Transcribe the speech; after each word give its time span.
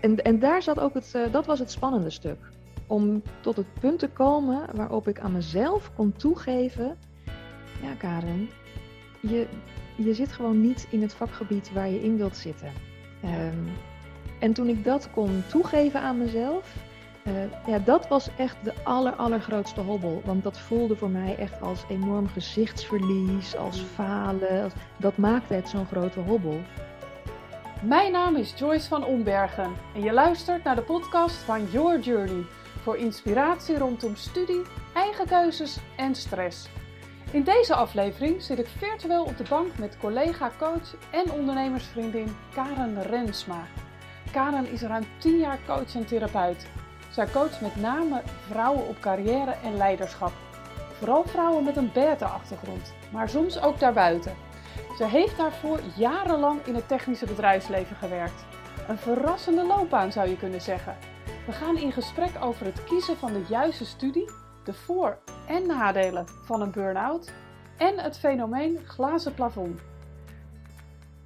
en, 0.00 0.24
en 0.24 0.38
daar 0.38 0.62
zat 0.62 0.80
ook 0.80 0.94
het, 0.94 1.14
dat 1.30 1.46
was 1.46 1.58
het 1.58 1.70
spannende 1.70 2.10
stuk. 2.10 2.38
Om 2.86 3.22
tot 3.40 3.56
het 3.56 3.66
punt 3.80 3.98
te 3.98 4.08
komen 4.08 4.62
waarop 4.74 5.08
ik 5.08 5.20
aan 5.20 5.32
mezelf 5.32 5.90
kon 5.94 6.12
toegeven, 6.12 6.96
ja 7.82 7.94
Karen, 7.98 8.48
je, 9.20 9.46
je 9.96 10.14
zit 10.14 10.32
gewoon 10.32 10.60
niet 10.60 10.86
in 10.90 11.02
het 11.02 11.14
vakgebied 11.14 11.72
waar 11.72 11.88
je 11.88 12.02
in 12.02 12.16
wilt 12.16 12.36
zitten. 12.36 12.72
Ehm, 13.22 13.66
en 14.38 14.52
toen 14.52 14.68
ik 14.68 14.84
dat 14.84 15.10
kon 15.10 15.42
toegeven 15.48 16.00
aan 16.00 16.18
mezelf, 16.18 16.76
uh, 17.26 17.34
ja, 17.66 17.78
dat 17.78 18.08
was 18.08 18.28
echt 18.36 18.56
de 18.62 18.72
aller, 18.84 19.12
allergrootste 19.12 19.80
hobbel. 19.80 20.22
Want 20.24 20.42
dat 20.42 20.58
voelde 20.58 20.96
voor 20.96 21.10
mij 21.10 21.36
echt 21.36 21.60
als 21.60 21.84
enorm 21.88 22.28
gezichtsverlies, 22.28 23.56
als 23.56 23.80
falen. 23.80 24.62
Als, 24.62 24.72
dat 24.96 25.16
maakte 25.16 25.54
het 25.54 25.68
zo'n 25.68 25.86
grote 25.86 26.20
hobbel. 26.20 26.60
Mijn 27.82 28.12
naam 28.12 28.36
is 28.36 28.54
Joyce 28.56 28.88
van 28.88 29.04
Ombergen 29.04 29.76
en 29.94 30.02
je 30.02 30.12
luistert 30.12 30.64
naar 30.64 30.74
de 30.74 30.82
podcast 30.82 31.36
van 31.36 31.64
Your 31.70 32.00
Journey 32.00 32.44
voor 32.82 32.96
inspiratie 32.96 33.78
rondom 33.78 34.16
studie, 34.16 34.62
eigen 34.94 35.26
keuzes 35.26 35.78
en 35.96 36.14
stress. 36.14 36.68
In 37.30 37.42
deze 37.42 37.74
aflevering 37.74 38.42
zit 38.42 38.58
ik 38.58 38.66
virtueel 38.66 39.24
op 39.24 39.36
de 39.36 39.44
bank 39.48 39.78
met 39.78 39.96
collega, 40.00 40.50
coach 40.58 40.96
en 41.10 41.32
ondernemersvriendin 41.32 42.36
Karen 42.54 43.02
Rensma. 43.02 43.66
Karen 44.32 44.70
is 44.70 44.82
ruim 44.82 45.04
10 45.18 45.38
jaar 45.38 45.58
coach 45.66 45.94
en 45.94 46.06
therapeut. 46.06 46.66
Zij 47.10 47.26
coacht 47.30 47.60
met 47.60 47.76
name 47.76 48.22
vrouwen 48.46 48.88
op 48.88 49.00
carrière 49.00 49.54
en 49.64 49.76
leiderschap. 49.76 50.32
Vooral 50.92 51.24
vrouwen 51.24 51.64
met 51.64 51.76
een 51.76 51.90
beta-achtergrond, 51.92 52.92
maar 53.10 53.28
soms 53.28 53.60
ook 53.62 53.78
daarbuiten. 53.78 54.47
Ze 54.96 55.04
heeft 55.04 55.36
daarvoor 55.36 55.80
jarenlang 55.96 56.66
in 56.66 56.74
het 56.74 56.88
technische 56.88 57.26
bedrijfsleven 57.26 57.96
gewerkt. 57.96 58.44
Een 58.88 58.98
verrassende 58.98 59.66
loopbaan 59.66 60.12
zou 60.12 60.28
je 60.28 60.36
kunnen 60.36 60.60
zeggen. 60.60 60.96
We 61.46 61.52
gaan 61.52 61.76
in 61.78 61.92
gesprek 61.92 62.30
over 62.40 62.66
het 62.66 62.84
kiezen 62.84 63.16
van 63.16 63.32
de 63.32 63.44
juiste 63.48 63.84
studie, 63.84 64.30
de 64.64 64.72
voor- 64.72 65.18
en 65.46 65.66
nadelen 65.66 66.26
van 66.44 66.60
een 66.60 66.70
burn-out 66.70 67.32
en 67.76 67.98
het 67.98 68.18
fenomeen 68.18 68.78
glazen 68.84 69.34
plafond. 69.34 69.80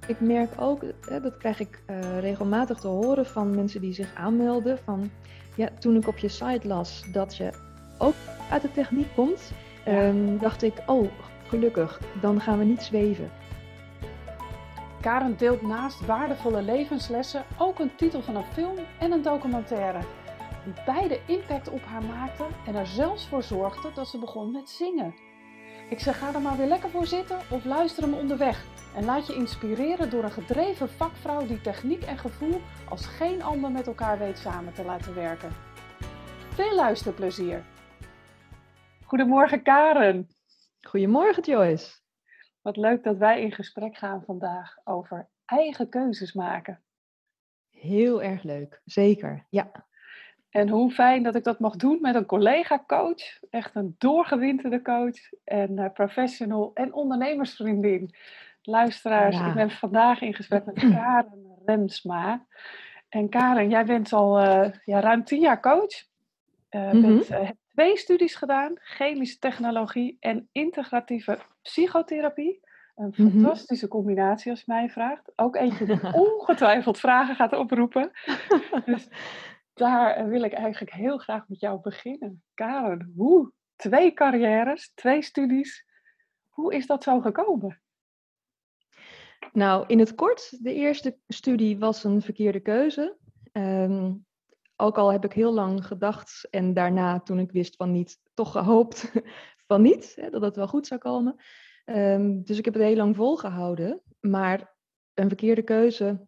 Ik 0.07 0.19
merk 0.19 0.61
ook, 0.61 0.81
dat 1.21 1.37
krijg 1.37 1.59
ik 1.59 1.81
uh, 1.87 2.19
regelmatig 2.19 2.79
te 2.79 2.87
horen 2.87 3.25
van 3.25 3.55
mensen 3.55 3.81
die 3.81 3.93
zich 3.93 4.15
aanmelden, 4.15 4.77
van 4.83 5.11
ja, 5.55 5.69
toen 5.79 5.95
ik 5.95 6.07
op 6.07 6.17
je 6.17 6.27
site 6.27 6.67
las 6.67 7.03
dat 7.11 7.35
je 7.35 7.51
ook 7.97 8.15
uit 8.51 8.61
de 8.61 8.71
techniek 8.71 9.15
komt, 9.15 9.51
um, 9.87 10.37
dacht 10.37 10.63
ik, 10.63 10.73
oh 10.85 11.11
gelukkig, 11.53 11.99
dan 12.21 12.41
gaan 12.41 12.57
we 12.57 12.63
niet 12.63 12.81
zweven. 12.81 13.31
Karen 15.01 15.37
deelt 15.37 15.61
naast 15.61 16.05
waardevolle 16.05 16.61
levenslessen 16.61 17.43
ook 17.57 17.79
een 17.79 17.95
titel 17.95 18.21
van 18.21 18.35
een 18.35 18.51
film 18.53 18.77
en 18.99 19.11
een 19.11 19.21
documentaire. 19.21 19.99
Die 20.63 20.73
beide 20.85 21.19
impact 21.27 21.69
op 21.69 21.81
haar 21.83 22.03
maakten 22.03 22.45
en 22.65 22.75
er 22.75 22.87
zelfs 22.87 23.27
voor 23.27 23.43
zorgden 23.43 23.93
dat 23.93 24.07
ze 24.07 24.19
begon 24.19 24.51
met 24.51 24.69
zingen. 24.69 25.15
Ik 25.89 25.99
zeg 25.99 26.17
ga 26.19 26.33
er 26.33 26.41
maar 26.41 26.57
weer 26.57 26.67
lekker 26.67 26.89
voor 26.89 27.05
zitten 27.05 27.39
of 27.49 27.65
luister 27.65 28.03
hem 28.03 28.13
onderweg. 28.13 28.65
En 28.95 29.05
laat 29.05 29.27
je 29.27 29.35
inspireren 29.35 30.09
door 30.09 30.23
een 30.23 30.31
gedreven 30.31 30.89
vakvrouw 30.89 31.45
die 31.45 31.61
techniek 31.61 32.03
en 32.03 32.17
gevoel 32.17 32.61
als 32.89 33.05
geen 33.05 33.43
ander 33.43 33.71
met 33.71 33.87
elkaar 33.87 34.17
weet 34.17 34.37
samen 34.37 34.73
te 34.73 34.83
laten 34.83 35.15
werken. 35.15 35.51
Veel 36.49 36.75
luisterplezier! 36.75 37.63
Goedemorgen 39.05 39.61
Karen. 39.61 40.27
Goedemorgen 40.87 41.43
Joyce. 41.43 41.91
Wat 42.61 42.77
leuk 42.77 43.03
dat 43.03 43.17
wij 43.17 43.41
in 43.41 43.51
gesprek 43.51 43.97
gaan 43.97 44.23
vandaag 44.25 44.77
over 44.83 45.27
eigen 45.45 45.89
keuzes 45.89 46.33
maken. 46.33 46.81
Heel 47.69 48.23
erg 48.23 48.43
leuk, 48.43 48.81
zeker. 48.85 49.45
Ja. 49.49 49.71
En 50.49 50.69
hoe 50.69 50.91
fijn 50.91 51.23
dat 51.23 51.35
ik 51.35 51.43
dat 51.43 51.59
mag 51.59 51.75
doen 51.75 51.97
met 52.01 52.15
een 52.15 52.25
collega-coach. 52.25 53.39
Echt 53.49 53.75
een 53.75 53.95
doorgewinterde 53.97 54.81
coach 54.81 55.33
en 55.43 55.71
uh, 55.71 55.89
professional 55.93 56.71
en 56.73 56.93
ondernemersvriendin. 56.93 58.15
Luisteraars, 58.61 59.39
ik 59.39 59.53
ben 59.53 59.71
vandaag 59.71 60.21
in 60.21 60.33
gesprek 60.33 60.65
met 60.65 60.79
Karen 60.93 61.57
Rensma. 61.65 62.45
En 63.09 63.29
Karen, 63.29 63.69
jij 63.69 63.85
bent 63.85 64.13
al 64.13 64.43
uh, 64.43 64.71
ja, 64.85 64.99
ruim 64.99 65.23
tien 65.23 65.41
jaar 65.41 65.61
coach. 65.61 66.11
Uh, 66.69 66.91
mm 66.91 67.03
-hmm. 67.03 67.21
hebt 67.27 67.62
twee 67.73 67.97
studies 67.97 68.35
gedaan, 68.35 68.73
chemische 68.79 69.39
technologie 69.39 70.17
en 70.19 70.49
integratieve 70.51 71.39
psychotherapie. 71.61 72.61
Een 72.95 73.13
fantastische 73.13 73.87
combinatie 73.87 74.51
als 74.51 74.59
je 74.59 74.65
mij 74.71 74.89
vraagt. 74.89 75.31
Ook 75.35 75.55
eentje 75.55 75.85
die 75.85 76.13
ongetwijfeld 76.25 76.99
vragen 76.99 77.35
gaat 77.35 77.53
oproepen. 77.53 78.11
dus 78.85 79.07
daar 79.73 80.27
wil 80.27 80.43
ik 80.43 80.53
eigenlijk 80.53 80.93
heel 80.93 81.17
graag 81.17 81.47
met 81.47 81.59
jou 81.59 81.81
beginnen. 81.81 82.43
Karen, 82.53 83.13
hoe? 83.15 83.51
Twee 83.75 84.13
carrières, 84.13 84.91
twee 84.93 85.21
studies. 85.21 85.85
Hoe 86.49 86.73
is 86.73 86.85
dat 86.85 87.03
zo 87.03 87.19
gekomen? 87.19 87.81
Nou, 89.53 89.83
in 89.87 89.99
het 89.99 90.15
kort, 90.15 90.63
de 90.63 90.73
eerste 90.73 91.17
studie 91.27 91.79
was 91.79 92.03
een 92.03 92.21
verkeerde 92.21 92.59
keuze. 92.59 93.17
Um, 93.51 94.25
ook 94.75 94.97
al 94.97 95.11
heb 95.11 95.25
ik 95.25 95.33
heel 95.33 95.53
lang 95.53 95.85
gedacht 95.85 96.47
en 96.49 96.73
daarna, 96.73 97.19
toen 97.19 97.39
ik 97.39 97.51
wist 97.51 97.75
van 97.75 97.91
niet, 97.91 98.19
toch 98.33 98.51
gehoopt 98.51 99.11
van 99.67 99.81
niet, 99.81 100.13
hè, 100.15 100.29
dat 100.29 100.41
het 100.41 100.55
wel 100.55 100.67
goed 100.67 100.87
zou 100.87 100.99
komen. 100.99 101.35
Um, 101.85 102.43
dus 102.43 102.57
ik 102.57 102.65
heb 102.65 102.73
het 102.73 102.83
heel 102.83 102.95
lang 102.95 103.15
volgehouden. 103.15 104.01
Maar 104.19 104.75
een 105.13 105.27
verkeerde 105.27 105.63
keuze 105.63 106.25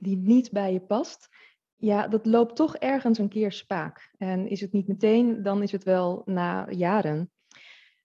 die 0.00 0.16
niet 0.16 0.50
bij 0.50 0.72
je 0.72 0.80
past, 0.80 1.28
ja, 1.76 2.08
dat 2.08 2.26
loopt 2.26 2.56
toch 2.56 2.76
ergens 2.76 3.18
een 3.18 3.28
keer 3.28 3.52
spaak. 3.52 4.10
En 4.16 4.48
is 4.48 4.60
het 4.60 4.72
niet 4.72 4.88
meteen, 4.88 5.42
dan 5.42 5.62
is 5.62 5.72
het 5.72 5.84
wel 5.84 6.22
na 6.24 6.70
jaren. 6.70 7.30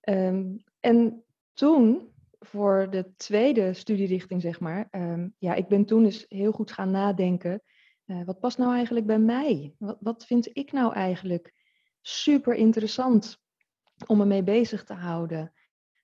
Um, 0.09 0.63
en 0.79 1.23
toen, 1.53 2.09
voor 2.39 2.87
de 2.89 3.15
tweede 3.17 3.73
studierichting, 3.73 4.41
zeg 4.41 4.59
maar, 4.59 4.87
um, 4.91 5.35
ja, 5.37 5.53
ik 5.53 5.67
ben 5.67 5.85
toen 5.85 6.03
eens 6.03 6.25
heel 6.27 6.51
goed 6.51 6.71
gaan 6.71 6.91
nadenken. 6.91 7.61
Uh, 8.11 8.23
wat 8.25 8.39
past 8.39 8.57
nou 8.57 8.73
eigenlijk 8.73 9.05
bij 9.05 9.19
mij? 9.19 9.75
Wat, 9.77 9.97
wat 9.99 10.25
vind 10.25 10.57
ik 10.57 10.71
nou 10.71 10.93
eigenlijk 10.93 11.53
super 12.01 12.53
interessant 12.53 13.37
om 14.07 14.17
me 14.17 14.25
mee 14.25 14.43
bezig 14.43 14.83
te 14.83 14.93
houden? 14.93 15.53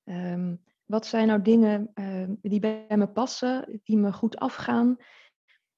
Um, 0.04 0.64
wat 0.86 1.06
zijn 1.06 1.28
nou 1.28 1.42
dingen 1.42 1.92
uh, 1.96 2.30
die 2.42 2.60
bij 2.60 2.86
me 2.90 3.08
passen, 3.08 3.82
die 3.84 3.98
me 3.98 4.14
goed 4.14 4.38
afgaan? 4.38 4.98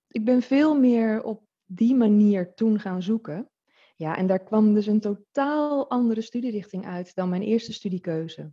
Ik 0.07 0.25
ben 0.25 0.41
veel 0.41 0.79
meer 0.79 1.23
op 1.23 1.43
die 1.65 1.95
manier 1.95 2.53
toen 2.53 2.79
gaan 2.79 3.01
zoeken. 3.01 3.49
Ja, 3.95 4.17
en 4.17 4.27
daar 4.27 4.43
kwam 4.43 4.73
dus 4.73 4.87
een 4.87 4.99
totaal 4.99 5.89
andere 5.89 6.21
studierichting 6.21 6.85
uit 6.85 7.15
dan 7.15 7.29
mijn 7.29 7.41
eerste 7.41 7.73
studiekeuze. 7.73 8.51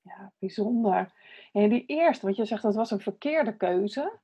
Ja, 0.00 0.32
bijzonder. 0.38 1.12
En 1.52 1.68
die 1.68 1.86
eerste, 1.86 2.24
want 2.24 2.36
je 2.36 2.44
zegt 2.44 2.62
dat 2.62 2.74
was 2.74 2.90
een 2.90 3.00
verkeerde 3.00 3.56
keuze. 3.56 4.20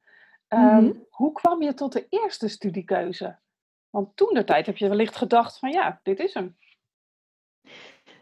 Um, 0.48 0.58
mm-hmm. 0.58 1.06
Hoe 1.10 1.32
kwam 1.32 1.62
je 1.62 1.74
tot 1.74 1.92
de 1.92 2.06
eerste 2.08 2.48
studiekeuze? 2.48 3.38
Want 3.90 4.16
toen 4.16 4.34
de 4.34 4.44
tijd 4.44 4.66
heb 4.66 4.76
je 4.76 4.88
wellicht 4.88 5.16
gedacht 5.16 5.58
van 5.58 5.70
ja, 5.70 6.00
dit 6.02 6.18
is 6.18 6.34
hem. 6.34 6.56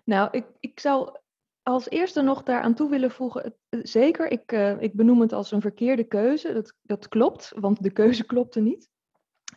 Nou, 0.05 0.29
ik, 0.31 0.47
ik 0.61 0.81
zou 0.81 1.17
als 1.63 1.89
eerste 1.89 2.23
nog 2.23 2.43
daaraan 2.43 2.75
toe 2.75 2.91
willen 2.91 3.11
voegen, 3.11 3.55
zeker, 3.69 4.31
ik, 4.31 4.53
uh, 4.53 4.81
ik 4.81 4.95
benoem 4.95 5.21
het 5.21 5.33
als 5.33 5.51
een 5.51 5.61
verkeerde 5.61 6.05
keuze. 6.05 6.53
Dat, 6.53 6.75
dat 6.83 7.09
klopt, 7.09 7.53
want 7.57 7.83
de 7.83 7.91
keuze 7.91 8.25
klopte 8.33 8.61
niet. 8.61 8.89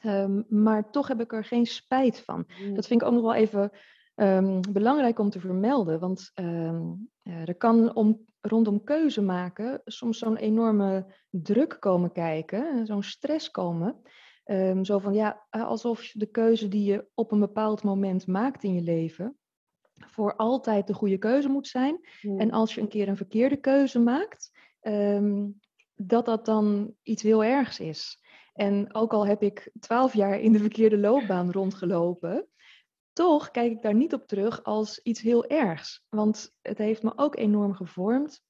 Um, 0.03 0.45
maar 0.49 0.91
toch 0.91 1.07
heb 1.07 1.21
ik 1.21 1.33
er 1.33 1.45
geen 1.45 1.65
spijt 1.65 2.19
van. 2.19 2.47
Mm. 2.61 2.75
Dat 2.75 2.87
vind 2.87 3.01
ik 3.01 3.07
ook 3.07 3.13
nog 3.13 3.21
wel 3.21 3.33
even 3.33 3.71
um, 4.15 4.61
belangrijk 4.71 5.19
om 5.19 5.29
te 5.29 5.39
vermelden. 5.39 5.99
Want 5.99 6.31
um, 6.35 7.09
er 7.27 7.55
kan 7.55 7.95
om, 7.95 8.25
rondom 8.41 8.83
keuze 8.83 9.21
maken 9.21 9.81
soms 9.85 10.17
zo'n 10.17 10.37
enorme 10.37 11.13
druk 11.29 11.77
komen 11.79 12.11
kijken, 12.11 12.85
zo'n 12.85 13.03
stress 13.03 13.51
komen. 13.51 14.01
zo 14.81 14.99
van 14.99 15.13
ja, 15.13 15.45
alsof 15.49 16.11
de 16.11 16.25
keuze 16.25 16.67
die 16.67 16.91
je 16.91 17.07
op 17.13 17.31
een 17.31 17.39
bepaald 17.39 17.83
moment 17.83 18.27
maakt 18.27 18.63
in 18.63 18.73
je 18.73 18.81
leven, 18.81 19.37
voor 19.95 20.35
altijd 20.35 20.87
de 20.87 20.93
goede 20.93 21.17
keuze 21.17 21.49
moet 21.49 21.67
zijn. 21.67 22.07
Mm. 22.21 22.39
En 22.39 22.51
als 22.51 22.75
je 22.75 22.81
een 22.81 22.87
keer 22.87 23.07
een 23.07 23.17
verkeerde 23.17 23.57
keuze 23.57 23.99
maakt, 23.99 24.51
dat 25.95 26.25
dat 26.25 26.45
dan 26.45 26.93
iets 27.03 27.21
heel 27.21 27.43
ergs 27.43 27.79
is. 27.79 28.25
En 28.53 28.93
ook 28.95 29.13
al 29.13 29.27
heb 29.27 29.41
ik 29.41 29.71
twaalf 29.79 30.13
jaar 30.13 30.39
in 30.39 30.51
de 30.51 30.59
verkeerde 30.59 30.97
loopbaan 30.97 31.51
rondgelopen, 31.51 32.47
toch 33.17 33.51
kijk 33.51 33.71
ik 33.71 33.81
daar 33.81 33.93
niet 33.93 34.13
op 34.13 34.27
terug 34.27 34.63
als 34.63 34.99
iets 35.03 35.21
heel 35.21 35.45
ergs. 35.45 36.05
Want 36.09 36.55
het 36.61 36.77
heeft 36.77 37.03
me 37.03 37.13
ook 37.15 37.35
enorm 37.35 37.73
gevormd. 37.73 38.41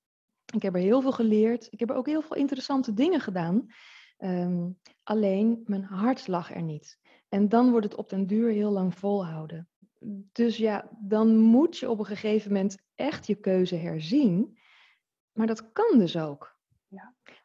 Ik 0.54 0.62
heb 0.62 0.74
er 0.75 0.81
heel 0.81 1.02
veel 1.02 1.12
geleerd. 1.12 1.68
Ik 1.69 1.80
heb 1.80 1.90
er 1.90 1.96
ook 1.96 2.08
heel 2.08 2.22
veel 2.22 2.36
interessante 2.36 2.94
dingen 2.94 3.19
gedaan. 3.19 3.66
Um, 4.18 4.80
alleen 5.04 5.62
mijn 5.66 5.84
hart 5.84 6.28
lag 6.28 6.54
er 6.54 6.62
niet. 6.62 7.00
En 7.30 7.50
dan 7.50 7.72
wordt 7.72 7.86
het 7.86 7.96
op 7.96 8.10
den 8.10 8.28
duur 8.28 8.50
heel 8.50 8.72
lang 8.72 8.96
volhouden. 8.96 9.69
Dus 10.31 10.58
ja, 10.58 10.90
dan 11.02 11.38
moet 11.38 11.78
je 11.78 11.90
op 11.90 12.00
een 12.00 12.06
gegeven 12.06 12.52
moment 12.52 12.78
echt 12.96 13.28
je 13.28 13.36
keuze 13.36 13.75
herzien. 13.75 14.58
Maar 15.31 15.48
dat 15.48 15.72
kan 15.72 16.00
dus 16.00 16.18
ook. 16.18 16.56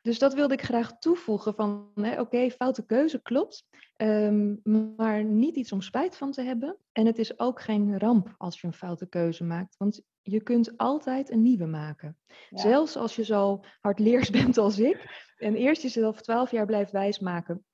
Dus 0.02 0.18
dat 0.18 0.34
wilde 0.34 0.54
ik 0.54 0.62
graag 0.62 0.98
toevoegen 0.98 1.54
van, 1.54 1.90
oké, 2.18 2.50
foute 2.50 2.86
keuze 2.86 3.22
klopt, 3.22 3.66
ehm, 3.96 4.54
maar 4.96 5.24
niet 5.24 5.56
iets 5.56 5.72
om 5.72 5.80
spijt 5.80 6.16
van 6.16 6.30
te 6.30 6.42
hebben. 6.42 6.76
En 6.92 7.06
het 7.06 7.18
is 7.18 7.38
ook 7.38 7.60
geen 7.60 7.98
ramp 7.98 8.34
als 8.38 8.60
je 8.60 8.66
een 8.66 8.72
foute 8.72 9.06
keuze 9.06 9.44
maakt, 9.44 9.76
want 9.76 10.02
je 10.22 10.42
kunt 10.42 10.76
altijd 10.76 11.30
een 11.30 11.42
nieuwe 11.42 11.66
maken. 11.66 12.18
Zelfs 12.50 12.96
als 12.96 13.16
je 13.16 13.24
zo 13.24 13.60
hardleers 13.80 14.30
bent 14.40 14.58
als 14.58 14.78
ik 14.78 15.30
en 15.36 15.54
eerst 15.54 15.82
jezelf 15.82 16.20
twaalf 16.20 16.50
jaar 16.50 16.66
blijft 16.66 16.92
wijsmaken 16.92 17.64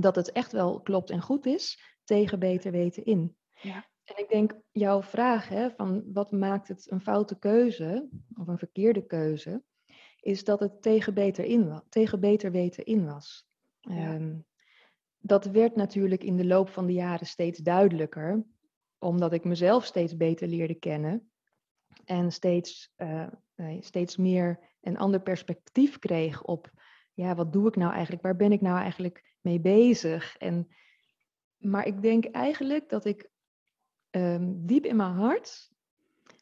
dat 0.00 0.16
het 0.16 0.32
echt 0.32 0.52
wel 0.52 0.80
klopt 0.80 1.10
en 1.10 1.22
goed 1.22 1.46
is, 1.46 1.80
tegen 2.04 2.38
beter 2.38 2.70
weten 2.70 3.04
in. 3.04 3.36
Ja. 3.54 3.88
En 4.04 4.18
ik 4.18 4.28
denk, 4.28 4.54
jouw 4.70 5.02
vraag 5.02 5.48
hè, 5.48 5.70
van 5.70 6.02
wat 6.12 6.32
maakt 6.32 6.68
het 6.68 6.90
een 6.90 7.00
foute 7.00 7.38
keuze 7.38 8.08
of 8.38 8.46
een 8.46 8.58
verkeerde 8.58 9.06
keuze, 9.06 9.62
is 10.20 10.44
dat 10.44 10.60
het 10.60 10.82
tegen 10.82 11.14
beter, 11.14 11.44
in, 11.44 11.82
tegen 11.88 12.20
beter 12.20 12.50
weten 12.50 12.84
in 12.84 13.06
was. 13.06 13.46
Ehm, 13.80 14.38
dat 15.18 15.44
werd 15.44 15.76
natuurlijk 15.76 16.24
in 16.24 16.36
de 16.36 16.46
loop 16.46 16.68
van 16.68 16.86
de 16.86 16.92
jaren 16.92 17.26
steeds 17.26 17.58
duidelijker, 17.58 18.44
omdat 18.98 19.32
ik 19.32 19.44
mezelf 19.44 19.84
steeds 19.84 20.16
beter 20.16 20.48
leerde 20.48 20.74
kennen 20.74 21.30
en 22.04 22.32
steeds, 22.32 22.92
uh, 22.96 23.26
steeds 23.80 24.16
meer 24.16 24.58
een 24.80 24.98
ander 24.98 25.20
perspectief 25.20 25.98
kreeg 25.98 26.42
op, 26.42 26.70
ja, 27.14 27.34
wat 27.34 27.52
doe 27.52 27.68
ik 27.68 27.76
nou 27.76 27.92
eigenlijk? 27.92 28.22
Waar 28.22 28.36
ben 28.36 28.52
ik 28.52 28.60
nou 28.60 28.78
eigenlijk 28.78 29.36
mee 29.40 29.60
bezig? 29.60 30.36
En, 30.36 30.68
maar 31.56 31.86
ik 31.86 32.02
denk 32.02 32.24
eigenlijk 32.24 32.88
dat 32.88 33.04
ik 33.04 33.30
ehm, 34.10 34.52
diep 34.56 34.84
in 34.84 34.96
mijn 34.96 35.12
hart, 35.12 35.70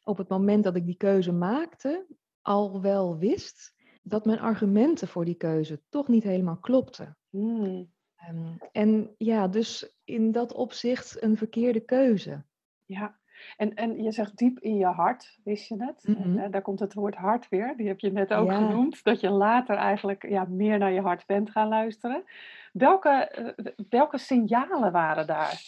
op 0.05 0.17
het 0.17 0.29
moment 0.29 0.65
dat 0.65 0.77
ik 0.77 0.87
die 0.87 0.97
keuze 0.97 1.33
maakte, 1.33 2.07
al 2.43 2.81
wel 2.81 3.19
wist 3.19 3.75
dat 4.03 4.25
mijn 4.25 4.41
argumenten 4.41 5.09
voor 5.09 5.25
die 5.25 5.35
keuze 5.35 5.81
toch 5.89 6.09
niet 6.09 6.25
helemaal 6.25 6.59
klopten. 6.59 7.17
Hmm. 7.31 7.93
Ehm, 8.17 8.57
en 8.73 9.15
ja, 9.19 9.49
dus 9.49 9.97
in 10.05 10.33
dat 10.33 10.53
opzicht 10.53 11.23
een 11.23 11.37
verkeerde 11.37 11.81
keuze. 11.81 12.45
Ja, 12.85 13.19
en, 13.57 13.75
en 13.75 14.03
je 14.03 14.13
zegt 14.13 14.37
diep 14.37 14.59
in 14.59 14.77
je 14.77 14.87
hart, 14.87 15.39
wist 15.45 15.69
je 15.69 15.85
het? 15.85 16.05
en, 16.05 16.37
uh, 16.37 16.51
daar 16.51 16.63
komt 16.63 16.81
het 16.81 16.95
woord 16.95 17.15
hart 17.15 17.49
weer, 17.49 17.77
die 17.77 17.87
heb 17.87 17.99
je 17.99 18.13
net 18.13 18.35
ook 18.35 18.53
genoemd. 18.53 19.05
Dat 19.05 19.21
je 19.21 19.31
later 19.31 19.77
eigenlijk 19.77 20.29
ja, 20.29 20.45
meer 20.45 20.79
naar 20.79 20.93
je 20.93 21.01
hart 21.01 21.27
bent 21.27 21.51
gaan 21.51 21.69
luisteren. 21.69 22.25
Welke, 22.73 23.55
uh, 23.57 23.87
welke 23.89 24.19
signalen 24.19 24.93
waren 24.93 25.27
daar? 25.27 25.63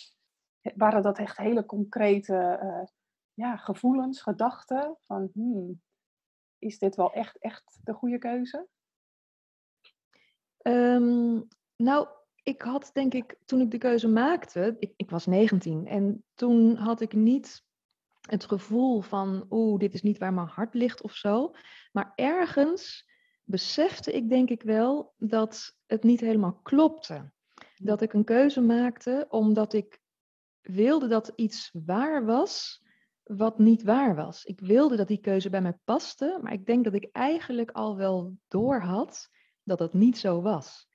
Waren 0.75 1.02
dat 1.02 1.19
echt 1.19 1.37
hele 1.37 1.67
concrete 1.67 2.61
uh, 2.62 2.87
ja, 3.34 3.56
gevoelens, 3.56 4.22
gedachten? 4.22 4.96
Van, 5.00 5.31
hmm, 5.32 5.81
is 6.61 6.79
dit 6.79 6.97
wel 6.97 7.12
echt, 7.12 7.39
echt 7.39 7.79
de 7.85 7.93
goede 7.93 8.19
keuze? 8.19 8.69
Um, 10.62 11.49
nou, 11.77 12.09
ik 12.43 12.62
had 12.62 12.91
denk 12.93 13.15
ik, 13.15 13.37
toen 13.45 13.61
ik 13.61 13.71
de 13.71 13.79
keuze 13.79 14.09
maakte, 14.09 14.77
ik, 14.79 14.93
ik 14.97 15.11
was 15.11 15.27
19 15.27 15.87
en 15.87 16.25
toen 16.35 16.77
had 16.77 17.01
ik 17.01 17.12
niet 17.12 17.65
het 18.21 18.45
gevoel 18.45 19.01
van, 19.01 19.47
oeh, 19.51 19.79
dit 19.79 19.95
is 19.95 20.03
niet 20.03 20.19
waar 20.19 20.33
mijn 20.33 20.47
hart 20.47 20.75
ligt 20.75 21.03
of 21.03 21.12
zo. 21.12 21.55
Maar 21.93 22.12
ergens 22.15 23.09
besefte 23.45 24.13
ik 24.13 24.29
denk 24.29 24.51
ik 24.51 24.63
wel 24.63 25.15
dat 25.19 25.79
het 25.87 26.03
niet 26.03 26.21
helemaal 26.21 26.61
klopte. 26.63 27.33
Dat 27.77 28.03
ik 28.03 28.13
een 28.13 28.25
keuze 28.25 28.61
maakte 28.61 29.27
omdat 29.29 29.73
ik 29.73 30.01
wilde 30.61 31.09
dat 31.09 31.33
iets 31.35 31.71
waar 31.85 32.25
was 32.25 32.83
wat 33.37 33.59
niet 33.59 33.82
waar 33.82 34.15
was. 34.15 34.44
Ik 34.44 34.61
wilde 34.61 34.97
dat 34.97 35.09
die 35.09 35.21
keuze 35.21 35.50
bij 35.50 35.61
mij 35.61 35.79
paste, 35.85 36.38
maar 36.43 36.53
ik 36.53 36.67
denk 36.67 36.85
dat 36.85 36.94
ik 36.94 37.09
eigenlijk 37.12 37.71
al 37.71 37.97
wel 37.97 38.37
door 38.49 38.81
had 38.81 39.29
dat 39.62 39.79
het 39.79 39.93
niet 39.93 40.19
zo 40.19 40.43
was. 40.43 40.88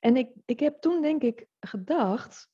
En 0.00 0.16
ik, 0.16 0.30
ik 0.44 0.60
heb 0.60 0.80
toen 0.80 1.02
denk 1.02 1.22
ik 1.22 1.46
gedacht, 1.60 2.48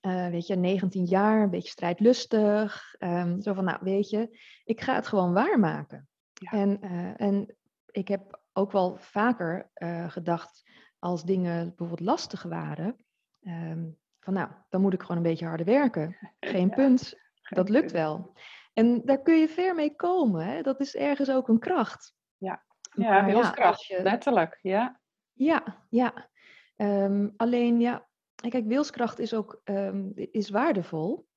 uh, 0.00 0.28
weet 0.28 0.46
je, 0.46 0.56
19 0.56 1.04
jaar, 1.04 1.42
een 1.42 1.50
beetje 1.50 1.70
strijdlustig. 1.70 2.94
Um, 2.98 3.40
zo 3.40 3.54
van, 3.54 3.64
nou 3.64 3.78
weet 3.80 4.10
je, 4.10 4.38
ik 4.64 4.80
ga 4.80 4.94
het 4.94 5.06
gewoon 5.06 5.32
waarmaken. 5.32 6.08
Ja. 6.32 6.50
En, 6.50 6.78
uh, 6.84 7.20
en 7.20 7.56
ik 7.90 8.08
heb 8.08 8.40
ook 8.52 8.72
wel 8.72 8.96
vaker 8.96 9.70
uh, 9.74 10.10
gedacht, 10.10 10.62
als 10.98 11.24
dingen 11.24 11.66
bijvoorbeeld 11.66 12.08
lastig 12.08 12.42
waren, 12.42 12.96
um, 13.40 13.98
van 14.20 14.34
nou, 14.34 14.50
dan 14.68 14.80
moet 14.80 14.92
ik 14.92 15.00
gewoon 15.00 15.16
een 15.16 15.22
beetje 15.22 15.46
harder 15.46 15.66
werken. 15.66 16.16
Geen 16.40 16.68
ja. 16.68 16.74
punt, 16.74 17.14
dat 17.50 17.68
lukt 17.68 17.92
wel. 17.92 18.32
En 18.72 19.04
daar 19.04 19.22
kun 19.22 19.38
je 19.38 19.48
ver 19.48 19.74
mee 19.74 19.96
komen. 19.96 20.46
Hè? 20.46 20.62
Dat 20.62 20.80
is 20.80 20.96
ergens 20.96 21.30
ook 21.30 21.48
een 21.48 21.58
kracht. 21.58 22.14
Ja, 22.36 22.64
ja 22.94 23.24
heel 23.24 23.38
ja, 23.38 23.50
kracht, 23.50 23.86
je... 23.86 24.02
letterlijk. 24.02 24.58
Ja, 24.62 25.00
ja. 25.32 25.86
ja. 25.90 26.28
Um, 26.76 27.34
alleen 27.36 27.80
ja, 27.80 28.08
kijk, 28.34 28.66
wilskracht 28.66 29.18
is 29.18 29.34
ook 29.34 29.60
um, 29.64 30.12
is 30.14 30.50
waardevol. 30.50 31.28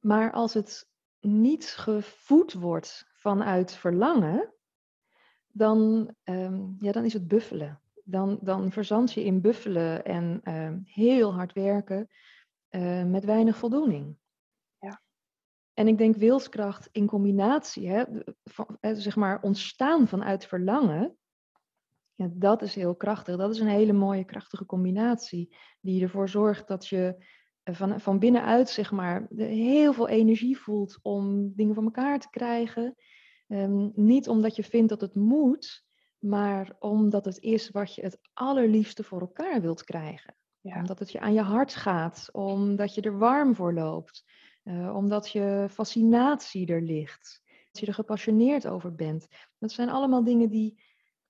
Maar 0.00 0.32
als 0.32 0.54
het 0.54 0.88
niet 1.20 1.66
gevoed 1.66 2.52
wordt 2.52 3.10
vanuit 3.12 3.72
verlangen, 3.72 4.54
dan, 5.46 6.10
um, 6.24 6.76
ja, 6.80 6.92
dan 6.92 7.04
is 7.04 7.12
het 7.12 7.28
buffelen. 7.28 7.80
Dan, 8.04 8.38
dan 8.42 8.72
verzand 8.72 9.12
je 9.12 9.24
in 9.24 9.40
buffelen 9.40 10.04
en 10.04 10.40
heel 10.84 11.34
hard 11.34 11.52
werken 11.52 12.08
uh, 12.70 13.04
met 13.04 13.24
weinig 13.24 13.56
voldoening. 13.56 14.16
En 15.74 15.88
ik 15.88 15.98
denk 15.98 16.16
wilskracht 16.16 16.88
in 16.92 17.06
combinatie, 17.06 17.88
hè, 17.88 18.04
van, 18.44 18.78
zeg 18.80 19.16
maar 19.16 19.42
ontstaan 19.42 20.08
vanuit 20.08 20.46
verlangen, 20.46 21.16
ja, 22.14 22.28
dat 22.32 22.62
is 22.62 22.74
heel 22.74 22.94
krachtig. 22.94 23.36
Dat 23.36 23.50
is 23.50 23.60
een 23.60 23.66
hele 23.66 23.92
mooie, 23.92 24.24
krachtige 24.24 24.66
combinatie 24.66 25.56
die 25.80 26.02
ervoor 26.02 26.28
zorgt 26.28 26.68
dat 26.68 26.86
je 26.86 27.24
eh, 27.62 27.74
van, 27.74 28.00
van 28.00 28.18
binnenuit 28.18 28.68
zeg 28.68 28.90
maar, 28.90 29.26
heel 29.36 29.92
veel 29.92 30.08
energie 30.08 30.58
voelt 30.58 30.98
om 31.02 31.52
dingen 31.54 31.74
voor 31.74 31.84
elkaar 31.84 32.20
te 32.20 32.30
krijgen. 32.30 32.94
Um, 33.48 33.92
niet 33.94 34.28
omdat 34.28 34.56
je 34.56 34.64
vindt 34.64 34.88
dat 34.88 35.00
het 35.00 35.14
moet, 35.14 35.84
maar 36.18 36.76
omdat 36.78 37.24
het 37.24 37.38
is 37.38 37.70
wat 37.70 37.94
je 37.94 38.02
het 38.02 38.18
allerliefste 38.32 39.02
voor 39.02 39.20
elkaar 39.20 39.60
wilt 39.60 39.84
krijgen. 39.84 40.36
Ja. 40.60 40.78
Omdat 40.78 40.98
het 40.98 41.12
je 41.12 41.20
aan 41.20 41.34
je 41.34 41.40
hart 41.40 41.74
gaat, 41.74 42.28
omdat 42.32 42.94
je 42.94 43.00
er 43.00 43.18
warm 43.18 43.54
voor 43.54 43.74
loopt. 43.74 44.24
Uh, 44.64 44.96
omdat 44.96 45.30
je 45.30 45.66
fascinatie 45.70 46.66
er 46.66 46.82
ligt. 46.82 47.42
Dat 47.72 47.80
je 47.80 47.86
er 47.86 47.94
gepassioneerd 47.94 48.66
over 48.66 48.94
bent. 48.94 49.28
Dat 49.58 49.72
zijn 49.72 49.88
allemaal 49.88 50.24
dingen 50.24 50.50
die, 50.50 50.82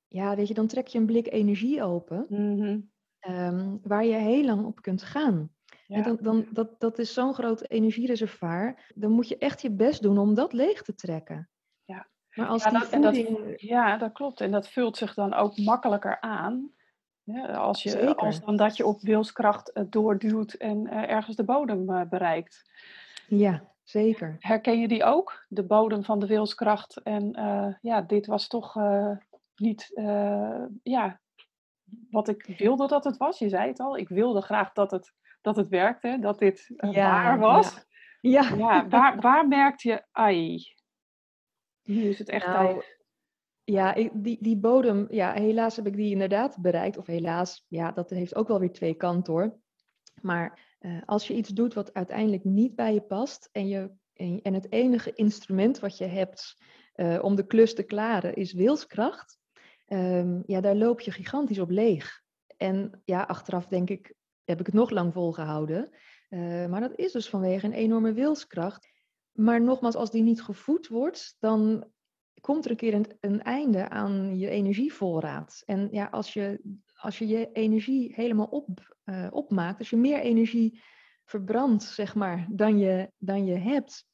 ja, 0.09 0.37
weet 0.37 0.49
je, 0.49 0.55
dan 0.55 0.67
trek 0.67 0.87
je 0.87 0.99
een 0.99 1.07
blik 1.07 1.33
energie 1.33 1.83
open. 1.83 2.27
Mm-hmm. 2.29 2.91
um, 3.29 3.81
waar 3.83 4.05
je 4.05 4.15
heel 4.15 4.45
lang 4.45 4.65
op 4.65 4.83
kunt 4.83 5.03
gaan. 5.03 5.53
Ja. 5.87 5.97
En 5.97 6.03
dan, 6.03 6.19
dan, 6.21 6.47
dat, 6.51 6.81
dat 6.81 6.99
is 6.99 7.13
zo'n 7.13 7.35
groot 7.35 7.71
energiereservoir. 7.71 8.93
Dan 8.95 9.11
moet 9.11 9.29
je 9.29 9.39
echt 9.39 9.63
je 9.63 9.71
best 9.71 10.03
doen 10.03 10.19
om 10.19 10.35
dat 10.35 10.53
leeg 10.53 10.83
te 10.83 10.95
trekken. 10.95 11.49
Ja, 11.85 12.07
maar 12.35 12.47
als 12.47 12.65
ja, 12.65 12.71
die 12.71 12.79
dat, 12.79 12.89
voeding... 12.89 13.29
dat, 13.29 13.61
ja, 13.61 13.97
dat 13.97 14.13
klopt. 14.13 14.41
En 14.41 14.51
dat 14.51 14.69
vult 14.69 14.97
zich 14.97 15.15
dan 15.15 15.35
ook 15.35 15.59
makkelijker 15.59 16.21
aan. 16.21 16.73
Ja, 17.23 17.47
als, 17.47 17.83
je, 17.83 18.17
als 18.17 18.41
dan 18.41 18.57
dat 18.57 18.77
je 18.77 18.87
op 18.87 19.01
wilskracht 19.01 19.71
uh, 19.75 19.85
doorduwt 19.91 20.53
en 20.53 20.87
uh, 20.87 21.11
ergens 21.11 21.37
de 21.37 21.45
bodem 21.45 21.91
uh, 21.91 22.03
bereikt. 22.09 22.71
Ja, 23.27 23.73
zeker. 23.83 24.37
Herken 24.39 24.81
je 24.81 24.89
die 24.89 25.05
ook? 25.05 25.45
De 25.49 25.65
bodem 25.65 26.05
van 26.05 26.19
de 26.19 26.27
wilskracht. 26.27 27.03
En 27.03 27.39
uh, 27.39 27.75
ja, 27.81 28.01
dit 28.01 28.27
was 28.27 28.47
toch 28.47 28.77
uh, 28.77 29.17
niet 29.57 29.91
uh, 29.95 30.65
ja, 30.83 31.21
wat 32.11 32.29
ik 32.29 32.55
wilde 32.59 32.87
dat 32.87 33.05
het 33.05 33.17
was. 33.17 33.39
Je 33.39 33.49
zei 33.49 33.69
het 33.69 33.81
al. 33.81 33.97
Ik 33.97 34.09
wilde 34.09 34.41
graag 34.41 34.73
dat 34.73 34.91
het, 34.91 35.13
dat 35.41 35.57
het 35.57 35.69
werkte, 35.69 36.19
dat 36.21 36.39
dit 36.39 36.73
ja, 36.77 37.23
waar 37.23 37.39
was. 37.39 37.87
Ja. 38.21 38.43
ja. 38.43 38.57
ja 38.57 38.89
waar, 38.89 39.21
waar 39.21 39.49
merkte 39.49 39.89
je, 39.89 40.05
ai, 40.11 40.63
nu 41.85 42.09
is 42.09 42.19
het 42.19 42.29
echt 42.29 42.47
nou, 42.47 42.67
tijd. 42.67 43.03
Ja, 43.65 43.93
die, 44.13 44.39
die 44.41 44.57
bodem, 44.57 45.07
ja, 45.11 45.33
helaas 45.33 45.77
heb 45.77 45.87
ik 45.87 45.97
die 45.97 46.11
inderdaad 46.11 46.59
bereikt. 46.61 46.97
Of 46.97 47.07
helaas, 47.07 47.65
ja, 47.69 47.93
dat 47.93 48.11
heeft 48.11 48.35
ook 48.35 48.49
wel 48.49 48.59
weer 48.59 48.73
twee 48.73 48.95
kanten 48.95 49.33
hoor. 49.33 49.59
Maar 50.21 50.74
uh, 50.85 51.03
als 51.05 51.27
je 51.27 51.35
iets 51.35 51.49
doet 51.49 51.75
wat 51.75 51.95
uiteindelijk 51.95 52.45
niet 52.45 52.75
bij 52.75 52.95
je 52.95 53.01
past 53.01 53.49
en, 53.53 53.69
je, 53.69 53.91
en, 54.43 54.55
het 54.55 54.73
enige 54.73 55.13
instrument 55.13 55.79
wat 55.79 55.99
je 55.99 56.05
hebt 56.05 56.57
uh, 56.97 57.19
om 57.23 57.35
de 57.35 57.47
klus 57.47 57.75
te 57.75 57.83
klaren 57.83 58.35
is 58.35 58.53
wilskracht, 58.53 59.39
um, 59.89 60.43
ja, 60.47 60.61
daar 60.61 60.77
loop 60.77 61.01
je 61.01 61.11
gigantisch 61.11 61.59
op 61.59 61.71
leeg. 61.71 62.23
En 62.57 63.03
ja, 63.05 63.23
achteraf 63.23 63.67
denk 63.67 63.91
ik, 63.91 64.15
heb 64.45 64.61
ik 64.61 64.67
het 64.67 64.75
nog 64.75 64.91
lang 64.91 65.13
volgehouden. 65.13 65.91
Uh, 66.31 66.67
maar 66.67 66.81
dat 66.81 66.99
is 66.99 67.13
dus 67.13 67.29
vanwege 67.29 67.67
een 67.67 67.73
enorme 67.73 68.13
wilskracht. 68.13 68.89
Maar 69.33 69.63
nogmaals, 69.63 69.95
als 69.95 70.11
die 70.11 70.23
niet 70.23 70.43
gevoed 70.43 70.89
wordt, 70.89 71.37
dan 71.39 71.91
komt 72.41 72.65
er 72.65 72.71
een 72.71 72.77
keer 72.77 72.95
een, 72.95 73.07
een 73.21 73.43
einde 73.43 73.89
aan 73.89 74.39
je 74.39 74.49
energievoorraad. 74.49 75.63
En 75.65 75.89
ja, 75.91 76.09
als 76.11 76.33
je 76.33 76.61
als 77.05 77.19
je 77.19 77.27
je 77.27 77.53
energie 77.53 78.13
helemaal 78.15 78.47
op, 78.47 78.97
uh, 79.05 79.27
opmaakt, 79.31 79.79
als 79.79 79.91
je 79.91 79.97
meer 79.97 80.21
energie 80.21 80.83
verbrandt, 81.25 81.83
zeg 81.83 82.15
maar, 82.15 82.47
dan 82.51 82.79
je, 82.79 83.11
dan 83.19 83.45
je 83.45 83.55
hebt, 83.55 84.07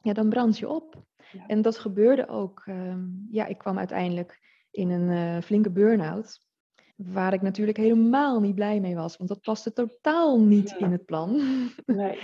ja, 0.00 0.12
dan 0.12 0.28
brand 0.28 0.58
je 0.58 0.68
op. 0.68 1.04
En 1.46 1.62
dat 1.62 1.78
gebeurde 1.78 2.28
ook. 2.28 2.62
Uh, 2.66 2.94
ja, 3.30 3.46
ik 3.46 3.58
kwam 3.58 3.78
uiteindelijk 3.78 4.40
in 4.70 4.90
een 4.90 5.36
uh, 5.36 5.42
flinke 5.42 5.70
burn-out. 5.70 6.48
waar 6.96 7.32
ik 7.32 7.42
natuurlijk 7.42 7.78
helemaal 7.78 8.40
niet 8.40 8.54
blij 8.54 8.80
mee 8.80 8.94
was, 8.94 9.16
want 9.16 9.28
dat 9.28 9.40
paste 9.40 9.72
totaal 9.72 10.40
niet 10.40 10.74
in 10.78 10.92
het 10.92 11.04
plan. 11.04 11.40
Nee. 11.86 12.18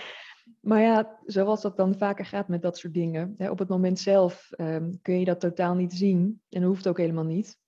maar 0.61 0.81
ja, 0.81 1.19
zoals 1.25 1.63
dat 1.63 1.77
dan 1.77 1.95
vaker 1.95 2.25
gaat 2.25 2.49
met 2.49 2.63
dat 2.63 2.79
soort 2.79 2.95
dingen. 2.95 3.35
Hè, 3.37 3.51
op 3.51 3.59
het 3.59 3.69
moment 3.69 3.99
zelf 3.99 4.51
ehm, 4.51 4.93
kun 5.03 5.19
je 5.19 5.25
dat 5.25 5.41
totaal 5.41 5.75
niet 5.75 5.93
zien 5.93 6.41
en 6.49 6.61
dat 6.61 6.69
hoeft 6.71 6.89
ook 6.89 6.99
helemaal 6.99 7.25
niet. 7.25 7.59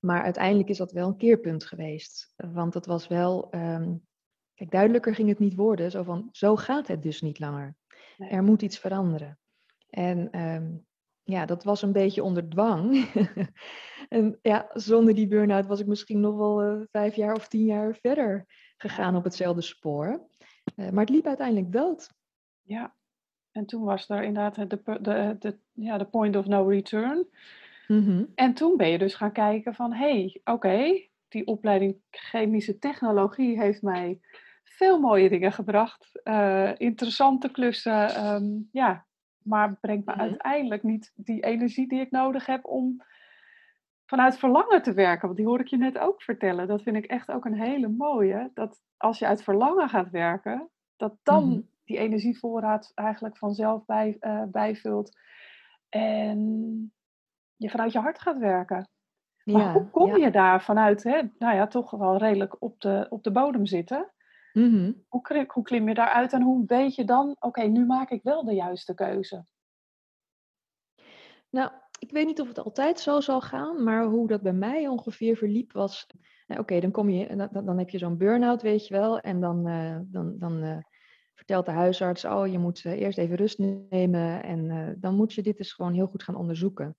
Maar 0.00 0.22
uiteindelijk 0.22 0.68
is 0.68 0.78
dat 0.78 0.92
wel 0.92 1.08
een 1.08 1.16
keerpunt 1.16 1.64
geweest. 1.64 2.32
Want 2.36 2.74
het 2.74 2.86
was 2.86 3.08
wel, 3.08 3.50
ehm, 3.50 3.94
kijk, 4.54 4.70
duidelijker 4.70 5.14
ging 5.14 5.28
het 5.28 5.38
niet 5.38 5.54
worden. 5.54 5.90
Zo 5.90 6.02
van, 6.02 6.28
zo 6.32 6.56
gaat 6.56 6.88
het 6.88 7.02
dus 7.02 7.20
niet 7.20 7.38
langer. 7.38 7.76
Er 8.18 8.42
moet 8.42 8.62
iets 8.62 8.78
veranderen. 8.78 9.38
En 9.90 10.30
ehm, 10.30 10.72
ja, 11.22 11.46
dat 11.46 11.64
was 11.64 11.82
een 11.82 11.92
beetje 11.92 12.22
onder 12.22 12.48
dwang. 12.48 13.10
en 14.08 14.38
ja, 14.42 14.70
zonder 14.72 15.14
die 15.14 15.28
burn-out 15.28 15.66
was 15.66 15.80
ik 15.80 15.86
misschien 15.86 16.20
nog 16.20 16.36
wel 16.36 16.64
uh, 16.64 16.82
vijf 16.90 17.14
jaar 17.14 17.34
of 17.34 17.48
tien 17.48 17.64
jaar 17.64 17.94
verder 18.00 18.46
gegaan 18.76 19.16
op 19.16 19.24
hetzelfde 19.24 19.62
spoor. 19.62 20.28
Uh, 20.76 20.90
maar 20.90 21.04
het 21.04 21.14
liep 21.14 21.26
uiteindelijk 21.26 21.72
dood. 21.72 22.10
Ja, 22.62 22.96
en 23.52 23.66
toen 23.66 23.84
was 23.84 24.08
er 24.08 24.22
inderdaad 24.22 24.70
de, 24.70 24.98
de, 25.00 25.36
de, 25.38 25.58
ja, 25.72 25.98
de 25.98 26.04
point 26.04 26.36
of 26.36 26.46
no 26.46 26.68
return. 26.68 27.28
Mm-hmm. 27.90 28.32
En 28.34 28.54
toen 28.54 28.76
ben 28.76 28.88
je 28.88 28.98
dus 28.98 29.14
gaan 29.14 29.32
kijken 29.32 29.74
van, 29.74 29.92
hé, 29.92 30.20
hey, 30.20 30.40
oké, 30.44 31.08
die 31.28 31.46
opleiding 31.46 31.96
chemische 32.10 32.78
technologie 32.78 33.60
heeft 33.60 33.82
mij 33.82 34.20
veel 34.64 35.00
mooie 35.00 35.28
dingen 35.28 35.52
gebracht. 35.52 36.20
Uh, 36.24 36.70
interessante 36.76 37.50
klussen, 37.50 38.26
um, 38.26 38.68
ja, 38.72 39.06
maar 39.42 39.76
brengt 39.80 40.06
me 40.06 40.12
mm-hmm. 40.12 40.28
uiteindelijk 40.28 40.82
niet 40.82 41.12
die 41.14 41.42
energie 41.42 41.88
die 41.88 42.00
ik 42.00 42.10
nodig 42.10 42.46
heb 42.46 42.64
om 42.64 43.02
vanuit 44.06 44.38
verlangen 44.38 44.82
te 44.82 44.92
werken. 44.92 45.26
Want 45.26 45.36
die 45.36 45.46
hoor 45.46 45.60
ik 45.60 45.68
je 45.68 45.76
net 45.76 45.98
ook 45.98 46.22
vertellen. 46.22 46.68
Dat 46.68 46.82
vind 46.82 46.96
ik 46.96 47.04
echt 47.04 47.30
ook 47.30 47.44
een 47.44 47.60
hele 47.60 47.88
mooie. 47.88 48.50
Dat 48.54 48.80
als 48.96 49.18
je 49.18 49.26
uit 49.26 49.42
verlangen 49.42 49.88
gaat 49.88 50.10
werken, 50.10 50.68
dat 50.96 51.16
dan 51.22 51.44
mm-hmm. 51.44 51.68
die 51.84 51.98
energievoorraad 51.98 52.92
eigenlijk 52.94 53.36
vanzelf 53.36 53.84
bij, 53.84 54.16
uh, 54.20 54.42
bijvult. 54.50 55.18
En 55.88 56.92
je 57.60 57.70
vanuit 57.70 57.92
je 57.92 57.98
hart 57.98 58.18
gaat 58.18 58.38
werken. 58.38 58.88
Maar 59.44 59.62
ja, 59.62 59.72
hoe 59.72 59.90
kom 59.90 60.16
je 60.16 60.30
daar 60.30 60.62
vanuit, 60.62 61.02
hè, 61.02 61.22
nou 61.38 61.54
ja, 61.54 61.66
toch 61.66 61.90
wel 61.90 62.16
redelijk 62.16 62.62
op 62.62 62.80
de, 62.80 63.06
op 63.08 63.22
de 63.22 63.30
bodem 63.30 63.66
zitten? 63.66 64.12
Mm-hmm. 64.52 65.04
hoe, 65.08 65.44
hoe, 65.48 65.62
klim 65.62 65.88
je 65.88 65.94
daaruit 65.94 66.32
en 66.32 66.42
hoe 66.42 66.66
weet 66.66 66.94
je 66.94 67.04
dan, 67.04 67.36
oké, 67.38 67.62
nu 67.62 67.86
maak 67.86 68.10
ik 68.10 68.22
wel 68.22 68.44
de 68.44 68.54
juiste 68.54 68.94
keuze? 68.94 69.44
Nou, 71.50 71.70
ik 71.98 72.10
weet 72.10 72.26
niet 72.26 72.40
of 72.40 72.48
het 72.48 72.58
altijd 72.58 73.00
zo 73.00 73.20
zal 73.20 73.40
gaan, 73.40 73.82
maar 73.84 74.04
hoe 74.04 74.28
dat 74.28 74.42
bij 74.42 74.52
mij 74.52 74.88
ongeveer 74.88 75.36
verliep 75.36 75.72
was, 75.72 76.06
nou, 76.46 76.60
oké, 76.60 76.80
dan 76.80 76.90
kom 76.90 77.10
je, 77.10 77.36
dan, 77.36 77.64
dan 77.64 77.78
heb 77.78 77.90
je 77.90 77.98
zo'n 77.98 78.16
burn-out, 78.16 78.62
weet 78.62 78.86
je 78.86 78.94
wel, 78.94 79.20
en 79.20 79.40
dan, 79.40 79.68
uh, 79.68 79.98
dan, 80.02 80.38
dan 80.38 80.64
uh, 80.64 80.78
vertelt 81.34 81.66
de 81.66 81.72
huisarts, 81.72 82.24
oh, 82.24 82.46
je 82.46 82.58
moet 82.58 82.84
uh, 82.84 83.00
eerst 83.00 83.18
even 83.18 83.36
rust 83.36 83.58
nemen 83.58 84.42
en 84.42 84.96
dan 85.00 85.14
moet 85.14 85.32
je 85.32 85.42
dit 85.42 85.56
dus 85.56 85.72
gewoon 85.72 85.92
heel 85.92 86.06
goed 86.06 86.22
gaan 86.22 86.36
onderzoeken. 86.36 86.96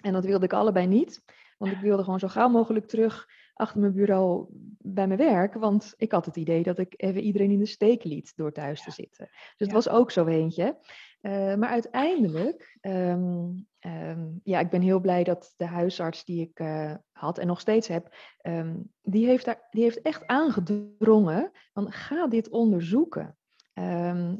En 0.00 0.12
dat 0.12 0.24
wilde 0.24 0.44
ik 0.44 0.52
allebei 0.52 0.86
niet, 0.86 1.22
want 1.58 1.72
ik 1.72 1.78
wilde 1.78 2.04
gewoon 2.04 2.18
zo 2.18 2.28
gauw 2.28 2.48
mogelijk 2.48 2.86
terug 2.86 3.28
achter 3.54 3.80
mijn 3.80 3.92
bureau 3.92 4.46
bij 4.78 5.06
mijn 5.06 5.18
werk. 5.18 5.54
Want 5.54 5.94
ik 5.96 6.12
had 6.12 6.26
het 6.26 6.36
idee 6.36 6.62
dat 6.62 6.78
ik 6.78 6.94
even 6.96 7.22
iedereen 7.22 7.50
in 7.50 7.58
de 7.58 7.66
steek 7.66 8.04
liet 8.04 8.36
door 8.36 8.52
thuis 8.52 8.82
te 8.82 8.90
zitten. 8.90 9.28
Dus 9.30 9.66
het 9.66 9.72
was 9.72 9.88
ook 9.88 10.10
zo 10.10 10.26
eentje. 10.26 10.78
Uh, 11.22 11.54
maar 11.54 11.68
uiteindelijk, 11.68 12.78
um, 12.80 13.66
um, 13.80 14.40
ja, 14.44 14.60
ik 14.60 14.70
ben 14.70 14.80
heel 14.80 15.00
blij 15.00 15.24
dat 15.24 15.54
de 15.56 15.64
huisarts 15.64 16.24
die 16.24 16.40
ik 16.40 16.60
uh, 16.60 16.94
had 17.12 17.38
en 17.38 17.46
nog 17.46 17.60
steeds 17.60 17.88
heb, 17.88 18.14
um, 18.42 18.92
die, 19.02 19.26
heeft 19.26 19.44
daar, 19.44 19.66
die 19.70 19.82
heeft 19.82 20.02
echt 20.02 20.26
aangedrongen 20.26 21.50
van 21.72 21.92
ga 21.92 22.26
dit 22.26 22.48
onderzoeken. 22.48 23.36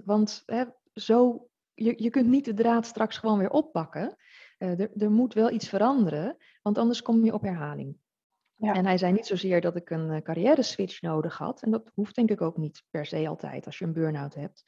want 0.05 0.43
hè, 0.47 0.65
zo, 0.93 1.49
je, 1.75 1.95
je 2.03 2.11
kunt 2.11 2.29
niet 2.29 2.45
de 2.45 2.55
draad 2.55 2.87
straks 2.87 3.19
gewoon 3.19 3.39
weer 3.39 3.51
oppakken. 3.51 4.17
Uh, 4.63 5.03
er, 5.03 5.11
moet 5.11 5.35
wel 5.35 5.51
iets 5.51 5.69
veranderen, 5.69 6.37
want 6.63 6.79
anders 6.79 7.03
kom 7.03 7.25
je 7.25 7.33
op 7.33 7.43
herhaling. 7.43 7.97
Ja. 8.57 8.75
En 8.75 8.87
hij 8.87 8.99
zei 8.99 9.13
niet 9.13 9.27
zozeer 9.27 9.61
dat 9.61 9.77
ik 9.77 9.91
een 9.91 10.11
uh, 10.11 10.21
carrière 10.21 10.63
switch 10.63 11.03
nodig 11.03 11.39
had. 11.39 11.63
En 11.63 11.71
dat 11.71 11.91
hoeft 11.95 12.15
denk 12.15 12.31
ik 12.31 12.41
ook 12.41 12.57
niet 12.57 12.83
per 12.91 13.07
se 13.07 13.29
altijd 13.29 13.67
als 13.67 13.79
je 13.79 13.85
een 13.85 13.93
burn-out 13.93 14.35
hebt. 14.35 14.65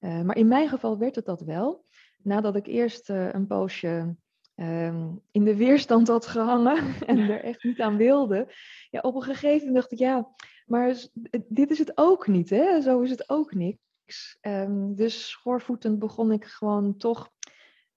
Uh, 0.00 0.20
maar 0.22 0.36
in 0.36 0.48
mijn 0.48 0.68
geval 0.68 0.98
werd 0.98 1.14
het 1.14 1.24
dat 1.24 1.40
wel. 1.40 1.84
Nadat 2.22 2.56
ik 2.56 2.66
eerst 2.66 3.10
uh, 3.10 3.32
een 3.32 3.46
poosje 3.46 4.16
um, 4.54 5.22
in 5.30 5.44
de 5.44 5.56
weerstand 5.56 6.08
had 6.08 6.26
gehangen 6.26 6.94
en 7.06 7.18
er 7.18 7.42
echt 7.42 7.64
niet 7.64 7.80
aan 7.80 7.96
wilde. 7.96 8.54
Ja, 8.90 9.00
op 9.00 9.14
een 9.14 9.22
gegeven 9.22 9.66
moment 9.66 9.74
dacht 9.74 9.92
ik, 9.92 9.98
ja, 9.98 10.28
maar 10.66 10.96
dit 11.48 11.70
is 11.70 11.78
het 11.78 11.92
ook 11.94 12.26
niet, 12.26 12.50
hè? 12.50 12.80
Zo 12.80 13.00
is 13.00 13.10
het 13.10 13.28
ook 13.28 13.54
niks. 13.54 14.38
Um, 14.40 14.94
dus 14.94 15.28
schoorvoetend 15.28 15.98
begon 15.98 16.32
ik 16.32 16.44
gewoon 16.44 16.96
toch 16.96 17.30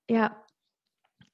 ja, 0.06 0.44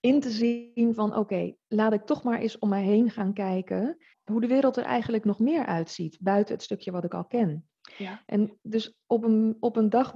in 0.05 0.19
te 0.19 0.29
zien 0.29 0.93
van 0.93 1.15
oké, 1.15 1.55
laat 1.67 1.93
ik 1.93 2.01
toch 2.01 2.23
maar 2.23 2.39
eens 2.39 2.59
om 2.59 2.69
mij 2.69 2.83
heen 2.83 3.09
gaan 3.09 3.33
kijken 3.33 3.97
hoe 4.23 4.41
de 4.41 4.47
wereld 4.47 4.77
er 4.77 4.83
eigenlijk 4.83 5.25
nog 5.25 5.39
meer 5.39 5.65
uitziet, 5.65 6.17
buiten 6.19 6.53
het 6.53 6.63
stukje 6.63 6.91
wat 6.91 7.03
ik 7.03 7.13
al 7.13 7.25
ken. 7.25 7.69
Ja. 7.97 8.23
En 8.25 8.57
dus 8.61 8.97
op 9.05 9.23
een, 9.23 9.57
op 9.59 9.75
een 9.75 9.89
dag 9.89 10.13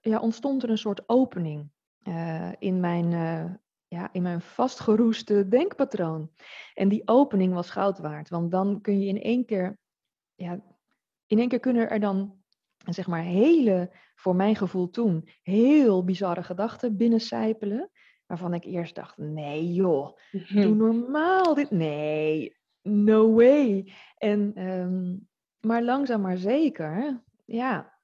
ja, 0.00 0.18
ontstond 0.20 0.62
er 0.62 0.70
een 0.70 0.78
soort 0.78 1.08
opening 1.08 1.70
uh, 2.08 2.52
in, 2.58 2.80
mijn, 2.80 3.12
uh, 3.12 3.54
ja, 3.88 4.12
in 4.12 4.22
mijn 4.22 4.40
vastgeroeste 4.40 5.48
denkpatroon. 5.48 6.30
En 6.74 6.88
die 6.88 7.08
opening 7.08 7.54
was 7.54 7.70
goud 7.70 7.98
waard, 7.98 8.28
want 8.28 8.50
dan 8.50 8.80
kun 8.80 9.00
je 9.00 9.06
in 9.06 9.22
één 9.22 9.44
keer, 9.44 9.78
ja, 10.34 10.60
in 11.26 11.38
één 11.38 11.48
keer 11.48 11.60
kunnen 11.60 11.90
er 11.90 12.00
dan 12.00 12.38
zeg 12.84 13.06
maar 13.06 13.22
hele, 13.22 13.90
voor 14.14 14.36
mijn 14.36 14.56
gevoel 14.56 14.90
toen, 14.90 15.28
heel 15.42 16.04
bizarre 16.04 16.42
gedachten 16.42 16.96
binnencijpelen 16.96 17.90
waarvan 18.30 18.54
ik 18.54 18.64
eerst 18.64 18.94
dacht, 18.94 19.16
nee 19.16 19.72
joh, 19.72 20.16
doe 20.30 20.66
mhm. 20.66 20.76
normaal 20.76 21.54
dit. 21.54 21.70
Nee, 21.70 22.56
no 22.82 23.32
way. 23.32 23.92
En, 24.16 24.68
um, 24.68 25.28
maar 25.60 25.82
langzaam 25.82 26.20
maar 26.20 26.36
zeker, 26.36 27.22
ja, 27.44 27.98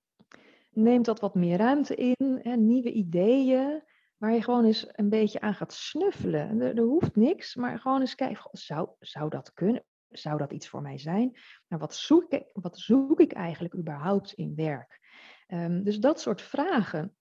neemt 0.70 1.04
dat 1.04 1.20
wat 1.20 1.34
meer 1.34 1.58
ruimte 1.58 1.94
in, 1.94 2.40
hè, 2.42 2.56
nieuwe 2.56 2.92
ideeën, 2.92 3.82
waar 4.16 4.32
je 4.32 4.42
gewoon 4.42 4.64
eens 4.64 4.86
een 4.92 5.08
beetje 5.08 5.40
aan 5.40 5.54
gaat 5.54 5.72
snuffelen. 5.72 6.60
Er, 6.60 6.76
er 6.76 6.82
hoeft 6.82 7.16
niks, 7.16 7.54
maar 7.54 7.78
gewoon 7.78 8.00
eens 8.00 8.14
kijken, 8.14 8.48
zou, 8.52 8.88
zou 8.98 9.30
dat 9.30 9.52
kunnen? 9.52 9.84
Zou 10.08 10.38
dat 10.38 10.52
iets 10.52 10.68
voor 10.68 10.82
mij 10.82 10.98
zijn? 10.98 11.38
Nou, 11.68 11.80
wat, 11.82 11.94
zoek 11.94 12.32
ik, 12.32 12.50
wat 12.52 12.78
zoek 12.78 13.20
ik 13.20 13.32
eigenlijk 13.32 13.76
überhaupt 13.76 14.32
in 14.32 14.54
werk? 14.54 15.00
Um, 15.48 15.84
dus 15.84 15.98
dat 15.98 16.20
soort 16.20 16.42
vragen, 16.42 17.16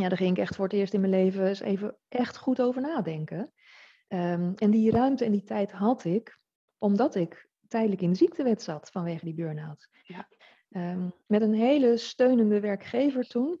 ja, 0.00 0.08
daar 0.08 0.18
ging 0.18 0.30
ik 0.30 0.38
echt 0.38 0.54
voor 0.54 0.64
het 0.64 0.74
eerst 0.74 0.94
in 0.94 1.00
mijn 1.00 1.12
leven 1.12 1.46
eens 1.46 1.60
even 1.60 1.96
echt 2.08 2.36
goed 2.36 2.60
over 2.60 2.80
nadenken. 2.80 3.52
Um, 4.08 4.54
en 4.54 4.70
die 4.70 4.90
ruimte 4.90 5.24
en 5.24 5.32
die 5.32 5.44
tijd 5.44 5.72
had 5.72 6.04
ik, 6.04 6.38
omdat 6.78 7.14
ik 7.14 7.48
tijdelijk 7.68 8.00
in 8.00 8.10
de 8.10 8.16
ziektewet 8.16 8.62
zat 8.62 8.90
vanwege 8.90 9.24
die 9.24 9.34
burn-out. 9.34 9.88
Ja. 10.02 10.28
Um, 10.70 11.12
met 11.26 11.42
een 11.42 11.54
hele 11.54 11.96
steunende 11.96 12.60
werkgever 12.60 13.26
toen. 13.26 13.60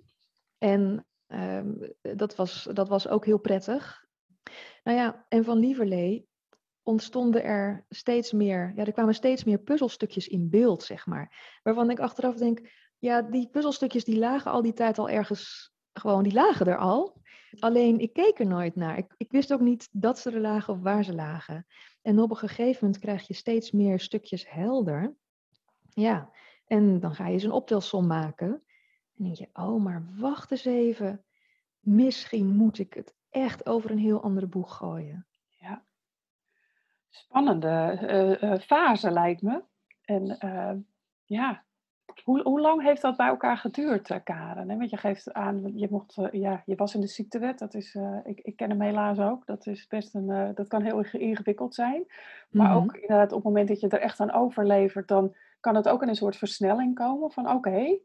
En 0.58 1.06
um, 1.26 1.94
dat, 2.00 2.36
was, 2.36 2.68
dat 2.72 2.88
was 2.88 3.08
ook 3.08 3.24
heel 3.24 3.38
prettig. 3.38 4.04
Nou 4.84 4.98
ja, 4.98 5.26
en 5.28 5.44
van 5.44 5.58
Lieverlee 5.58 6.28
ontstonden 6.82 7.44
er 7.44 7.84
steeds 7.88 8.32
meer, 8.32 8.72
ja, 8.74 8.84
er 8.84 8.92
kwamen 8.92 9.14
steeds 9.14 9.44
meer 9.44 9.58
puzzelstukjes 9.58 10.28
in 10.28 10.50
beeld, 10.50 10.82
zeg 10.82 11.06
maar. 11.06 11.58
Waarvan 11.62 11.90
ik 11.90 12.00
achteraf 12.00 12.34
denk, 12.34 12.70
ja, 12.98 13.22
die 13.22 13.48
puzzelstukjes 13.48 14.04
die 14.04 14.18
lagen 14.18 14.50
al 14.50 14.62
die 14.62 14.72
tijd 14.72 14.98
al 14.98 15.08
ergens 15.08 15.74
gewoon, 15.98 16.22
die 16.22 16.32
lagen 16.32 16.66
er 16.66 16.78
al. 16.78 17.16
Alleen 17.58 17.98
ik 17.98 18.12
keek 18.12 18.38
er 18.38 18.46
nooit 18.46 18.76
naar. 18.76 18.98
Ik, 18.98 19.14
ik 19.16 19.30
wist 19.30 19.52
ook 19.52 19.60
niet 19.60 19.88
dat 19.92 20.18
ze 20.18 20.30
er 20.30 20.40
lagen 20.40 20.74
of 20.74 20.80
waar 20.80 21.04
ze 21.04 21.14
lagen. 21.14 21.66
En 22.02 22.20
op 22.20 22.30
een 22.30 22.36
gegeven 22.36 22.78
moment 22.84 23.02
krijg 23.02 23.26
je 23.26 23.34
steeds 23.34 23.70
meer 23.70 24.00
stukjes 24.00 24.50
helder. 24.50 25.14
Ja, 25.88 26.30
en 26.66 27.00
dan 27.00 27.14
ga 27.14 27.26
je 27.26 27.32
eens 27.32 27.42
een 27.42 27.50
optelsom 27.50 28.06
maken. 28.06 28.62
En 29.16 29.24
denk 29.24 29.36
je, 29.36 29.48
oh, 29.52 29.82
maar 29.82 30.08
wacht 30.18 30.50
eens 30.50 30.64
even. 30.64 31.24
Misschien 31.80 32.56
moet 32.56 32.78
ik 32.78 32.94
het 32.94 33.14
echt 33.30 33.66
over 33.66 33.90
een 33.90 33.98
heel 33.98 34.22
andere 34.22 34.46
boeg 34.46 34.76
gooien. 34.76 35.26
Ja, 35.48 35.84
spannende 37.10 37.98
uh, 38.42 38.58
fase 38.58 39.10
lijkt 39.10 39.42
me. 39.42 39.62
En 40.00 40.38
uh, 40.44 40.72
ja, 41.24 41.65
hoe, 42.24 42.42
hoe 42.42 42.60
lang 42.60 42.82
heeft 42.82 43.02
dat 43.02 43.16
bij 43.16 43.26
elkaar 43.26 43.56
geduurd, 43.56 44.10
uh, 44.10 44.16
Karen? 44.24 44.78
Want 44.78 44.90
je 44.90 44.96
geeft 44.96 45.32
aan, 45.32 45.72
je, 45.74 45.86
mocht, 45.90 46.16
uh, 46.16 46.26
ja, 46.30 46.62
je 46.66 46.74
was 46.74 46.94
in 46.94 47.00
de 47.00 47.06
ziektewet. 47.06 47.58
Dat 47.58 47.74
is, 47.74 47.94
uh, 47.94 48.18
ik, 48.24 48.40
ik 48.40 48.56
ken 48.56 48.70
hem 48.70 48.80
helaas 48.80 49.18
ook. 49.18 49.46
Dat, 49.46 49.66
is 49.66 49.86
best 49.86 50.14
een, 50.14 50.52
dat 50.54 50.68
kan 50.68 50.82
heel 50.82 51.04
ingewikkeld 51.12 51.74
zijn. 51.74 52.04
Maar 52.50 52.66
mm-hmm. 52.66 52.82
ook 52.82 52.94
inderdaad, 52.94 53.32
op 53.32 53.36
het 53.36 53.44
moment 53.44 53.68
dat 53.68 53.80
je 53.80 53.88
er 53.88 54.00
echt 54.00 54.20
aan 54.20 54.32
overlevert, 54.32 55.08
dan 55.08 55.34
kan 55.60 55.74
het 55.74 55.88
ook 55.88 56.02
in 56.02 56.08
een 56.08 56.16
soort 56.16 56.36
versnelling 56.36 56.94
komen 56.94 57.30
van 57.30 57.46
oké, 57.46 57.56
okay, 57.56 58.00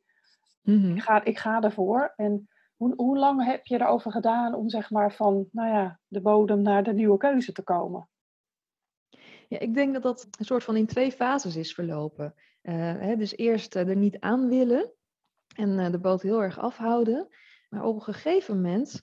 ik, 0.63 1.01
ga, 1.01 1.23
ik 1.23 1.37
ga 1.37 1.61
ervoor. 1.61 2.13
En 2.15 2.49
hoe, 2.75 2.93
hoe 2.95 3.17
lang 3.17 3.45
heb 3.45 3.65
je 3.65 3.81
erover 3.81 4.11
gedaan 4.11 4.53
om 4.53 4.69
zeg 4.69 4.89
maar 4.89 5.13
van 5.13 5.47
nou 5.51 5.69
ja, 5.69 5.99
de 6.07 6.21
bodem 6.21 6.61
naar 6.61 6.83
de 6.83 6.93
nieuwe 6.93 7.17
keuze 7.17 7.51
te 7.51 7.63
komen? 7.63 8.09
Ja, 9.47 9.59
ik 9.59 9.73
denk 9.73 9.93
dat 9.93 10.03
dat 10.03 10.27
een 10.39 10.45
soort 10.45 10.63
van 10.63 10.75
in 10.75 10.85
twee 10.85 11.11
fases 11.11 11.55
is 11.55 11.73
verlopen. 11.73 12.33
Uh, 12.61 12.73
hè, 12.75 13.15
dus 13.15 13.37
eerst 13.37 13.75
er 13.75 13.95
niet 13.95 14.19
aan 14.19 14.49
willen 14.49 14.91
en 15.55 15.91
de 15.91 15.99
boot 15.99 16.21
heel 16.21 16.43
erg 16.43 16.59
afhouden. 16.59 17.27
Maar 17.69 17.83
op 17.83 17.95
een 17.95 18.01
gegeven 18.01 18.55
moment 18.55 19.01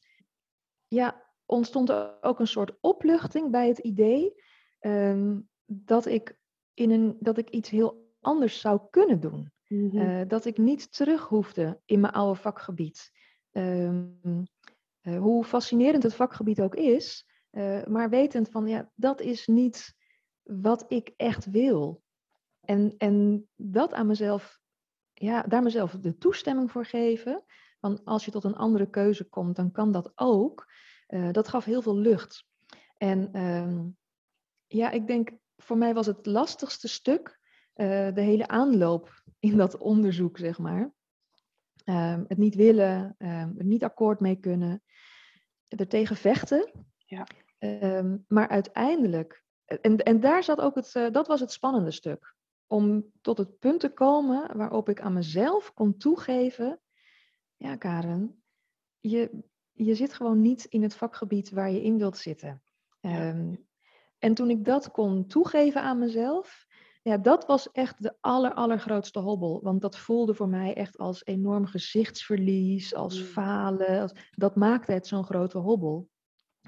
ja, 0.87 1.27
ontstond 1.45 1.89
er 1.89 2.23
ook 2.23 2.41
een 2.41 2.47
soort 2.47 2.79
opluchting 2.81 3.51
bij 3.51 3.69
het 3.69 3.79
idee 3.79 4.43
ehm, 4.79 5.41
dat, 5.65 6.07
ik 6.07 6.39
in 6.75 6.91
een, 6.91 7.17
dat 7.21 7.39
ik 7.39 7.51
iets 7.51 7.71
heel 7.71 8.15
anders 8.21 8.61
zou 8.61 8.81
kunnen 8.91 9.21
doen. 9.21 9.53
Mm 9.69 10.27
dat 10.29 10.45
ik 10.45 10.59
niet 10.59 10.93
terug 10.93 11.27
hoefde 11.29 11.81
in 11.85 12.01
mijn 12.01 12.13
oude 12.13 12.41
vakgebied. 12.41 13.13
Ehm, 13.51 14.07
eh, 15.01 15.19
hoe 15.19 15.45
fascinerend 15.45 16.03
het 16.03 16.15
vakgebied 16.15 16.61
ook 16.61 16.75
is, 16.75 17.27
uh, 17.51 17.85
maar 17.85 18.11
wetend 18.11 18.49
van 18.49 18.67
ja, 18.67 18.91
dat 18.95 19.21
is 19.21 19.47
niet 19.47 19.95
wat 20.43 20.85
ik 20.89 21.13
echt 21.17 21.51
wil. 21.51 22.03
En, 22.69 22.95
en 22.99 23.49
dat 23.57 23.93
aan 23.93 24.07
mezelf, 24.07 24.61
ja, 25.13 25.43
daar 25.43 25.63
mezelf 25.63 25.93
de 25.93 26.19
toestemming 26.19 26.71
voor 26.71 26.87
geven. 26.87 27.45
Want 27.81 28.05
als 28.05 28.25
je 28.25 28.31
tot 28.31 28.45
een 28.45 28.57
andere 28.57 28.91
keuze 28.91 29.29
komt, 29.29 29.57
dan 29.57 29.71
kan 29.71 29.93
dat 29.93 30.13
ook. 30.15 30.73
Uh, 31.09 31.33
dat 31.33 31.49
gaf 31.49 31.65
heel 31.65 31.83
veel 31.83 31.97
lucht. 31.97 32.47
En 32.97 33.33
ehm, 33.33 33.87
ja, 34.67 34.91
ik 34.91 35.07
denk, 35.07 35.31
voor 35.57 35.79
mij 35.79 35.95
was 35.95 36.07
het 36.07 36.27
lastigste 36.27 36.89
stuk 36.89 37.37
de 37.75 38.13
hele 38.15 38.49
aanloop 38.49 39.23
in 39.39 39.57
dat 39.57 39.77
onderzoek, 39.77 40.39
zeg 40.39 40.59
maar. 40.59 40.93
Um, 41.85 42.25
het 42.29 42.39
niet 42.39 42.55
willen, 42.55 43.15
um, 43.19 43.55
er 43.59 43.65
niet 43.65 43.85
akkoord 43.85 44.21
mee 44.21 44.37
kunnen 44.37 44.83
er 45.69 45.89
tegen 45.89 46.17
vechten. 46.17 46.73
Ja. 46.97 47.27
Ehm, 47.59 48.17
maar 48.29 48.49
uiteindelijk, 48.49 49.45
en, 49.65 49.97
en 49.97 50.21
daar 50.21 50.43
zat 50.43 50.61
ook 50.61 50.75
het, 50.75 50.95
uh, 50.95 51.11
dat 51.11 51.27
was 51.27 51.41
het 51.41 51.53
spannende 51.53 51.91
stuk. 51.91 52.37
Om 52.71 53.13
tot 53.21 53.39
het 53.39 53.59
punt 53.59 53.81
te 53.81 53.93
komen 53.93 54.57
waarop 54.57 54.89
ik 54.89 55.01
aan 55.01 55.13
mezelf 55.13 55.75
kon 55.75 55.97
toegeven, 55.97 56.81
ja 57.57 57.77
Karen, 57.77 58.43
je, 59.01 59.45
je 59.73 59.95
zit 59.95 60.15
gewoon 60.15 60.41
niet 60.41 60.65
in 60.65 60.83
het 60.83 60.95
vakgebied 60.95 61.51
waar 61.51 61.71
je 61.71 61.83
in 61.83 61.99
wilt 61.99 62.17
zitten. 62.17 62.63
Ja. 63.01 63.29
Um, 63.29 63.67
en 64.19 64.35
toen 64.35 64.51
ik 64.51 64.65
dat 64.65 64.91
kon 64.91 65.27
toegeven 65.27 65.83
aan 65.83 65.99
mezelf, 65.99 66.67
ja, 67.03 67.17
dat 67.17 67.47
was 67.47 67.71
echt 67.71 68.03
de 68.03 68.17
aller, 68.21 68.55
allergrootste 68.55 69.19
hobbel. 69.19 69.61
Want 69.63 69.81
dat 69.81 69.99
voelde 69.99 70.35
voor 70.35 70.49
mij 70.49 70.75
echt 70.75 70.99
als 70.99 71.25
enorm 71.25 71.67
gezichtsverlies, 71.67 72.95
als 72.95 73.21
mm. 73.21 73.25
falen. 73.25 74.01
Als, 74.01 74.13
dat 74.31 74.57
maakte 74.57 74.93
het 74.93 75.07
zo'n 75.07 75.25
grote 75.25 75.59
hobbel. 75.59 76.09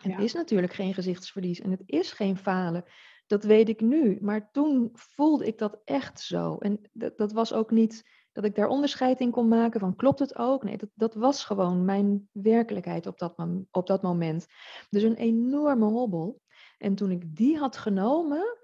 Het 0.03 0.19
is 0.19 0.33
natuurlijk 0.33 0.73
geen 0.73 0.95
gezichtsverlies 0.95 1.61
en 1.61 1.71
het 1.71 1.83
is 1.87 2.13
geen 2.13 2.37
falen. 2.37 2.85
Dat 3.31 3.45
weet 3.45 3.69
ik 3.69 3.81
nu. 3.81 4.19
Maar 4.21 4.51
toen 4.51 4.91
voelde 4.93 5.47
ik 5.47 5.59
dat 5.59 5.81
echt 5.85 6.21
zo. 6.21 6.57
En 6.57 6.81
dat, 6.93 7.17
dat 7.17 7.33
was 7.33 7.53
ook 7.53 7.71
niet 7.71 8.03
dat 8.33 8.45
ik 8.45 8.55
daar 8.55 8.69
onderscheid 8.69 9.21
in 9.21 9.31
kon 9.31 9.49
maken 9.49 9.81
van 9.81 9.97
klopt 9.97 10.19
het 10.19 10.37
ook? 10.37 10.63
Nee, 10.63 10.77
dat, 10.77 10.89
dat 10.95 11.15
was 11.15 11.45
gewoon 11.45 11.85
mijn 11.85 12.29
werkelijkheid 12.33 13.07
op 13.07 13.19
dat, 13.19 13.35
op 13.71 13.87
dat 13.87 14.03
moment. 14.03 14.47
Dus 14.89 15.03
een 15.03 15.15
enorme 15.15 15.85
hobbel. 15.85 16.41
En 16.79 16.95
toen 16.95 17.11
ik 17.11 17.37
die 17.37 17.59
had 17.59 17.77
genomen, 17.77 18.59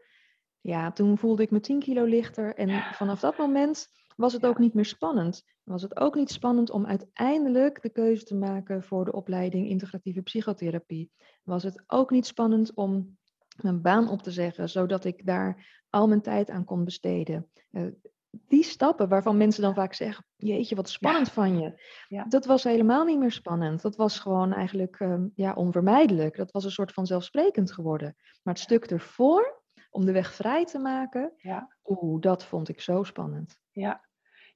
ja, 0.61 0.92
toen 0.92 1.18
voelde 1.18 1.42
ik 1.42 1.50
me 1.50 1.61
10 1.61 1.78
kilo 1.78 2.04
lichter. 2.04 2.54
En 2.54 2.94
vanaf 2.94 3.20
dat 3.20 3.38
moment 3.38 3.88
was 4.16 4.32
het 4.32 4.46
ook 4.46 4.58
niet 4.58 4.75
meer 4.75 4.85
spannend. 4.85 5.42
Was 5.62 5.82
het 5.82 5.96
ook 5.96 6.14
niet 6.14 6.30
spannend 6.30 6.70
om 6.70 6.87
uiteindelijk 6.87 7.82
de 7.82 7.90
keuze 7.90 8.25
te 8.25 8.35
maken 8.35 8.82
voor 8.82 9.04
de 9.04 9.12
opleiding 9.12 9.68
integratieve 9.68 10.23
psychotherapie. 10.23 11.11
Was 11.42 11.62
het 11.62 11.82
ook 11.87 12.11
niet 12.11 12.26
spannend 12.26 12.75
om 12.75 13.16
mijn 13.62 13.82
baan 13.82 14.08
op 14.08 14.22
te 14.22 14.30
zeggen, 14.30 14.68
zodat 14.68 15.04
ik 15.04 15.26
daar 15.26 15.82
al 15.90 16.08
mijn 16.08 16.22
tijd 16.22 16.50
aan 16.50 16.64
kon 16.64 16.84
besteden. 16.84 17.50
Uh, 17.70 17.86
die 18.30 18.62
stappen 18.62 19.08
waarvan 19.08 19.36
mensen 19.36 19.62
dan 19.62 19.75
vaak 19.75 19.94
zeggen: 19.94 20.25
Jeetje, 20.36 20.75
wat 20.75 20.88
spannend 20.88 21.30
van 21.30 21.58
je. 21.58 21.82
Ja. 22.08 22.25
Dat 22.25 22.46
was 22.46 22.64
helemaal 22.64 23.04
niet 23.04 23.18
meer 23.18 23.32
spannend. 23.32 23.82
Dat 23.82 23.97
was 23.97 24.19
gewoon 24.19 24.52
eigenlijk 24.52 25.00
um, 25.00 25.32
ja, 25.34 25.52
onvermijdelijk. 25.52 26.36
Dat 26.36 26.52
was 26.52 26.64
een 26.64 26.71
soort 26.71 26.92
van 26.92 27.06
zelfsprekend 27.06 27.73
geworden. 27.73 28.14
Maar 28.42 28.54
het 28.54 28.62
stuk 28.62 28.84
ervoor, 28.84 29.62
om 29.90 30.04
de 30.04 30.12
weg 30.12 30.34
vrij 30.34 30.64
te 30.64 30.78
maken, 30.78 31.32
ja. 31.36 31.76
oeh, 31.84 32.21
dat 32.21 32.45
vond 32.45 32.69
ik 32.69 32.80
zo 32.80 33.02
spannend. 33.02 33.58
Ja, 33.71 34.05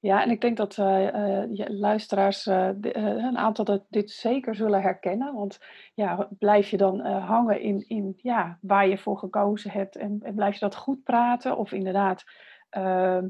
ja 0.01 0.23
en 0.23 0.31
ik 0.31 0.41
denk 0.41 0.57
dat 0.57 0.77
uh, 0.77 1.43
luisteraars, 1.69 2.47
uh, 2.47 2.69
een 2.81 3.39
aantal 3.39 3.65
dat 3.65 3.85
dit 3.89 4.11
zeker 4.11 4.55
zullen 4.55 4.83
herkennen. 4.83 5.35
Want 5.35 5.59
ja, 5.95 6.29
blijf 6.39 6.69
je 6.69 6.77
dan 6.77 7.01
hangen 7.07 7.61
in, 7.61 7.85
in 7.89 8.15
ja, 8.17 8.59
waar 8.61 8.89
je 8.89 8.99
voor 8.99 9.19
gekozen 9.19 9.71
hebt 9.71 9.97
en, 9.97 10.19
en 10.23 10.35
blijf 10.35 10.55
je 10.55 10.61
dat 10.61 10.77
goed 10.77 11.03
praten? 11.03 11.57
Of 11.57 11.73
inderdaad, 11.73 12.25
ehm, 12.71 13.29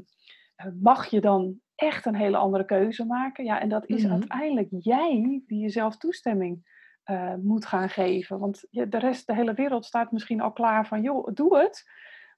mag 0.79 1.05
je 1.05 1.21
dan 1.21 1.59
echt 1.75 2.05
een 2.05 2.15
hele 2.15 2.37
andere 2.37 2.65
keuze 2.65 3.05
maken? 3.05 3.45
Ja, 3.45 3.59
en 3.59 3.69
dat 3.69 3.85
is 3.85 4.03
mm-hmm. 4.03 4.11
uiteindelijk 4.11 4.67
jij 4.69 5.41
die 5.47 5.59
jezelf 5.59 5.97
toestemming 5.97 6.69
moet 7.41 7.65
gaan 7.65 7.89
geven. 7.89 8.39
Want 8.39 8.67
de 8.69 8.99
rest, 8.99 9.27
de 9.27 9.35
hele 9.35 9.53
wereld 9.53 9.85
staat 9.85 10.11
misschien 10.11 10.41
al 10.41 10.51
klaar 10.51 10.87
van, 10.87 11.01
joh, 11.01 11.27
doe 11.33 11.57
het. 11.57 11.83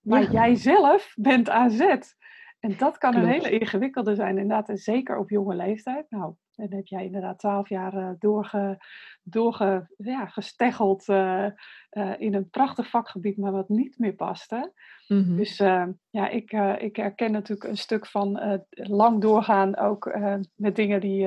Maar 0.01 0.31
jij 0.31 0.55
zelf 0.55 1.13
bent 1.15 1.49
aan 1.49 1.71
zet. 1.71 2.15
En 2.63 2.77
dat 2.77 2.97
kan 2.97 3.15
een 3.15 3.27
hele 3.27 3.59
ingewikkelde 3.59 4.15
zijn, 4.15 4.37
inderdaad, 4.37 4.69
en 4.69 4.77
zeker 4.77 5.17
op 5.17 5.29
jonge 5.29 5.55
leeftijd. 5.55 6.05
Nou, 6.09 6.33
dan 6.55 6.71
heb 6.71 6.87
jij 6.87 7.05
inderdaad 7.05 7.39
twaalf 7.39 7.69
jaar 7.69 7.93
uh, 7.93 8.09
doorge, 8.19 8.77
doorge, 9.23 9.87
ja, 9.97 10.25
gesteggeld 10.25 11.07
uh, 11.07 11.45
uh, 11.91 12.13
in 12.17 12.33
een 12.33 12.49
prachtig 12.49 12.89
vakgebied, 12.89 13.37
maar 13.37 13.51
wat 13.51 13.69
niet 13.69 13.97
meer 13.97 14.13
paste. 14.13 14.73
Mm-hmm. 15.07 15.37
Dus 15.37 15.57
ja, 16.09 16.29
ik, 16.29 16.51
ik 16.77 16.95
herken 16.95 17.31
natuurlijk 17.31 17.69
een 17.69 17.77
stuk 17.77 18.07
van 18.07 18.59
lang 18.69 19.21
doorgaan 19.21 19.77
ook 19.77 20.17
met 20.55 20.75
dingen 20.75 21.01
die 21.01 21.21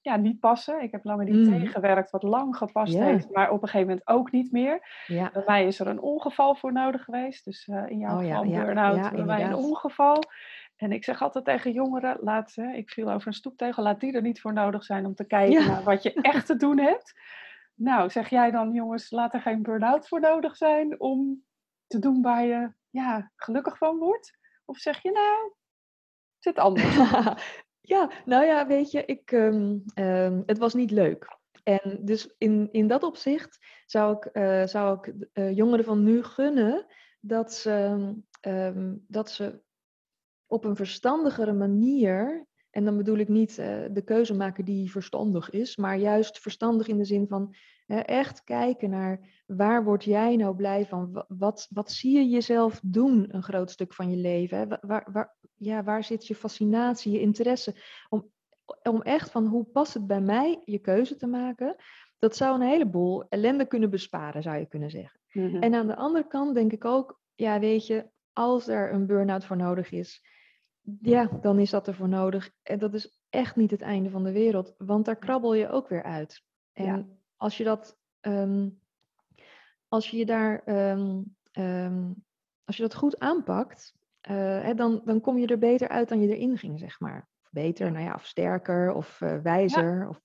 ja, 0.00 0.16
niet 0.16 0.40
passen. 0.40 0.82
Ik 0.82 0.92
heb 0.92 1.04
langer 1.04 1.24
niet 1.24 1.34
mm-hmm. 1.34 1.52
tegengewerkt 1.52 2.10
wat 2.10 2.22
lang 2.22 2.56
gepast 2.56 2.92
yeah. 2.92 3.06
heeft, 3.06 3.30
maar 3.30 3.50
op 3.50 3.62
een 3.62 3.68
gegeven 3.68 3.88
moment 3.88 4.08
ook 4.08 4.32
niet 4.32 4.52
meer. 4.52 5.04
Bij 5.06 5.42
mij 5.46 5.66
is 5.66 5.80
er 5.80 5.86
een 5.86 6.00
ongeval 6.00 6.54
voor 6.54 6.72
nodig 6.72 7.04
geweest. 7.04 7.44
Dus 7.44 7.68
in 7.86 7.98
jouw 7.98 8.16
oh, 8.16 8.24
geval 8.24 8.44
ja, 8.44 8.64
burn-out, 8.64 8.96
ja, 8.96 9.10
bij 9.10 9.24
mij 9.24 9.44
een 9.44 9.54
ongeval. 9.54 10.22
En 10.82 10.92
ik 10.92 11.04
zeg 11.04 11.22
altijd 11.22 11.44
tegen 11.44 11.72
jongeren, 11.72 12.18
laat, 12.20 12.56
ik 12.56 12.90
viel 12.90 13.10
over 13.10 13.26
een 13.26 13.32
stoeptegel, 13.32 13.82
laat 13.82 14.00
die 14.00 14.12
er 14.12 14.22
niet 14.22 14.40
voor 14.40 14.52
nodig 14.52 14.84
zijn 14.84 15.06
om 15.06 15.14
te 15.14 15.24
kijken 15.24 15.66
naar 15.66 15.82
wat 15.82 16.02
je 16.02 16.12
echt 16.32 16.46
te 16.46 16.56
doen 16.56 16.78
hebt. 16.78 17.20
Nou, 17.74 18.10
zeg 18.10 18.28
jij 18.28 18.50
dan, 18.50 18.72
jongens, 18.72 19.10
laat 19.10 19.34
er 19.34 19.40
geen 19.40 19.62
burn-out 19.62 20.08
voor 20.08 20.20
nodig 20.20 20.56
zijn 20.56 21.00
om 21.00 21.44
te 21.86 21.98
doen 21.98 22.22
waar 22.22 22.44
je 22.44 22.72
ja, 22.90 23.32
gelukkig 23.36 23.78
van 23.78 23.98
wordt? 23.98 24.38
Of 24.64 24.78
zeg 24.78 25.02
je 25.02 25.10
nou, 25.10 25.52
zit 26.38 26.58
anders? 26.58 26.96
ja, 27.94 28.10
nou 28.24 28.44
ja, 28.44 28.66
weet 28.66 28.90
je, 28.90 29.04
ik, 29.04 29.32
um, 29.32 29.82
um, 29.94 30.42
het 30.46 30.58
was 30.58 30.74
niet 30.74 30.90
leuk. 30.90 31.38
En 31.62 31.98
dus 32.00 32.34
in, 32.38 32.68
in 32.72 32.86
dat 32.86 33.02
opzicht 33.02 33.58
zou 33.86 34.16
ik, 34.16 34.28
uh, 34.32 34.66
zou 34.66 34.98
ik 34.98 35.28
uh, 35.32 35.56
jongeren 35.56 35.84
van 35.84 36.02
nu 36.02 36.22
gunnen 36.22 36.86
dat 37.20 37.52
ze, 37.54 38.14
um, 38.40 39.04
dat 39.08 39.30
ze 39.30 39.62
op 40.52 40.64
een 40.64 40.76
verstandigere 40.76 41.52
manier, 41.52 42.46
en 42.70 42.84
dan 42.84 42.96
bedoel 42.96 43.16
ik 43.16 43.28
niet 43.28 43.58
uh, 43.58 43.66
de 43.90 44.02
keuze 44.04 44.34
maken 44.34 44.64
die 44.64 44.90
verstandig 44.90 45.50
is, 45.50 45.76
maar 45.76 45.96
juist 45.96 46.38
verstandig 46.38 46.86
in 46.86 46.98
de 46.98 47.04
zin 47.04 47.26
van 47.28 47.54
echt 47.86 48.44
kijken 48.44 48.90
naar 48.90 49.42
waar 49.46 49.84
word 49.84 50.04
jij 50.04 50.36
nou 50.36 50.56
blij 50.56 50.86
van? 50.86 51.24
Wat, 51.28 51.66
wat 51.70 51.90
zie 51.90 52.16
je 52.16 52.28
jezelf 52.28 52.80
doen 52.82 53.34
een 53.34 53.42
groot 53.42 53.70
stuk 53.70 53.94
van 53.94 54.10
je 54.10 54.16
leven? 54.16 54.58
Hè? 54.58 54.66
Waar, 54.80 55.08
waar, 55.12 55.36
ja, 55.54 55.82
waar 55.82 56.04
zit 56.04 56.26
je 56.26 56.34
fascinatie, 56.34 57.12
je 57.12 57.20
interesse? 57.20 57.74
Om, 58.08 58.30
om 58.82 59.02
echt 59.02 59.30
van 59.30 59.46
hoe 59.46 59.64
past 59.64 59.94
het 59.94 60.06
bij 60.06 60.20
mij 60.20 60.62
je 60.64 60.78
keuze 60.78 61.16
te 61.16 61.26
maken? 61.26 61.76
Dat 62.18 62.36
zou 62.36 62.54
een 62.54 62.68
heleboel 62.68 63.24
ellende 63.28 63.66
kunnen 63.66 63.90
besparen, 63.90 64.42
zou 64.42 64.56
je 64.58 64.66
kunnen 64.66 64.90
zeggen. 64.90 65.20
Mhm. 65.32 65.62
En 65.62 65.74
aan 65.74 65.86
de 65.86 65.96
andere 65.96 66.26
kant 66.26 66.54
denk 66.54 66.72
ik 66.72 66.84
ook, 66.84 67.20
ja 67.34 67.58
weet 67.60 67.86
je, 67.86 68.10
als 68.32 68.68
er 68.68 68.92
een 68.92 69.06
burn-out 69.06 69.44
voor 69.44 69.56
nodig 69.56 69.90
is, 69.90 70.22
ja, 71.00 71.28
dan 71.40 71.58
is 71.58 71.70
dat 71.70 71.88
ervoor 71.88 72.08
nodig. 72.08 72.50
En 72.62 72.78
dat 72.78 72.94
is 72.94 73.20
echt 73.30 73.56
niet 73.56 73.70
het 73.70 73.82
einde 73.82 74.10
van 74.10 74.24
de 74.24 74.32
wereld, 74.32 74.74
want 74.78 75.04
daar 75.04 75.16
krabbel 75.16 75.54
je 75.54 75.68
ook 75.68 75.88
weer 75.88 76.02
uit. 76.02 76.42
En 76.72 77.18
als 77.36 77.56
je 77.56 77.64
dat, 77.64 77.98
um, 78.20 78.80
als 79.88 80.10
je 80.10 80.26
daar, 80.26 80.62
um, 80.66 81.36
um, 81.52 82.24
als 82.64 82.76
je 82.76 82.82
dat 82.82 82.94
goed 82.94 83.18
aanpakt, 83.18 83.94
uh, 84.30 84.36
hè, 84.62 84.74
dan, 84.74 85.02
dan 85.04 85.20
kom 85.20 85.38
je 85.38 85.46
er 85.46 85.58
beter 85.58 85.88
uit 85.88 86.08
dan 86.08 86.20
je 86.20 86.36
erin 86.36 86.58
ging, 86.58 86.78
zeg 86.78 87.00
maar. 87.00 87.28
Of 87.42 87.50
beter, 87.50 87.92
nou 87.92 88.04
ja, 88.04 88.14
of 88.14 88.26
sterker, 88.26 88.92
of 88.92 89.20
uh, 89.20 89.38
wijzer. 89.42 89.98
Ja. 89.98 90.08
Of, 90.08 90.20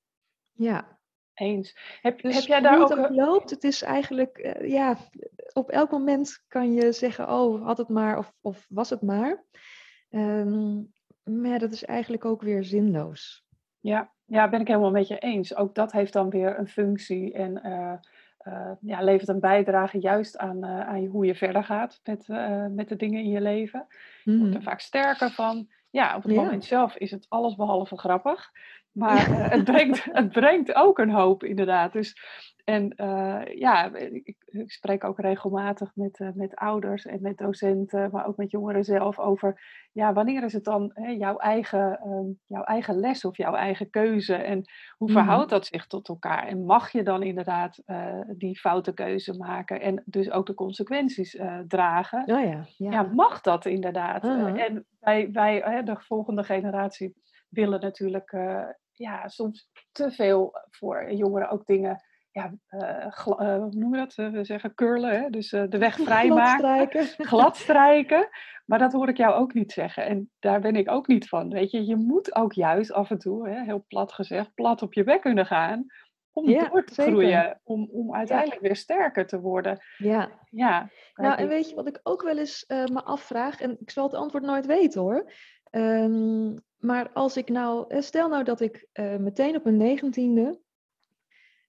ja. 0.52 1.00
Eens. 1.34 1.78
Heb, 2.02 2.22
dus 2.22 2.36
heb 2.36 2.44
jij 2.44 2.62
daar 2.62 2.82
ook... 2.82 2.90
Het 2.90 3.10
loopt, 3.10 3.50
het 3.50 3.64
is 3.64 3.82
eigenlijk, 3.82 4.38
uh, 4.38 4.70
ja, 4.70 4.98
op 5.54 5.70
elk 5.70 5.92
moment 5.92 6.44
kan 6.48 6.74
je 6.74 6.92
zeggen, 6.92 7.30
oh, 7.30 7.66
had 7.66 7.78
het 7.78 7.90
maar, 7.90 8.18
of, 8.18 8.34
of 8.42 8.66
was 8.70 8.90
het 8.90 9.02
maar. 9.02 9.44
Um, 10.10 10.94
maar 11.24 11.52
ja, 11.52 11.58
dat 11.58 11.72
is 11.72 11.86
eigenlijk 11.86 12.26
ook 12.26 12.42
weer 12.42 12.64
zinloos. 12.64 13.46
Ja, 13.80 14.12
ja, 14.26 14.50
ben 14.50 14.62
ik 14.62 14.68
helemaal 14.68 14.92
met 14.92 15.08
je 15.08 15.18
eens. 15.18 15.56
Ook 15.56 15.76
dat 15.76 15.92
heeft 15.92 16.14
dan 16.14 16.30
weer 16.30 16.60
een 16.60 16.68
functie. 16.68 17.34
En 17.34 17.62
uh, 17.66 17.94
ja, 18.80 19.04
levert 19.04 19.28
een 19.28 19.40
bijdrage 19.40 20.00
juist 20.00 20.38
aan, 20.38 20.66
aan 20.66 21.06
hoe 21.06 21.26
je 21.26 21.36
verder 21.36 21.64
gaat 21.64 22.00
met, 22.04 22.28
met 22.72 22.90
de 22.90 22.96
dingen 22.96 23.24
in 23.24 23.30
je 23.30 23.42
leven. 23.42 23.86
Je 24.24 24.38
wordt 24.38 24.54
er 24.54 24.60
mhm. 24.60 24.70
vaak 24.70 24.80
sterker 24.80 25.32
van. 25.32 25.70
Ja, 25.90 26.16
op 26.16 26.24
het 26.24 26.36
moment 26.36 26.66
zelf 26.66 26.96
is 26.96 27.12
het 27.12 27.26
alles 27.30 27.56
behalve 27.56 27.98
grappig. 27.98 28.52
Maar 28.98 29.50
het, 29.52 29.64
brengt, 29.64 30.04
het 30.12 30.32
brengt 30.32 30.76
ook 30.76 31.00
een 31.00 31.12
hoop, 31.12 31.44
inderdaad. 31.44 31.94
Dus 31.94 32.16
en 32.68 32.94
uh, 32.98 33.42
ja, 33.56 33.96
ik, 33.96 34.36
ik, 34.46 34.72
spreek 34.72 35.04
ook 35.04 35.20
regelmatig 35.20 35.92
met, 35.96 36.20
uh, 36.20 36.30
met 36.34 36.56
ouders 36.56 37.06
en 37.06 37.22
met 37.22 37.38
docenten, 37.38 38.10
maar 38.12 38.28
ook 38.28 38.38
met 38.38 38.52
jongeren 38.52 38.84
zelf 38.84 39.20
over, 39.20 39.62
ja, 39.92 40.14
wanneer 40.14 40.44
is 40.44 40.54
het 40.54 40.64
dan 40.64 40.92
hè, 40.94 41.10
jouw, 41.10 41.38
eigen, 41.38 42.00
uh, 42.06 42.36
jouw 42.48 42.64
eigen 42.64 43.00
les 43.00 43.26
of 43.26 43.38
jouw 43.38 43.54
eigen 43.54 43.90
keuze 43.90 44.36
en 44.36 44.62
hoe 44.98 45.12
mhm. 45.12 45.18
verhoudt 45.18 45.50
dat 45.50 45.66
zich 45.66 45.88
tot 45.88 46.08
elkaar? 46.08 46.48
En 46.48 46.66
mag 46.66 46.92
je 46.92 47.04
dan 47.04 47.24
inderdaad 47.24 47.82
eh, 47.86 48.20
die 48.28 48.60
foute 48.60 48.94
keuze 48.94 49.38
maken 49.38 49.82
en 49.82 50.04
dus 50.06 50.32
ook 50.32 50.46
de 50.46 50.54
consequenties 50.54 51.40
dragen? 51.68 52.22
Oh 52.22 52.44
ja, 52.44 52.66
ja. 52.78 52.92
ja, 52.92 53.02
mag 53.02 53.42
dat 53.42 53.66
inderdaad? 53.66 54.24
Uh-huh. 54.26 54.62
en 54.62 54.86
wij, 55.00 55.32
wij 55.32 55.84
de 55.84 55.96
volgende 56.00 56.44
generatie 56.44 57.16
willen 57.50 57.80
natuurlijk 57.80 58.36
ja, 58.98 59.28
soms 59.28 59.70
te 59.92 60.12
veel 60.12 60.54
voor 60.70 61.14
jongeren 61.14 61.50
ook 61.50 61.66
dingen 61.66 62.02
ja, 62.38 62.54
uh, 62.70 63.14
hoe 63.24 63.70
noemen 63.70 63.92
we 63.92 63.98
dat? 63.98 64.32
we 64.32 64.44
zeggen 64.44 64.74
curlen, 64.74 65.22
hè? 65.22 65.30
dus 65.30 65.50
de 65.50 65.78
weg 65.78 65.96
vrijmaken. 66.10 67.06
Gladstrijken. 67.06 68.30
Maar 68.68 68.80
dat 68.80 68.94
hoor 68.94 69.10
ik 69.10 69.18
jou 69.18 69.34
ook 69.34 69.54
niet 69.54 69.72
zeggen. 69.72 70.06
En 70.06 70.32
daar 70.40 70.62
ben 70.62 70.76
ik 70.76 70.92
ook 70.92 71.08
niet 71.08 71.28
van. 71.28 71.50
Weet 71.50 71.72
je, 71.72 71.86
je 71.86 71.96
moet 71.96 72.36
ook 72.36 72.54
juist 72.54 72.92
af 72.92 73.10
en 73.10 73.18
toe, 73.18 73.50
hè, 73.50 73.64
heel 73.64 73.86
plat 73.88 74.14
gezegd, 74.14 74.54
plat 74.54 74.82
op 74.82 74.94
je 74.94 75.04
bek 75.04 75.22
kunnen 75.22 75.46
gaan. 75.46 75.86
Om 76.32 76.54
door 76.54 76.84
te 76.84 77.02
groeien. 77.02 77.62
Om, 77.64 77.90
om 77.92 78.16
uiteindelijk 78.16 78.62
weer 78.62 78.76
sterker 78.76 79.28
te 79.28 79.40
worden. 79.40 79.80
Ja. 79.98 80.30
ja 80.50 80.90
nou, 81.14 81.38
en 81.38 81.48
weet 81.48 81.70
je 81.70 81.76
wat 81.76 81.88
ik 81.88 82.00
ook 82.04 82.22
wel 82.22 82.38
eens 82.38 82.66
me 82.68 83.04
afvraag? 83.04 83.62
En 83.62 83.78
ik 83.80 83.90
zal 83.90 84.04
het 84.04 84.16
antwoord 84.16 84.44
nooit 84.44 84.66
weten 84.66 85.02
hoor. 85.02 85.32
Ehm, 85.70 86.54
maar 86.78 87.10
als 87.14 87.38
ik 87.38 87.50
nou, 87.50 88.02
stel 88.02 88.30
nou 88.30 88.44
dat 88.44 88.62
ik 88.62 88.88
meteen 89.20 89.56
op 89.56 89.64
mijn 89.64 89.78
negentiende 89.78 90.60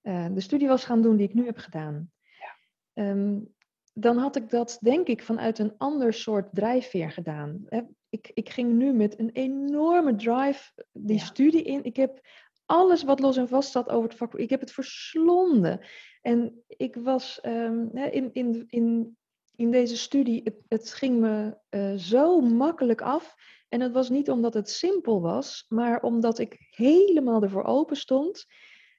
uh, 0.03 0.27
de 0.31 0.41
studie 0.41 0.67
was 0.67 0.85
gaan 0.85 1.01
doen 1.01 1.15
die 1.15 1.27
ik 1.27 1.33
nu 1.33 1.45
heb 1.45 1.57
gedaan. 1.57 2.11
Ja. 2.39 2.55
Ehm, 2.93 3.39
dan 3.93 4.17
had 4.17 4.35
ik 4.35 4.49
dat 4.49 4.77
denk 4.81 5.07
ik 5.07 5.23
vanuit 5.23 5.59
een 5.59 5.73
ander 5.77 6.13
soort 6.13 6.47
drijfveer 6.51 7.11
gedaan. 7.11 7.65
Ik, 8.09 8.31
ik 8.33 8.49
ging 8.49 8.73
nu 8.73 8.93
met 8.93 9.19
een 9.19 9.29
enorme 9.29 10.15
drive 10.15 10.71
die 10.91 11.19
studie 11.19 11.63
in. 11.63 11.83
Ik 11.83 11.95
heb 11.95 12.27
alles 12.65 13.03
wat 13.03 13.19
los 13.19 13.37
en 13.37 13.47
vast 13.47 13.71
zat 13.71 13.89
over 13.89 14.09
het 14.09 14.17
vak, 14.17 14.35
ik 14.35 14.49
heb 14.49 14.59
het 14.59 14.71
verslonden. 14.71 15.79
En 16.21 16.63
ik 16.67 16.95
was 16.95 17.39
um, 17.45 17.97
in, 17.97 18.29
in, 18.33 18.65
in, 18.67 19.17
in 19.55 19.71
deze 19.71 19.97
studie, 19.97 20.41
het, 20.43 20.55
het 20.67 20.93
ging 20.93 21.19
me 21.19 21.57
uh, 21.69 21.93
zo 21.95 22.41
makkelijk 22.41 23.01
af. 23.01 23.35
En 23.69 23.81
het 23.81 23.91
was 23.91 24.09
niet 24.09 24.29
omdat 24.29 24.53
het 24.53 24.69
simpel 24.69 25.21
was, 25.21 25.65
maar 25.67 26.01
omdat 26.01 26.39
ik 26.39 26.67
helemaal 26.69 27.41
ervoor 27.41 27.63
open 27.63 27.95
stond. 27.95 28.45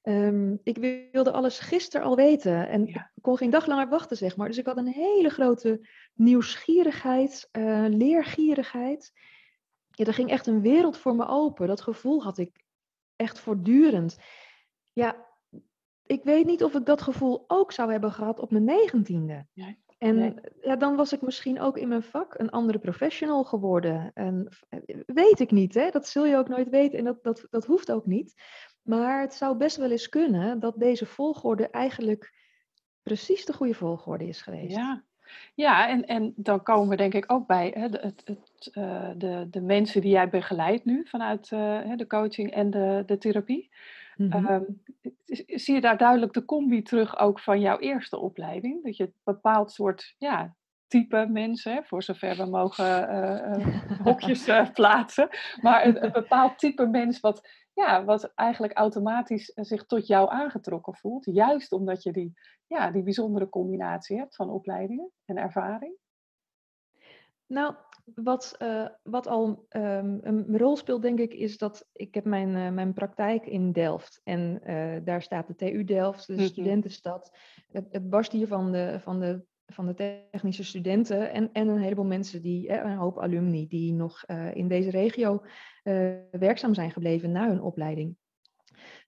Ehm, 0.03 0.57
ik 0.63 0.77
wilde 1.13 1.33
alles 1.33 1.59
gisteren 1.59 2.07
al 2.07 2.17
weten 2.17 2.69
en 2.69 2.87
ik 2.87 3.11
kon 3.21 3.37
geen 3.37 3.51
dag 3.51 3.67
langer 3.67 3.89
wachten, 3.89 4.17
zeg 4.17 4.37
maar. 4.37 4.49
Dus 4.49 4.59
ik 4.59 4.67
had 4.67 4.77
een 4.77 4.87
hele 4.87 5.29
grote 5.29 5.89
nieuwsgierigheid, 6.15 7.49
uh, 7.53 7.85
leergierigheid. 7.89 9.13
Ja, 9.91 10.05
er 10.05 10.15
ging 10.15 10.31
echt 10.31 10.47
een 10.47 10.61
wereld 10.61 10.97
voor 10.97 11.17
me 11.17 11.27
open. 11.27 11.67
Dat 11.67 11.81
gevoel 11.81 12.23
had 12.23 12.39
ik 12.39 12.65
echt 13.17 13.39
voortdurend. 13.39 14.19
Ja, 14.93 15.27
ik 16.07 16.25
weet 16.25 16.47
niet 16.47 16.65
of 16.65 16.75
ik 16.75 16.87
dat 16.87 17.03
gevoel 17.03 17.45
ook 17.47 17.73
zou 17.73 17.91
hebben 17.91 18.13
gehad 18.13 18.39
op 18.39 18.51
mijn 18.51 18.65
negentiende. 18.65 19.47
Ja. 19.53 19.75
En 20.01 20.41
ja, 20.63 20.77
dan 20.77 20.97
was 20.97 21.13
ik 21.13 21.21
misschien 21.21 21.61
ook 21.61 21.79
in 21.79 21.89
mijn 21.89 22.03
vak 22.03 22.39
een 22.39 22.51
andere 22.51 22.79
professional 22.79 23.45
geworden. 23.45 24.11
En, 24.15 24.49
weet 25.07 25.41
ik 25.41 25.51
niet, 25.51 25.75
hè? 25.75 25.91
dat 25.91 26.07
zul 26.07 26.27
je 26.27 26.37
ook 26.37 26.49
nooit 26.49 26.69
weten 26.69 26.99
en 26.99 27.05
dat, 27.05 27.23
dat, 27.23 27.47
dat 27.51 27.65
hoeft 27.67 27.93
ook 27.93 28.07
niet. 28.07 28.35
Maar 28.83 29.21
het 29.21 29.35
zou 29.35 29.57
best 29.57 29.77
wel 29.77 29.91
eens 29.91 30.09
kunnen 30.09 30.61
dat 30.61 30.79
deze 30.79 31.07
volgorde 31.07 31.69
eigenlijk 31.69 32.35
precies 33.03 33.45
de 33.45 33.53
goede 33.53 33.75
volgorde 33.75 34.29
is 34.29 34.43
geweest. 34.43 34.77
Ja, 34.77 35.05
ja 35.55 35.89
en, 35.89 36.05
en 36.07 36.33
dan 36.37 36.63
komen 36.63 36.89
we 36.89 36.97
denk 36.97 37.15
ik 37.15 37.33
ook 37.33 37.47
bij 37.47 37.73
hè, 37.75 37.89
de, 37.89 37.99
het, 37.99 38.23
het, 38.25 38.71
uh, 38.75 39.11
de, 39.17 39.47
de 39.51 39.61
mensen 39.61 40.01
die 40.01 40.11
jij 40.11 40.29
begeleidt 40.29 40.85
nu 40.85 41.07
vanuit 41.07 41.51
uh, 41.51 41.97
de 41.97 42.07
coaching 42.07 42.51
en 42.53 42.71
de, 42.71 43.03
de 43.07 43.19
therapie. 43.19 43.71
Mm 44.21 44.33
-hmm. 44.33 44.81
zie 45.47 45.75
je 45.75 45.81
daar 45.81 45.99
duidelijk 45.99 46.33
de 46.33 46.45
combi 46.45 46.83
terug 46.83 47.19
ook 47.19 47.41
van 47.41 47.61
jouw 47.61 47.79
eerste 47.79 48.19
opleiding? 48.19 48.85
Dat 48.85 48.97
je 48.97 49.05
een 49.05 49.15
bepaald 49.25 49.73
soort 49.73 50.15
ja, 50.19 50.57
type 50.87 51.27
mensen, 51.29 51.85
voor 51.85 52.03
zover 52.03 52.37
we 52.37 52.45
mogen 52.45 53.15
uh, 53.15 53.99
hokjes 54.05 54.45
plaatsen, 54.75 55.29
maar 55.61 55.87
een, 55.87 56.05
een 56.05 56.13
bepaald 56.23 56.59
type 56.59 56.87
mens 56.87 57.21
wat 57.21 57.49
ja, 57.75 58.05
wat 58.05 58.33
eigenlijk 58.35 58.77
automatisch 58.77 59.53
eh, 59.53 59.65
zich 59.65 59.87
tot 59.87 60.07
jou 60.07 60.31
aangetrokken 60.31 60.95
voelt. 60.95 61.25
Juist 61.25 61.73
omdat 61.73 62.03
je 62.03 62.13
die, 62.13 62.33
ja, 62.67 62.91
die 62.91 63.03
bijzondere 63.03 63.49
combinatie 63.49 64.19
hebt 64.19 64.37
van 64.37 64.51
opleidingen 64.51 65.11
en 65.25 65.37
ervaring. 65.37 65.95
Nou, 67.47 67.75
wat, 68.14 68.57
uh, 68.59 68.87
wat 69.03 69.27
al 69.27 69.66
um, 69.70 70.18
een 70.23 70.59
rol 70.59 70.77
speelt, 70.77 71.03
denk 71.03 71.18
ik, 71.18 71.33
is 71.33 71.59
dat 71.59 71.88
ik 71.92 72.14
heb 72.14 72.25
mijn, 72.25 72.49
uh, 72.49 72.70
mijn 72.70 72.92
praktijk 72.92 73.46
in 73.46 73.73
Delft. 73.73 74.20
En 74.25 74.61
uh, 74.66 74.96
daar 75.05 75.23
staat 75.23 75.46
de 75.46 75.55
TU 75.55 75.85
Delft, 75.85 76.27
de 76.27 76.33
mm 76.33 76.38
-hmm. 76.38 76.49
studentenstad. 76.49 77.38
Het, 77.70 77.87
het 77.90 78.11
barst 78.11 78.33
hier 78.33 78.46
van 78.46 78.73
de, 78.73 78.99
van 79.01 79.20
de 79.20 79.49
van 79.73 79.87
de 79.87 79.94
technische 80.31 80.64
studenten 80.64 81.33
en, 81.33 81.53
en 81.53 81.68
een 81.68 81.81
heleboel 81.81 82.05
mensen 82.05 82.42
die, 82.42 82.70
een 82.70 82.96
hoop 82.96 83.18
alumni 83.18 83.66
die 83.66 83.92
nog 83.92 84.25
in 84.53 84.68
deze 84.68 84.90
regio 84.90 85.42
werkzaam 86.31 86.75
zijn 86.75 86.90
gebleven 86.90 87.33
na 87.33 87.49
hun 87.49 87.62
opleiding. 87.62 88.16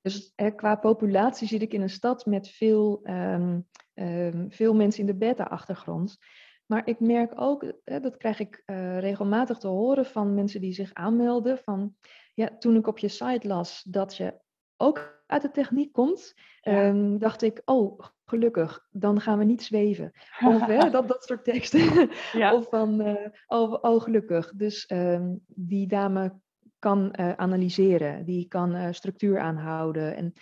Dus 0.03 0.33
qua 0.57 0.77
populatie 0.77 1.49
zit 1.49 1.63
ik 1.63 1.73
in 1.73 1.81
een 1.81 1.91
stad 1.91 2.27
met 2.27 2.49
veel, 2.49 3.01
um, 3.05 3.67
um, 3.95 4.51
veel 4.51 4.75
mensen 4.75 5.01
in 5.01 5.07
de 5.07 5.17
beta-achtergrond. 5.17 6.19
Maar 6.67 6.89
ik 6.89 7.01
merk 7.01 7.41
ook, 7.41 7.73
dat 7.85 8.17
krijg 8.17 8.39
ik 8.39 8.63
regelmatig 8.99 9.59
te 9.59 9.69
horen 9.69 10.07
van 10.07 10.35
mensen 10.35 10.61
die 10.61 10.73
zich 10.73 10.95
aanmelden, 10.95 11.59
van 11.59 11.95
ja, 12.35 12.57
toen 12.59 12.77
ik 12.77 12.87
op 12.87 12.99
je 12.99 13.09
site 13.09 13.49
las 13.49 13.83
dat 13.83 14.17
je 14.17 14.41
ook 14.77 15.23
uit 15.27 15.43
de 15.43 15.51
techniek 15.51 15.93
komt, 15.93 16.35
ja. 16.61 16.87
um, 16.87 17.19
dacht 17.19 17.43
ik, 17.43 17.63
oh, 17.65 18.01
gelukkig, 18.25 18.87
dan 18.91 19.21
gaan 19.21 19.39
we 19.39 19.45
niet 19.45 19.63
zweven. 19.63 20.13
Of 20.47 20.67
hè, 20.67 20.91
dat, 20.91 21.09
dat 21.09 21.25
soort 21.25 21.45
teksten. 21.45 22.11
Ja. 22.33 22.55
Of 22.55 22.69
van, 22.69 23.01
uh, 23.01 23.27
oh, 23.47 23.79
oh, 23.81 24.03
gelukkig. 24.03 24.53
Dus 24.57 24.91
um, 24.91 25.41
die 25.47 25.87
dame 25.87 26.41
kan 26.79 27.15
uh, 27.21 27.33
analyseren, 27.33 28.25
die 28.25 28.49
kan 28.49 28.95
structuur 28.95 29.41
aanhouden. 29.41 30.17
En 30.17 30.33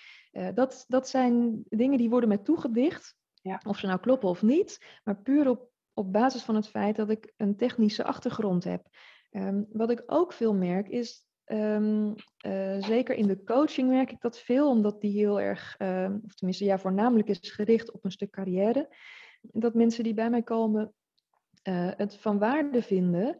dat, 0.54 0.84
dat 0.88 1.08
zijn 1.08 1.62
dingen 1.68 1.98
die 1.98 2.10
worden 2.10 2.28
mij 2.28 2.38
toegedicht, 2.38 3.16
ja. 3.42 3.60
of 3.66 3.78
ze 3.78 3.86
nou 3.86 4.00
kloppen 4.00 4.28
of 4.28 4.42
niet, 4.42 5.00
maar 5.04 5.16
puur 5.16 5.48
op, 5.48 5.69
op 6.00 6.12
basis 6.12 6.42
van 6.42 6.54
het 6.54 6.68
feit 6.68 6.96
dat 6.96 7.10
ik 7.10 7.32
een 7.36 7.56
technische 7.56 8.04
achtergrond 8.04 8.64
heb. 8.64 8.86
Um, 9.30 9.66
wat 9.72 9.90
ik 9.90 10.02
ook 10.06 10.32
veel 10.32 10.54
merk 10.54 10.88
is 10.88 11.28
Um, 11.52 12.14
uh, 12.46 12.82
zeker 12.82 13.14
in 13.14 13.26
de 13.26 13.44
coaching 13.44 13.88
merk 13.88 14.10
ik 14.10 14.20
dat 14.20 14.38
veel, 14.38 14.70
omdat 14.70 15.00
die 15.00 15.12
heel 15.12 15.40
erg, 15.40 15.74
uh, 15.78 16.08
of 16.24 16.34
tenminste 16.34 16.64
ja, 16.64 16.78
voornamelijk 16.78 17.28
is 17.28 17.38
gericht 17.50 17.92
op 17.92 18.04
een 18.04 18.10
stuk 18.10 18.30
carrière. 18.30 18.96
Dat 19.40 19.74
mensen 19.74 20.04
die 20.04 20.14
bij 20.14 20.30
mij 20.30 20.42
komen 20.42 20.92
uh, 21.68 21.90
het 21.96 22.16
van 22.16 22.38
waarde 22.38 22.82
vinden 22.82 23.36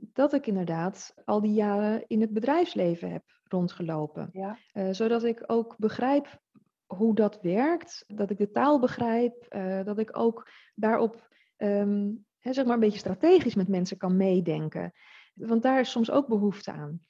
dat 0.00 0.32
ik 0.32 0.46
inderdaad 0.46 1.14
al 1.24 1.40
die 1.40 1.52
jaren 1.52 2.04
in 2.06 2.20
het 2.20 2.32
bedrijfsleven 2.32 3.10
heb 3.10 3.24
rondgelopen. 3.44 4.30
Ja. 4.32 4.58
zodat 4.92 5.24
ik 5.24 5.44
ook 5.46 5.76
begrijp 5.78 6.40
hoe 6.86 7.14
dat 7.14 7.38
werkt, 7.40 8.04
dat 8.06 8.30
ik 8.30 8.38
de 8.38 8.50
taal 8.50 8.80
begrijp, 8.80 9.46
dat 9.84 9.98
ik 9.98 10.18
ook 10.18 10.48
daarop 10.74 11.32
um, 11.56 12.24
hè, 12.38 12.52
zeg 12.52 12.64
maar 12.64 12.74
een 12.74 12.80
beetje 12.80 12.98
strategisch 12.98 13.54
met 13.54 13.68
mensen 13.68 13.96
kan 13.96 14.16
meedenken. 14.16 14.92
Want 15.34 15.62
daar 15.62 15.80
is 15.80 15.90
soms 15.90 16.10
ook 16.10 16.26
behoefte 16.26 16.72
aan. 16.72 17.00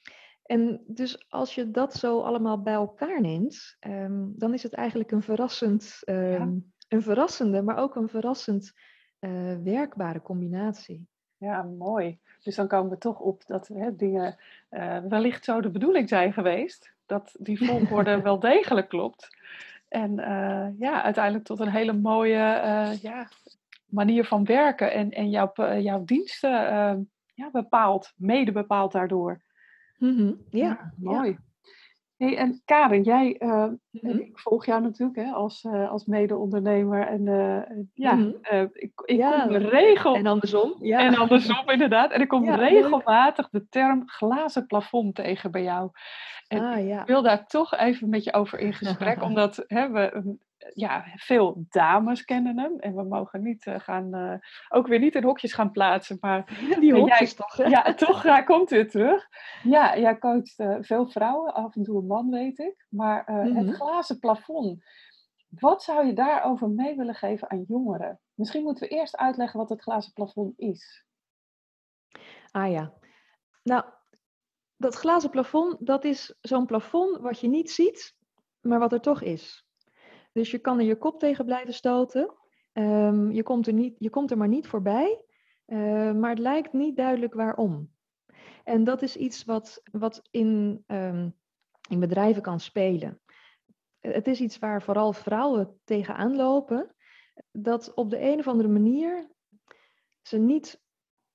En 0.44 0.83
dus 0.87 1.30
als 1.30 1.54
je 1.54 1.70
dat 1.70 1.94
zo 1.94 2.20
allemaal 2.20 2.62
bij 2.62 2.74
elkaar 2.74 3.20
neemt, 3.20 3.76
um, 3.80 4.33
dan 4.37 4.54
is 4.54 4.62
het 4.62 4.72
eigenlijk 4.72 5.11
een, 5.11 5.22
verrassend, 5.22 6.00
um, 6.04 6.72
een 6.88 7.02
verrassende, 7.02 7.62
maar 7.62 7.76
ook 7.76 7.96
een 7.96 8.09
verrassend 8.09 8.72
uh, 9.20 9.57
werkbare 9.62 10.22
combinatie. 10.22 11.07
Ja, 11.37 11.62
mooi. 11.62 12.18
Dus 12.42 12.54
dan 12.54 12.68
komen 12.68 12.90
we 12.90 12.98
toch 12.98 13.20
op 13.20 13.46
dat 13.46 13.68
hè, 13.68 13.96
dingen 13.96 14.37
uh, 14.70 14.98
wellicht 14.98 15.44
zo 15.44 15.61
de 15.61 15.70
bedoeling 15.70 16.09
zijn 16.09 16.33
geweest. 16.33 16.94
Dat 17.07 17.37
die 17.38 17.64
volgorde 17.68 18.20
wel 18.20 18.38
degelijk 18.38 18.88
klopt. 18.88 19.28
En 19.88 20.18
uh, 20.18 20.68
ja, 20.78 21.02
uiteindelijk 21.02 21.44
tot 21.44 21.61
een 21.61 21.70
hele 21.70 21.92
mooie 21.92 22.37
ja, 23.00 23.28
manier 23.94 24.24
van 24.24 24.44
werken 24.44 24.92
en, 24.92 25.11
en 25.11 25.30
jouw, 25.30 25.52
jouw 25.80 26.04
diensten 26.04 26.50
ja, 27.35 27.50
bepaalt, 27.50 28.12
mede 28.16 28.52
bepaalt 28.52 28.92
daardoor. 28.92 29.42
Mm 29.98 30.16
-hmm. 30.16 30.37
ja, 30.50 30.92
mooi. 30.96 31.38
Hey, 32.16 32.37
en 32.37 32.62
Karen, 32.64 33.02
jij, 33.02 33.37
uh, 33.38 33.70
ik 33.90 34.38
volg 34.38 34.66
jou 34.66 34.83
natuurlijk 34.83 35.18
hè, 35.18 35.33
als, 35.33 35.64
uh, 35.64 35.90
als 35.90 36.04
mede-ondernemer. 36.04 37.07
En 37.07 37.26
uh, 37.26 37.62
ja, 37.94 38.12
mm 38.12 38.22
-hmm. 38.22 38.70
ik, 38.72 38.92
ik 39.04 39.16
ja, 39.16 39.46
kom 39.46 39.57
regel... 39.57 40.14
En 40.14 40.26
andersom. 40.26 40.74
Ja. 40.80 40.98
En 40.98 41.16
andersom, 41.16 41.70
inderdaad. 41.70 42.11
En 42.11 42.20
ik 42.20 42.28
kom 42.28 42.44
ja, 42.44 42.54
regelmatig 42.54 43.48
leuk. 43.50 43.62
de 43.62 43.68
term 43.68 44.02
glazen 44.07 44.66
plafond 44.66 45.14
tegen 45.14 45.50
bij 45.50 45.62
jou. 45.62 45.90
En 46.48 46.61
ah, 46.61 46.87
ja. 46.87 47.00
ik 47.00 47.07
wil 47.07 47.22
daar 47.22 47.46
toch 47.46 47.74
even 47.74 48.09
met 48.09 48.24
je 48.24 48.33
over 48.33 48.59
in 48.59 48.74
gesprek, 48.74 49.22
omdat 49.28 49.64
hè, 49.66 49.90
we 49.90 50.37
ja, 50.72 51.05
veel 51.14 51.64
dames 51.68 52.24
kennen 52.24 52.59
hem. 52.59 52.79
En 52.79 52.94
we 52.94 53.03
mogen 53.03 53.42
niet 53.42 53.66
uh, 53.66 53.79
gaan, 53.79 54.14
uh, 54.14 54.35
ook 54.68 54.87
weer 54.87 54.98
niet 54.98 55.14
in 55.14 55.22
hokjes 55.24 55.53
gaan 55.53 55.70
plaatsen. 55.70 56.16
Maar 56.20 56.59
die 56.81 56.94
hokjes 56.94 57.35
toch? 57.35 57.57
Hè? 57.57 57.64
Ja, 57.64 57.94
toch 57.94 58.22
ja, 58.22 58.42
komt 58.42 58.70
weer 58.70 58.90
terug. 58.90 59.29
Ja, 59.62 59.98
jij 59.98 60.18
coacht 60.18 60.59
uh, 60.59 60.77
veel 60.81 61.07
vrouwen, 61.07 61.55
af 61.55 61.77
en 61.77 61.83
toe 61.83 61.98
een 61.98 62.07
man 62.07 62.31
weet 62.31 62.59
ik. 62.59 62.87
Maar 62.88 63.22
mm 63.27 63.37
-hmm. 63.37 63.57
het 63.57 63.66
mhm. 63.66 63.74
glazen 63.74 64.18
plafond. 64.18 64.85
Wat 65.48 65.83
zou 65.83 66.07
je 66.07 66.12
daarover 66.12 66.68
mee 66.68 66.96
willen 66.96 67.14
geven 67.14 67.50
aan 67.50 67.64
jongeren? 67.68 68.20
Misschien 68.35 68.62
moeten 68.62 68.88
we 68.88 68.94
eerst 68.94 69.16
uitleggen 69.16 69.59
wat 69.59 69.68
het 69.68 69.83
glazen 69.83 70.12
plafond 70.12 70.59
is. 70.59 71.05
Ah 72.50 72.70
ja. 72.70 72.92
Nou, 73.62 73.85
dat 74.77 74.94
glazen 74.94 75.31
plafond, 75.31 75.87
dat 75.87 76.05
is 76.05 76.37
zo'n 76.40 76.66
plafond 76.66 77.20
wat 77.20 77.40
je 77.40 77.48
niet 77.48 77.70
ziet, 77.70 78.16
maar 78.61 78.79
wat 78.79 78.92
er 78.92 79.00
toch 79.00 79.22
is. 79.22 79.64
Dus 80.35 80.51
je 80.51 80.59
kan 80.59 80.79
er 80.79 80.85
je 80.85 80.97
kop 80.97 81.18
tegen 81.18 81.44
blijven 81.44 81.75
stoten. 81.75 82.35
Um, 82.73 83.31
je, 83.31 83.42
komt 83.42 83.66
er 83.66 83.73
niet, 83.73 83.94
je 83.99 84.11
komt 84.11 84.31
er 84.31 84.37
maar 84.37 84.49
niet 84.49 84.66
voorbij. 84.66 85.25
Uh, 85.66 86.12
maar 86.12 86.31
het 86.31 86.38
lijkt 86.38 86.73
niet 86.73 86.97
duidelijk 86.97 87.35
waarom. 87.35 87.90
En 88.64 88.85
dat 88.85 89.03
is 89.03 89.16
iets 89.16 89.44
wat, 89.44 89.83
wat 89.90 90.29
in, 90.31 90.85
um, 90.87 91.35
in 91.88 92.01
bedrijven 92.01 92.42
kan 92.42 92.61
spelen. 92.61 93.20
Het 94.01 94.27
is 94.27 94.40
iets 94.40 94.59
waar 94.59 94.83
vooral 94.83 95.12
vrouwen 95.12 95.81
tegenaan 95.85 96.37
lopen. 96.37 96.94
Dat 97.53 97.94
op 97.94 98.11
de 98.11 98.20
een 98.20 98.38
of 98.38 98.49
andere 98.49 98.68
manier 98.68 99.31
ze 100.23 100.38
niet 100.38 100.84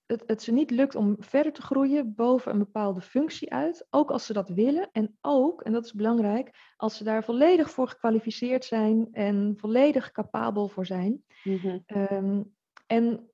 het, 0.10 0.24
het 0.26 0.42
ze 0.42 0.52
niet 0.52 0.72
lukt 0.72 0.96
om 0.96 1.16
verder 1.20 1.54
te 1.54 1.62
groeien 1.62 2.16
boven 2.16 2.52
een 2.52 2.58
bepaalde 2.58 3.02
functie 3.02 3.54
uit, 3.54 3.88
ook 3.90 4.12
als 4.12 4.26
ze 4.26 4.34
dat 4.34 4.50
willen 4.50 4.90
en 4.92 5.18
ook, 5.22 5.62
en 5.62 5.72
dat 5.72 5.86
is 5.86 5.94
belangrijk, 5.94 6.74
als 6.78 6.98
ze 6.98 7.04
daar 7.04 7.24
volledig 7.24 7.72
voor 7.72 7.88
gekwalificeerd 7.88 8.66
zijn 8.66 9.08
en 9.12 9.54
volledig 9.58 10.12
capabel 10.12 10.68
voor 10.68 10.86
zijn. 10.86 11.24
Mm-hmm. 11.44 11.84
Um, 11.88 12.56
en 12.88 13.30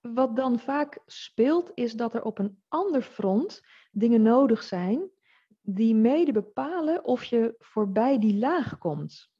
wat 0.00 0.36
dan 0.36 0.58
vaak 0.58 1.02
speelt, 1.06 1.70
is 1.74 1.92
dat 1.92 2.14
er 2.14 2.22
op 2.22 2.38
een 2.38 2.62
ander 2.68 3.02
front 3.02 3.60
dingen 3.90 4.22
nodig 4.22 4.62
zijn 4.62 5.10
die 5.60 5.94
mede 5.94 6.32
bepalen 6.32 7.04
of 7.04 7.24
je 7.24 7.54
voorbij 7.58 8.18
die 8.18 8.38
laag 8.38 8.78
komt. 8.78 9.30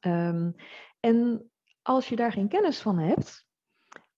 Um, 0.00 0.54
en 1.00 1.50
als 1.82 2.08
je 2.08 2.16
daar 2.16 2.32
geen 2.32 2.48
kennis 2.48 2.80
van 2.80 2.98
hebt, 2.98 3.48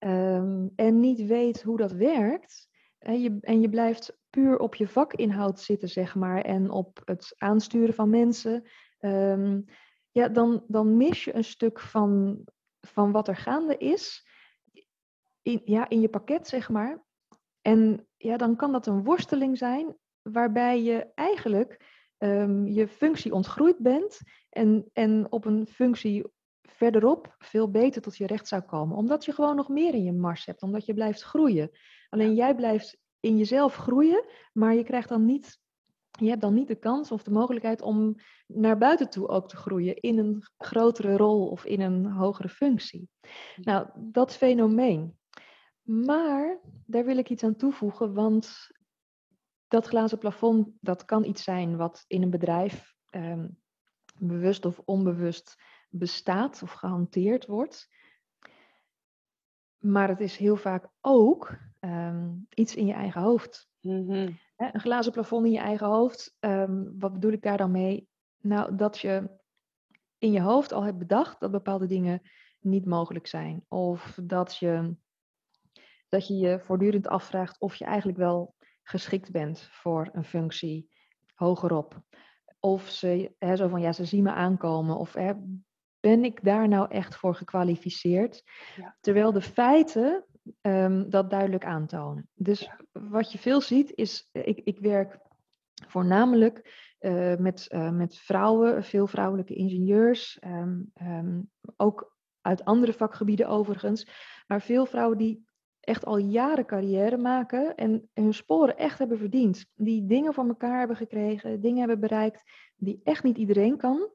um, 0.05 0.71
en 0.75 0.99
niet 0.99 1.25
weet 1.25 1.61
hoe 1.61 1.77
dat 1.77 1.91
werkt, 1.91 2.67
en 2.97 3.21
je, 3.21 3.37
en 3.41 3.61
je 3.61 3.69
blijft 3.69 4.17
puur 4.29 4.59
op 4.59 4.75
je 4.75 4.87
vakinhoud 4.87 5.59
zitten, 5.59 5.89
zeg 5.89 6.15
maar, 6.15 6.41
en 6.41 6.69
op 6.69 7.01
het 7.05 7.33
aansturen 7.37 7.93
van 7.93 8.09
mensen, 8.09 8.67
um, 8.99 9.65
ja, 10.11 10.27
dan, 10.27 10.63
dan 10.67 10.97
mis 10.97 11.23
je 11.23 11.35
een 11.35 11.43
stuk 11.43 11.79
van, 11.79 12.41
van 12.79 13.11
wat 13.11 13.27
er 13.27 13.35
gaande 13.35 13.77
is 13.77 14.27
in, 15.41 15.61
ja, 15.65 15.89
in 15.89 16.01
je 16.01 16.09
pakket, 16.09 16.47
zeg 16.47 16.69
maar. 16.69 17.03
En 17.61 18.07
ja, 18.17 18.37
dan 18.37 18.55
kan 18.55 18.71
dat 18.71 18.87
een 18.87 19.03
worsteling 19.03 19.57
zijn 19.57 19.97
waarbij 20.21 20.83
je 20.83 21.11
eigenlijk 21.15 22.01
um, 22.17 22.67
je 22.67 22.87
functie 22.87 23.33
ontgroeid 23.33 23.77
bent 23.77 24.19
en, 24.49 24.89
en 24.93 25.31
op 25.31 25.45
een 25.45 25.67
functie 25.67 26.32
verderop 26.69 27.35
veel 27.37 27.71
beter 27.71 28.01
tot 28.01 28.17
je 28.17 28.27
recht 28.27 28.47
zou 28.47 28.61
komen. 28.61 28.97
Omdat 28.97 29.25
je 29.25 29.33
gewoon 29.33 29.55
nog 29.55 29.69
meer 29.69 29.93
in 29.93 30.03
je 30.03 30.13
mars 30.13 30.45
hebt, 30.45 30.61
omdat 30.61 30.85
je 30.85 30.93
blijft 30.93 31.21
groeien. 31.21 31.71
Alleen 32.09 32.33
jij 32.33 32.55
blijft 32.55 32.97
in 33.19 33.37
jezelf 33.37 33.75
groeien, 33.75 34.25
maar 34.53 34.75
je 34.75 34.83
krijgt 34.83 35.09
dan 35.09 35.25
niet, 35.25 35.59
je 36.11 36.29
hebt 36.29 36.41
dan 36.41 36.53
niet 36.53 36.67
de 36.67 36.75
kans 36.75 37.11
of 37.11 37.23
de 37.23 37.31
mogelijkheid 37.31 37.81
om 37.81 38.15
naar 38.47 38.77
buiten 38.77 39.09
toe 39.09 39.27
ook 39.27 39.49
te 39.49 39.55
groeien 39.55 39.95
in 39.95 40.17
een 40.17 40.43
grotere 40.57 41.17
rol 41.17 41.47
of 41.47 41.65
in 41.65 41.81
een 41.81 42.05
hogere 42.05 42.49
functie. 42.49 43.09
Nou, 43.55 43.87
dat 43.95 44.35
fenomeen. 44.35 45.17
Maar 45.81 46.59
daar 46.85 47.05
wil 47.05 47.17
ik 47.17 47.29
iets 47.29 47.43
aan 47.43 47.55
toevoegen, 47.55 48.13
want 48.13 48.71
dat 49.67 49.87
glazen 49.87 50.17
plafond, 50.17 50.69
dat 50.79 51.05
kan 51.05 51.23
iets 51.23 51.43
zijn 51.43 51.77
wat 51.77 52.03
in 52.07 52.21
een 52.21 52.29
bedrijf 52.29 52.93
um, 53.11 53.57
bewust 54.19 54.65
of 54.65 54.81
onbewust 54.85 55.55
bestaat 55.93 56.63
of 56.63 56.71
gehanteerd 56.71 57.45
wordt. 57.45 57.89
Maar 59.77 60.07
het 60.07 60.19
is 60.19 60.37
heel 60.37 60.55
vaak 60.55 60.89
ook 61.01 61.57
um, 61.79 62.45
iets 62.49 62.75
in 62.75 62.85
je 62.85 62.93
eigen 62.93 63.21
hoofd. 63.21 63.69
Mm-hmm. 63.81 64.37
Een 64.57 64.79
glazen 64.79 65.11
plafond 65.11 65.45
in 65.45 65.51
je 65.51 65.59
eigen 65.59 65.87
hoofd. 65.87 66.37
Um, 66.39 66.99
wat 66.99 67.13
bedoel 67.13 67.31
ik 67.31 67.41
daar 67.41 67.57
dan 67.57 67.71
mee? 67.71 68.09
Nou, 68.41 68.75
dat 68.75 68.99
je 68.99 69.29
in 70.17 70.31
je 70.31 70.41
hoofd 70.41 70.71
al 70.71 70.83
hebt 70.83 70.97
bedacht 70.97 71.39
dat 71.39 71.51
bepaalde 71.51 71.87
dingen 71.87 72.21
niet 72.59 72.85
mogelijk 72.85 73.27
zijn. 73.27 73.65
Of 73.67 74.19
dat 74.23 74.57
je 74.57 74.95
dat 76.09 76.27
je, 76.27 76.37
je 76.37 76.59
voortdurend 76.59 77.07
afvraagt 77.07 77.59
of 77.59 77.75
je 77.75 77.85
eigenlijk 77.85 78.17
wel 78.17 78.55
geschikt 78.83 79.31
bent 79.31 79.61
voor 79.61 80.09
een 80.11 80.23
functie 80.23 80.89
hogerop. 81.33 82.01
Of 82.59 82.89
ze, 82.89 83.35
hè, 83.37 83.55
zo 83.55 83.67
van 83.67 83.81
ja, 83.81 83.91
ze 83.91 84.05
zien 84.05 84.23
me 84.23 84.31
aankomen. 84.31 84.97
Of 84.97 85.13
hè, 85.13 85.33
ben 86.03 86.23
ik 86.23 86.43
daar 86.43 86.67
nou 86.67 86.89
echt 86.89 87.15
voor 87.15 87.35
gekwalificeerd? 87.35 88.43
Ja. 88.75 88.95
Terwijl 88.99 89.31
de 89.31 89.41
feiten 89.41 90.25
um, 90.61 91.09
dat 91.09 91.29
duidelijk 91.29 91.65
aantonen. 91.65 92.29
Dus 92.33 92.69
wat 92.91 93.31
je 93.31 93.37
veel 93.37 93.61
ziet 93.61 93.91
is, 93.95 94.29
ik, 94.31 94.61
ik 94.63 94.79
werk 94.79 95.19
voornamelijk 95.87 96.91
uh, 96.99 97.35
met, 97.35 97.67
uh, 97.69 97.89
met 97.89 98.17
vrouwen, 98.17 98.83
veel 98.83 99.07
vrouwelijke 99.07 99.53
ingenieurs, 99.53 100.39
um, 100.45 100.91
um, 101.01 101.49
ook 101.75 102.17
uit 102.41 102.65
andere 102.65 102.93
vakgebieden 102.93 103.47
overigens, 103.47 104.07
maar 104.47 104.61
veel 104.61 104.85
vrouwen 104.85 105.17
die 105.17 105.45
echt 105.79 106.05
al 106.05 106.17
jaren 106.17 106.65
carrière 106.65 107.17
maken 107.17 107.75
en 107.75 108.09
hun 108.13 108.33
sporen 108.33 108.77
echt 108.77 108.99
hebben 108.99 109.17
verdiend. 109.17 109.65
Die 109.75 110.05
dingen 110.05 110.33
voor 110.33 110.47
elkaar 110.47 110.79
hebben 110.79 110.97
gekregen, 110.97 111.61
dingen 111.61 111.79
hebben 111.79 111.99
bereikt 111.99 112.43
die 112.75 112.99
echt 113.03 113.23
niet 113.23 113.37
iedereen 113.37 113.77
kan. 113.77 114.09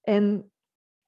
En 0.00 0.50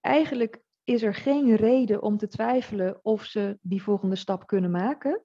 eigenlijk 0.01 0.61
is 0.85 1.03
er 1.03 1.15
geen 1.15 1.55
reden 1.55 2.03
om 2.03 2.17
te 2.17 2.29
twijfelen 2.29 2.99
of 3.03 3.25
ze 3.25 3.59
die 3.61 3.83
volgende 3.83 4.17
stap 4.17 4.47
kunnen 4.47 4.71
maken. 4.71 5.25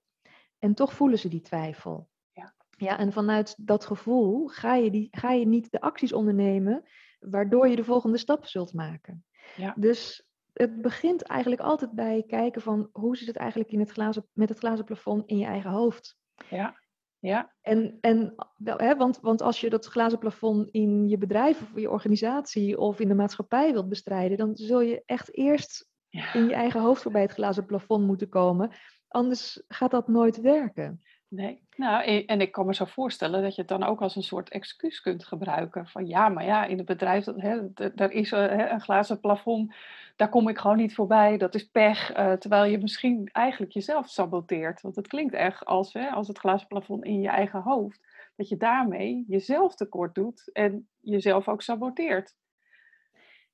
En 0.59 0.73
toch 0.73 0.93
voelen 0.93 1.19
ze 1.19 1.27
die 1.27 1.41
twijfel. 1.41 2.09
Ja, 2.31 2.55
ja 2.77 2.97
en 2.97 3.11
vanuit 3.11 3.55
dat 3.57 3.85
gevoel 3.85 4.47
ga 4.47 4.75
je, 4.75 4.91
die, 4.91 5.07
ga 5.11 5.31
je 5.31 5.45
niet 5.45 5.71
de 5.71 5.81
acties 5.81 6.13
ondernemen 6.13 6.83
waardoor 7.19 7.67
je 7.67 7.75
de 7.75 7.83
volgende 7.83 8.17
stap 8.17 8.45
zult 8.45 8.73
maken. 8.73 9.25
Ja. 9.55 9.73
Dus 9.77 10.27
het 10.53 10.81
begint 10.81 11.21
eigenlijk 11.21 11.61
altijd 11.61 11.91
bij 11.91 12.23
kijken 12.27 12.61
van 12.61 12.89
hoe 12.91 13.17
zit 13.17 13.27
het 13.27 13.35
eigenlijk 13.35 13.71
in 13.71 13.79
het 13.79 13.91
glazen, 13.91 14.27
met 14.33 14.49
het 14.49 14.57
glazen 14.57 14.85
plafond 14.85 15.25
in 15.25 15.37
je 15.37 15.45
eigen 15.45 15.71
hoofd. 15.71 16.17
Ja. 16.49 16.81
Ja. 17.23 17.53
En, 17.61 17.97
en 18.01 18.33
hè, 18.63 18.95
want, 18.95 19.19
want 19.21 19.41
als 19.41 19.61
je 19.61 19.69
dat 19.69 19.85
glazen 19.85 20.19
plafond 20.19 20.69
in 20.69 21.07
je 21.09 21.17
bedrijf 21.17 21.61
of 21.61 21.79
je 21.79 21.89
organisatie 21.89 22.77
of 22.77 22.99
in 22.99 23.07
de 23.07 23.13
maatschappij 23.13 23.71
wilt 23.71 23.89
bestrijden, 23.89 24.37
dan 24.37 24.55
zul 24.55 24.81
je 24.81 25.03
echt 25.05 25.35
eerst 25.35 25.89
in 26.09 26.47
je 26.47 26.53
eigen 26.53 26.81
hoofd 26.81 27.01
voorbij 27.01 27.21
het 27.21 27.31
glazen 27.31 27.65
plafond 27.65 28.05
moeten 28.05 28.29
komen. 28.29 28.71
Anders 29.07 29.63
gaat 29.67 29.91
dat 29.91 30.07
nooit 30.07 30.41
werken. 30.41 31.01
Nee, 31.35 31.61
nou, 31.75 32.03
en 32.25 32.41
ik 32.41 32.51
kan 32.51 32.65
me 32.65 32.73
zo 32.73 32.85
voorstellen 32.85 33.41
dat 33.41 33.55
je 33.55 33.61
het 33.61 33.69
dan 33.69 33.83
ook 33.83 34.01
als 34.01 34.15
een 34.15 34.23
soort 34.23 34.49
excuus 34.49 35.01
kunt 35.01 35.25
gebruiken. 35.25 35.87
Van 35.87 36.07
ja, 36.07 36.29
maar 36.29 36.45
ja, 36.45 36.65
in 36.65 36.77
het 36.77 36.85
bedrijf, 36.85 37.25
hè, 37.25 37.73
daar 37.73 38.11
is 38.11 38.31
een 38.31 38.81
glazen 38.81 39.19
plafond, 39.19 39.75
daar 40.15 40.29
kom 40.29 40.47
ik 40.47 40.57
gewoon 40.57 40.77
niet 40.77 40.95
voorbij, 40.95 41.37
dat 41.37 41.55
is 41.55 41.69
pech. 41.69 42.17
Uh, 42.17 42.33
terwijl 42.33 42.71
je 42.71 42.77
misschien 42.77 43.29
eigenlijk 43.31 43.71
jezelf 43.71 44.09
saboteert. 44.09 44.81
Want 44.81 44.95
het 44.95 45.07
klinkt 45.07 45.33
echt 45.33 45.65
als, 45.65 45.93
hè, 45.93 46.09
als 46.09 46.27
het 46.27 46.37
glazen 46.37 46.67
plafond 46.67 47.03
in 47.03 47.21
je 47.21 47.29
eigen 47.29 47.61
hoofd, 47.61 47.99
dat 48.35 48.49
je 48.49 48.57
daarmee 48.57 49.25
jezelf 49.27 49.75
tekort 49.75 50.15
doet 50.15 50.49
en 50.51 50.87
jezelf 50.99 51.47
ook 51.47 51.61
saboteert. 51.61 52.35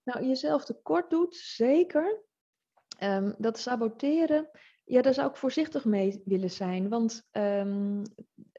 Nou, 0.04 0.26
jezelf 0.26 0.66
tekort 0.66 1.10
doet, 1.10 1.36
zeker. 1.36 2.28
Um, 3.04 3.36
dat 3.38 3.60
saboteren, 3.60 4.50
ja, 4.90 5.02
daar 5.02 5.14
zou 5.14 5.30
ik 5.30 5.36
voorzichtig 5.36 5.86
mee 5.86 6.22
willen 6.26 6.52
zijn. 6.52 6.90
Want 6.90 7.28
um, 7.32 8.02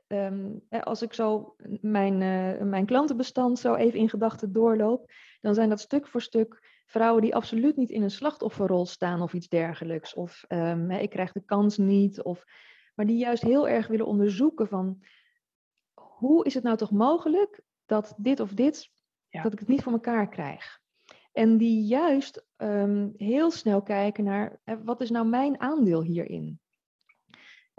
um, 0.06 0.62
als 0.68 1.02
ik 1.02 1.12
zo 1.12 1.54
mijn, 1.80 2.20
uh, 2.20 2.62
mijn 2.62 2.86
klantenbestand 2.86 3.58
zo 3.58 3.74
even 3.74 3.98
in 3.98 4.08
gedachten 4.08 4.52
doorloop, 4.52 5.12
dan 5.40 5.54
zijn 5.54 5.68
dat 5.68 5.80
stuk 5.80 6.06
voor 6.06 6.22
stuk 6.22 6.82
vrouwen 6.86 7.22
die 7.22 7.34
absoluut 7.34 7.76
niet 7.76 7.90
in 7.90 8.02
een 8.02 8.10
slachtofferrol 8.10 8.86
staan 8.86 9.22
of 9.22 9.32
iets 9.32 9.48
dergelijks. 9.48 10.14
Of 10.14 10.44
um, 10.48 10.90
ik 10.90 11.10
krijg 11.10 11.32
de 11.32 11.44
kans 11.44 11.76
niet. 11.76 12.22
Of, 12.22 12.44
maar 12.94 13.06
die 13.06 13.18
juist 13.18 13.42
heel 13.42 13.68
erg 13.68 13.86
willen 13.86 14.06
onderzoeken 14.06 14.68
van 14.68 15.02
hoe 15.94 16.44
is 16.44 16.54
het 16.54 16.62
nou 16.62 16.76
toch 16.76 16.90
mogelijk 16.90 17.60
dat 17.86 18.14
dit 18.16 18.40
of 18.40 18.52
dit, 18.52 18.90
dat 19.30 19.52
ik 19.52 19.58
het 19.58 19.68
niet 19.68 19.82
voor 19.82 19.92
elkaar 19.92 20.28
krijg. 20.28 20.80
En 21.32 21.56
die 21.56 21.84
juist 21.84 22.46
ehm, 22.56 23.08
heel 23.16 23.50
snel 23.50 23.82
kijken 23.82 24.24
naar 24.24 24.60
wat 24.84 25.00
is 25.00 25.10
nou 25.10 25.26
mijn 25.26 25.60
aandeel 25.60 26.02
hierin. 26.02 26.60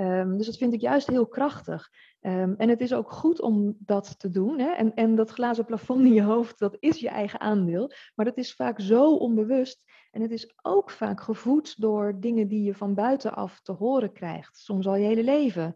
Um, 0.01 0.37
dus 0.37 0.45
dat 0.45 0.57
vind 0.57 0.73
ik 0.73 0.81
juist 0.81 1.07
heel 1.07 1.27
krachtig. 1.27 1.89
Um, 2.21 2.55
en 2.57 2.69
het 2.69 2.81
is 2.81 2.93
ook 2.93 3.11
goed 3.11 3.41
om 3.41 3.75
dat 3.79 4.19
te 4.19 4.29
doen. 4.29 4.59
Hè? 4.59 4.71
En, 4.71 4.93
en 4.93 5.15
dat 5.15 5.29
glazen 5.29 5.65
plafond 5.65 6.05
in 6.05 6.13
je 6.13 6.23
hoofd, 6.23 6.59
dat 6.59 6.77
is 6.79 6.99
je 6.99 7.09
eigen 7.09 7.39
aandeel. 7.39 7.91
Maar 8.15 8.25
dat 8.25 8.37
is 8.37 8.53
vaak 8.53 8.79
zo 8.79 9.15
onbewust. 9.15 9.83
En 10.11 10.21
het 10.21 10.31
is 10.31 10.53
ook 10.61 10.89
vaak 10.89 11.21
gevoed 11.21 11.81
door 11.81 12.19
dingen 12.19 12.47
die 12.47 12.63
je 12.63 12.75
van 12.75 12.93
buitenaf 12.93 13.61
te 13.61 13.71
horen 13.71 14.11
krijgt. 14.11 14.57
Soms 14.57 14.87
al 14.87 14.95
je 14.95 15.05
hele 15.05 15.23
leven. 15.23 15.75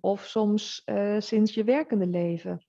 Of 0.00 0.24
soms 0.24 0.82
uh, 0.86 1.20
sinds 1.20 1.54
je 1.54 1.64
werkende 1.64 2.06
leven. 2.06 2.66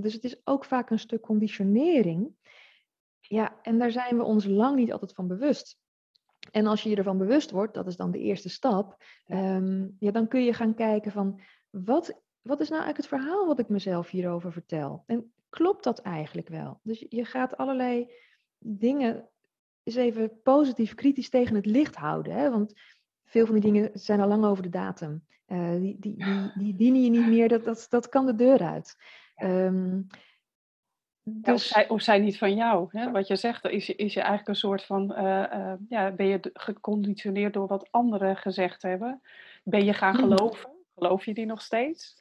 dus 0.00 0.12
het 0.12 0.24
is 0.24 0.40
ook 0.44 0.64
vaak 0.64 0.90
een 0.90 0.98
stuk 0.98 1.20
conditionering. 1.20 2.34
Ja, 3.30 3.56
en 3.62 3.78
daar 3.78 3.90
zijn 3.90 4.16
we 4.16 4.22
ons 4.22 4.44
lang 4.44 4.76
niet 4.76 4.92
altijd 4.92 5.12
van 5.12 5.26
bewust. 5.26 5.78
En 6.50 6.66
als 6.66 6.82
je 6.82 6.90
je 6.90 6.96
ervan 6.96 7.18
bewust 7.18 7.50
wordt, 7.50 7.74
dat 7.74 7.86
is 7.86 7.96
dan 7.96 8.10
de 8.10 8.18
eerste 8.18 8.48
stap, 8.48 9.04
ja. 9.26 9.56
Um, 9.56 9.96
ja, 9.98 10.10
dan 10.10 10.28
kun 10.28 10.44
je 10.44 10.52
gaan 10.52 10.74
kijken 10.74 11.12
van 11.12 11.40
wat, 11.70 12.22
wat 12.40 12.60
is 12.60 12.68
nou 12.68 12.82
eigenlijk 12.82 12.96
het 12.96 13.20
verhaal 13.20 13.46
wat 13.46 13.58
ik 13.58 13.68
mezelf 13.68 14.10
hierover 14.10 14.52
vertel? 14.52 15.02
En 15.06 15.32
klopt 15.48 15.84
dat 15.84 15.98
eigenlijk 15.98 16.48
wel? 16.48 16.80
Dus 16.82 17.06
je 17.08 17.24
gaat 17.24 17.56
allerlei 17.56 18.12
dingen 18.58 19.28
eens 19.82 19.96
even 19.96 20.40
positief 20.42 20.94
kritisch 20.94 21.30
tegen 21.30 21.54
het 21.54 21.66
licht 21.66 21.96
houden. 21.96 22.34
Hè? 22.34 22.50
Want 22.50 22.80
veel 23.24 23.46
van 23.46 23.54
die 23.54 23.72
dingen 23.72 23.90
zijn 23.92 24.20
al 24.20 24.28
lang 24.28 24.44
over 24.44 24.62
de 24.62 24.68
datum. 24.68 25.24
Uh, 25.46 25.70
die, 25.70 25.96
die, 25.98 26.16
die, 26.16 26.52
die, 26.54 26.76
dienen 26.76 27.02
je 27.02 27.10
niet 27.10 27.26
meer, 27.26 27.48
dat, 27.48 27.64
dat, 27.64 27.86
dat 27.88 28.08
kan 28.08 28.26
de 28.26 28.34
deur 28.34 28.62
uit. 28.62 28.96
Um, 29.42 30.06
dus... 31.22 31.54
Of, 31.54 31.60
zij, 31.60 31.88
of 31.88 32.02
zij 32.02 32.18
niet 32.18 32.38
van 32.38 32.54
jou. 32.54 32.88
Hè? 32.90 33.10
Wat 33.10 33.26
je 33.26 33.36
zegt, 33.36 33.64
is, 33.64 33.90
is 33.90 34.14
je 34.14 34.20
eigenlijk 34.20 34.48
een 34.48 34.54
soort 34.54 34.84
van, 34.84 35.12
uh, 35.12 35.44
uh, 35.52 35.72
ja, 35.88 36.10
ben 36.10 36.26
je 36.26 36.50
geconditioneerd 36.52 37.52
door 37.52 37.66
wat 37.66 37.88
anderen 37.90 38.36
gezegd 38.36 38.82
hebben? 38.82 39.22
Ben 39.64 39.84
je 39.84 39.92
gaan 39.92 40.14
geloven? 40.14 40.70
Geloof 40.94 41.24
je 41.24 41.34
die 41.34 41.46
nog 41.46 41.62
steeds? 41.62 42.16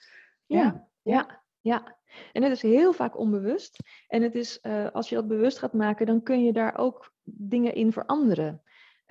Ja, 0.45 0.63
ja, 0.63 0.87
ja. 1.01 1.41
ja. 1.61 1.97
En 2.33 2.43
het 2.43 2.51
is 2.51 2.61
heel 2.61 2.93
vaak 2.93 3.17
onbewust. 3.17 3.77
En 4.07 4.21
het 4.21 4.35
is, 4.35 4.59
uh, 4.61 4.87
als 4.91 5.09
je 5.09 5.15
dat 5.15 5.27
bewust 5.27 5.59
gaat 5.59 5.73
maken, 5.73 6.05
dan 6.05 6.23
kun 6.23 6.43
je 6.43 6.53
daar 6.53 6.77
ook 6.77 7.13
dingen 7.23 7.73
in 7.73 7.91
veranderen. 7.91 8.61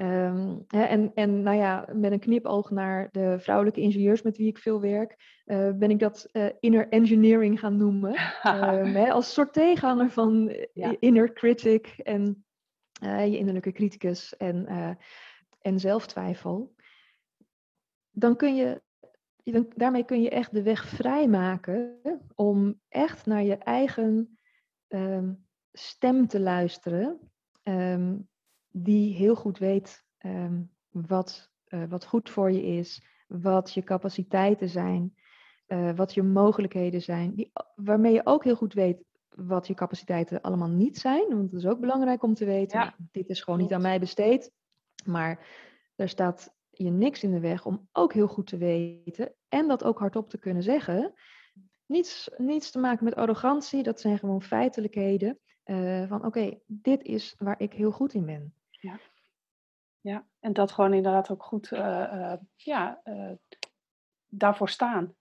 Um, 0.01 0.65
hè, 0.69 0.83
en, 0.83 1.11
en 1.15 1.43
nou 1.43 1.57
ja, 1.57 1.89
met 1.93 2.13
een 2.13 2.19
knipoog 2.19 2.71
naar 2.71 3.09
de 3.13 3.39
vrouwelijke 3.39 3.81
ingenieurs 3.81 4.23
met 4.23 4.37
wie 4.37 4.47
ik 4.47 4.59
veel 4.59 4.81
werk, 4.81 5.43
uh, 5.47 5.71
ben 5.73 5.91
ik 5.91 5.99
dat 5.99 6.29
uh, 6.33 6.47
inner 6.61 6.89
engineering 6.89 7.61
gaan 7.61 7.77
noemen. 7.77 8.11
um, 8.11 8.95
hè, 9.03 9.11
als 9.11 9.33
soort 9.33 9.53
tegenhanger 9.53 10.11
van 10.11 10.57
ja. 10.73 10.97
inner 10.99 11.33
critic 11.33 11.87
en 11.87 12.45
uh, 13.03 13.27
je 13.27 13.39
innerlijke 13.39 13.73
criticus 13.73 14.37
en, 14.37 14.67
en 15.61 15.81
zelftwijfel. 15.81 16.75
Dan 18.11 18.37
kun 18.37 18.57
je, 18.57 18.83
dan, 19.43 19.73
daarmee 19.75 20.05
kun 20.05 20.23
je 20.23 20.31
echt 20.31 20.53
de 20.53 20.63
weg 20.63 20.87
vrijmaken 20.87 22.01
om 22.35 22.81
echt 22.89 23.27
naar 23.27 23.43
je 23.43 23.57
eigen 23.57 24.39
um, 24.89 25.47
stem 25.73 26.27
te 26.27 26.41
luisteren 26.41 27.31
die 28.83 29.15
heel 29.15 29.35
goed 29.35 29.59
weet 29.59 30.05
um, 30.19 30.71
wat, 30.91 31.51
uh, 31.69 31.85
wat 31.89 32.05
goed 32.05 32.31
voor 32.31 32.53
je 32.53 32.63
is, 32.63 33.03
wat 33.27 33.73
je 33.73 33.83
capaciteiten 33.83 34.69
zijn, 34.69 35.15
uh, 35.69 35.97
wat 35.97 36.15
je 36.15 36.23
mogelijkheden 36.23 37.03
zijn, 37.03 37.35
die, 37.35 37.53
waarmee 37.75 38.13
je 38.13 38.27
ook 38.27 38.45
heel 38.45 38.57
goed 38.57 38.75
weet 38.75 39.05
wat 39.35 39.67
je 39.67 39.75
capaciteiten 39.75 40.41
allemaal 40.41 40.69
niet 40.69 40.99
zijn. 40.99 41.29
Want 41.29 41.51
dat 41.51 41.61
is 41.61 41.67
ook 41.67 41.81
belangrijk 41.81 42.23
om 42.23 42.35
te 42.35 42.45
weten. 42.45 42.81
Ja. 42.81 42.95
Dit 43.13 43.29
is 43.29 43.41
gewoon 43.41 43.59
niet 43.59 43.73
aan 43.73 43.83
mij 43.83 44.01
besteed. 44.01 44.53
Maar 45.05 45.47
er 45.97 46.09
staat 46.09 46.55
je 46.71 46.91
niks 46.91 47.23
in 47.23 47.31
de 47.31 47.41
weg 47.41 47.67
om 47.67 47.89
ook 47.93 48.13
heel 48.13 48.27
goed 48.27 48.47
te 48.47 48.57
weten 48.57 49.35
en 49.49 49.69
dat 49.69 49.85
ook 49.85 49.99
hardop 49.99 50.31
te 50.31 50.39
kunnen 50.39 50.63
zeggen. 50.63 51.13
Niets, 51.87 52.31
niets 52.37 52.71
te 52.71 52.79
maken 52.79 53.05
met 53.05 53.15
arrogantie, 53.15 53.83
dat 53.83 54.01
zijn 54.01 54.19
gewoon 54.19 54.43
feitelijkheden. 54.43 55.39
Uh, 55.65 56.09
van 56.09 56.25
oké, 56.25 56.59
dit 56.67 57.03
is 57.03 57.35
waar 57.39 57.61
ik 57.61 57.73
heel 57.73 57.91
goed 57.91 58.15
in 58.15 58.27
ben. 58.27 58.55
Ja. 58.81 59.01
ja, 60.01 60.27
en 60.41 60.53
dat 60.53 60.73
gewoon 60.73 60.95
inderdaad 60.95 61.31
ook 61.31 61.43
goed 61.43 61.71
uh, 61.71 61.79
uh, 61.79 62.33
ja, 62.57 63.01
uh, 63.05 63.33
daarvoor 64.27 64.69
staan. 64.69 65.15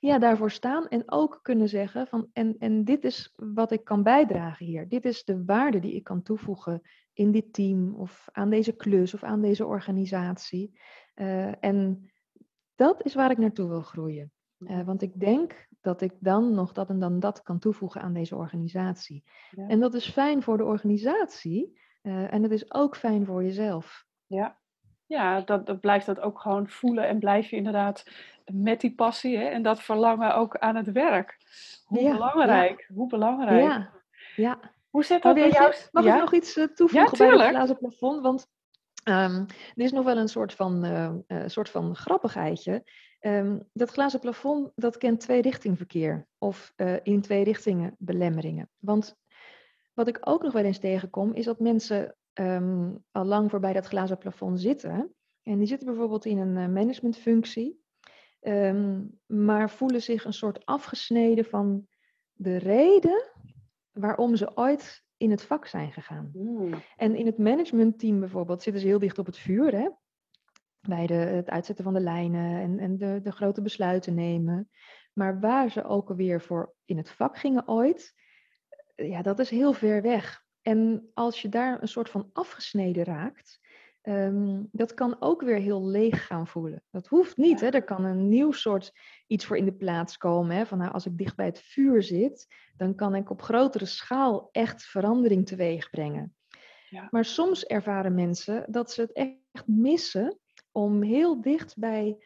Ja, 0.00 0.18
daarvoor 0.18 0.50
staan 0.50 0.88
en 0.88 1.02
ook 1.10 1.38
kunnen 1.42 1.68
zeggen 1.68 2.06
van 2.06 2.30
en, 2.32 2.56
en 2.58 2.84
dit 2.84 3.04
is 3.04 3.32
wat 3.36 3.72
ik 3.72 3.84
kan 3.84 4.02
bijdragen 4.02 4.66
hier. 4.66 4.88
Dit 4.88 5.04
is 5.04 5.24
de 5.24 5.44
waarde 5.44 5.78
die 5.78 5.94
ik 5.94 6.04
kan 6.04 6.22
toevoegen 6.22 6.82
in 7.12 7.32
dit 7.32 7.52
team 7.52 7.94
of 7.94 8.28
aan 8.32 8.50
deze 8.50 8.72
klus 8.72 9.14
of 9.14 9.22
aan 9.22 9.40
deze 9.40 9.66
organisatie. 9.66 10.78
en 11.60 12.10
dat 12.74 13.04
is 13.04 13.14
waar 13.14 13.30
ik 13.30 13.38
naartoe 13.38 13.68
wil 13.68 13.82
groeien. 13.82 14.32
want 14.84 15.02
ik 15.02 15.20
denk 15.20 15.68
dat 15.80 16.00
ik 16.00 16.12
dan 16.18 16.54
nog 16.54 16.72
dat 16.72 16.88
en 16.88 16.98
dan 16.98 17.20
dat 17.20 17.42
kan 17.42 17.58
toevoegen 17.58 18.00
aan 18.00 18.12
deze 18.12 18.36
organisatie. 18.36 19.24
Ja. 19.50 19.68
En 19.68 19.80
dat 19.80 19.94
is 19.94 20.10
fijn 20.10 20.42
voor 20.42 20.56
de 20.56 20.64
organisatie, 20.64 21.80
uh, 22.06 22.32
en 22.32 22.42
het 22.42 22.52
is 22.52 22.72
ook 22.72 22.96
fijn 22.96 23.26
voor 23.26 23.42
jezelf. 23.42 24.04
Ja, 24.26 24.58
ja 25.06 25.40
dat, 25.40 25.66
dat 25.66 25.80
blijft 25.80 26.06
dat 26.06 26.20
ook 26.20 26.40
gewoon 26.40 26.68
voelen 26.68 27.08
en 27.08 27.18
blijf 27.18 27.50
je 27.50 27.56
inderdaad 27.56 28.04
met 28.52 28.80
die 28.80 28.94
passie 28.94 29.36
hè, 29.36 29.44
en 29.44 29.62
dat 29.62 29.82
verlangen 29.82 30.34
ook 30.34 30.56
aan 30.56 30.76
het 30.76 30.92
werk. 30.92 31.36
Hoe 31.84 32.02
ja, 32.02 32.12
belangrijk, 32.12 32.84
ja. 32.88 32.94
hoe 32.94 33.08
belangrijk. 33.08 33.62
Ja, 33.62 33.90
ja. 34.36 34.60
Hoe 34.90 35.04
zit 35.04 35.22
dat 35.22 35.34
bij 35.34 35.50
jou? 35.50 35.74
Mag 35.92 36.04
ik 36.04 36.14
nog 36.14 36.34
iets 36.34 36.56
uh, 36.56 36.64
toevoegen 36.64 37.18
bij 37.18 37.46
het 37.46 37.48
glazen 37.48 37.78
plafond? 37.78 38.22
Want 38.22 38.46
um, 39.04 39.46
er 39.74 39.84
is 39.84 39.92
nog 39.92 40.04
wel 40.04 40.16
een 40.16 40.28
soort 40.28 40.54
van, 40.54 40.84
uh, 40.84 41.42
soort 41.46 41.68
van 41.68 41.96
grappigheidje. 41.96 42.84
Um, 43.20 43.68
dat 43.72 43.90
glazen 43.90 44.20
plafond 44.20 44.72
dat 44.74 44.96
kent 44.96 45.20
twee 45.20 45.42
richting 45.42 45.76
verkeer 45.76 46.26
of 46.38 46.72
in 47.02 47.20
twee 47.20 47.44
richtingen 47.44 47.94
belemmeringen. 47.98 48.70
Want 48.78 49.16
wat 49.96 50.08
ik 50.08 50.18
ook 50.20 50.42
nog 50.42 50.52
wel 50.52 50.64
eens 50.64 50.78
tegenkom, 50.78 51.34
is 51.34 51.44
dat 51.44 51.60
mensen 51.60 52.16
um, 52.34 53.04
al 53.10 53.24
lang 53.24 53.50
voorbij 53.50 53.72
dat 53.72 53.86
glazen 53.86 54.18
plafond 54.18 54.60
zitten. 54.60 55.14
En 55.42 55.58
die 55.58 55.66
zitten 55.66 55.86
bijvoorbeeld 55.86 56.24
in 56.24 56.38
een 56.38 56.56
uh, 56.56 56.74
managementfunctie, 56.74 57.80
um, 58.40 59.20
maar 59.26 59.70
voelen 59.70 60.02
zich 60.02 60.24
een 60.24 60.32
soort 60.32 60.64
afgesneden 60.66 61.44
van 61.44 61.86
de 62.32 62.56
reden 62.56 63.30
waarom 63.92 64.36
ze 64.36 64.56
ooit 64.56 65.04
in 65.16 65.30
het 65.30 65.42
vak 65.42 65.66
zijn 65.66 65.92
gegaan. 65.92 66.30
Mm. 66.32 66.74
En 66.96 67.14
in 67.14 67.26
het 67.26 67.38
managementteam 67.38 68.20
bijvoorbeeld 68.20 68.62
zitten 68.62 68.82
ze 68.82 68.88
heel 68.88 68.98
dicht 68.98 69.18
op 69.18 69.26
het 69.26 69.38
vuur, 69.38 69.72
hè? 69.72 69.88
bij 70.80 71.06
de, 71.06 71.14
het 71.14 71.50
uitzetten 71.50 71.84
van 71.84 71.94
de 71.94 72.00
lijnen 72.00 72.60
en, 72.60 72.78
en 72.78 72.98
de, 72.98 73.20
de 73.22 73.32
grote 73.32 73.62
besluiten 73.62 74.14
nemen. 74.14 74.70
Maar 75.12 75.40
waar 75.40 75.70
ze 75.70 75.84
ook 75.84 76.08
alweer 76.08 76.40
voor 76.40 76.74
in 76.84 76.96
het 76.96 77.10
vak 77.10 77.38
gingen 77.38 77.68
ooit, 77.68 78.14
ja, 78.96 79.22
dat 79.22 79.38
is 79.38 79.50
heel 79.50 79.72
ver 79.72 80.02
weg. 80.02 80.44
En 80.62 81.10
als 81.14 81.42
je 81.42 81.48
daar 81.48 81.82
een 81.82 81.88
soort 81.88 82.10
van 82.10 82.30
afgesneden 82.32 83.04
raakt, 83.04 83.60
um, 84.02 84.68
dat 84.72 84.94
kan 84.94 85.16
ook 85.20 85.42
weer 85.42 85.58
heel 85.58 85.86
leeg 85.86 86.26
gaan 86.26 86.46
voelen. 86.46 86.82
Dat 86.90 87.06
hoeft 87.06 87.36
niet. 87.36 87.60
Hè? 87.60 87.68
Er 87.68 87.84
kan 87.84 88.04
een 88.04 88.28
nieuw 88.28 88.52
soort 88.52 88.92
iets 89.26 89.44
voor 89.44 89.56
in 89.56 89.64
de 89.64 89.74
plaats 89.74 90.16
komen. 90.16 90.56
Hè? 90.56 90.66
Van 90.66 90.78
nou, 90.78 90.92
als 90.92 91.06
ik 91.06 91.18
dicht 91.18 91.36
bij 91.36 91.46
het 91.46 91.60
vuur 91.60 92.02
zit, 92.02 92.46
dan 92.76 92.94
kan 92.94 93.14
ik 93.14 93.30
op 93.30 93.42
grotere 93.42 93.86
schaal 93.86 94.48
echt 94.52 94.84
verandering 94.84 95.46
teweeg 95.46 95.90
brengen. 95.90 96.34
Ja. 96.88 97.08
Maar 97.10 97.24
soms 97.24 97.64
ervaren 97.64 98.14
mensen 98.14 98.64
dat 98.68 98.90
ze 98.92 99.00
het 99.00 99.12
echt 99.12 99.66
missen 99.66 100.38
om 100.72 101.02
heel 101.02 101.40
dicht 101.40 101.78
bij, 101.78 102.24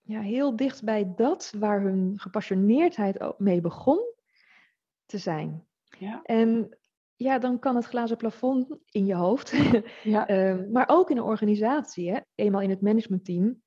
ja, 0.00 0.20
heel 0.20 0.56
dicht 0.56 0.84
bij 0.84 1.12
dat 1.16 1.54
waar 1.58 1.80
hun 1.80 2.12
gepassioneerdheid 2.16 3.38
mee 3.38 3.60
begon, 3.60 4.16
te 5.08 5.18
zijn. 5.18 5.66
Ja. 5.98 6.20
En 6.22 6.78
ja, 7.16 7.38
dan 7.38 7.58
kan 7.58 7.76
het 7.76 7.84
glazen 7.84 8.16
plafond 8.16 8.78
in 8.90 9.06
je 9.06 9.14
hoofd, 9.14 9.54
ja. 10.02 10.30
uh, 10.30 10.70
maar 10.72 10.88
ook 10.88 11.10
in 11.10 11.16
een 11.16 11.22
organisatie. 11.22 12.10
Hè? 12.10 12.20
Eenmaal 12.34 12.60
in 12.60 12.70
het 12.70 12.80
managementteam 12.80 13.62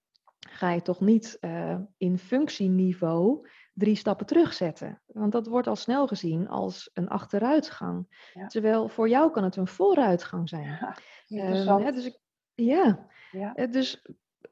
ga 0.49 0.71
je 0.71 0.81
toch 0.81 0.99
niet 0.99 1.37
uh, 1.41 1.77
in 1.97 2.17
functieniveau 2.17 3.47
drie 3.73 3.95
stappen 3.95 4.25
terugzetten. 4.25 5.01
Want 5.05 5.31
dat 5.31 5.47
wordt 5.47 5.67
al 5.67 5.75
snel 5.75 6.07
gezien 6.07 6.47
als 6.47 6.89
een 6.93 7.07
achteruitgang. 7.07 8.29
Ja. 8.33 8.47
Terwijl 8.47 8.89
voor 8.89 9.09
jou 9.09 9.31
kan 9.31 9.43
het 9.43 9.55
een 9.55 9.67
vooruitgang 9.67 10.49
zijn. 10.49 10.95
Ja, 11.25 11.53
uh, 11.53 11.77
hè, 11.77 11.91
dus 11.91 12.05
ik, 12.05 12.19
ja. 12.53 13.07
ja. 13.31 13.53
Eh, 13.55 13.71
dus 13.71 14.07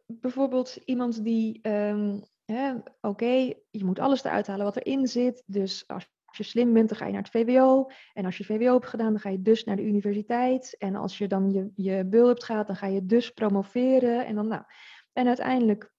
bijvoorbeeld 0.06 0.76
iemand 0.76 1.24
die, 1.24 1.68
um, 1.70 2.24
oké, 3.02 3.54
je 3.70 3.86
moet 3.86 4.00
alles 4.00 4.24
eruit 4.24 4.48
halen 4.48 4.66
wat 4.66 4.78
erin 4.78 5.08
zit. 5.08 5.44
Dus 5.46 5.88
als 5.88 6.10
als 6.30 6.38
je 6.38 6.44
slim 6.44 6.74
bent, 6.74 6.90
dan 6.90 6.98
ga 6.98 7.06
je 7.06 7.12
naar 7.12 7.22
het 7.22 7.32
VWO. 7.32 7.88
En 8.14 8.26
als 8.26 8.38
je 8.38 8.44
VWO 8.44 8.74
hebt 8.74 8.86
gedaan, 8.88 9.12
dan 9.12 9.20
ga 9.20 9.30
je 9.30 9.42
dus 9.42 9.64
naar 9.64 9.76
de 9.76 9.84
universiteit. 9.86 10.76
En 10.78 10.96
als 10.96 11.18
je 11.18 11.28
dan 11.28 11.52
je, 11.52 11.72
je 11.76 12.06
bul 12.06 12.28
hebt 12.28 12.44
gehad, 12.44 12.68
dan 12.68 12.76
ga 12.76 12.88
je 12.88 13.06
dus 13.06 13.30
promoveren. 13.30 14.26
En, 14.26 14.36
dan, 14.36 14.48
nou. 14.48 14.64
en 15.14 15.28
uiteindelijk 15.28 15.94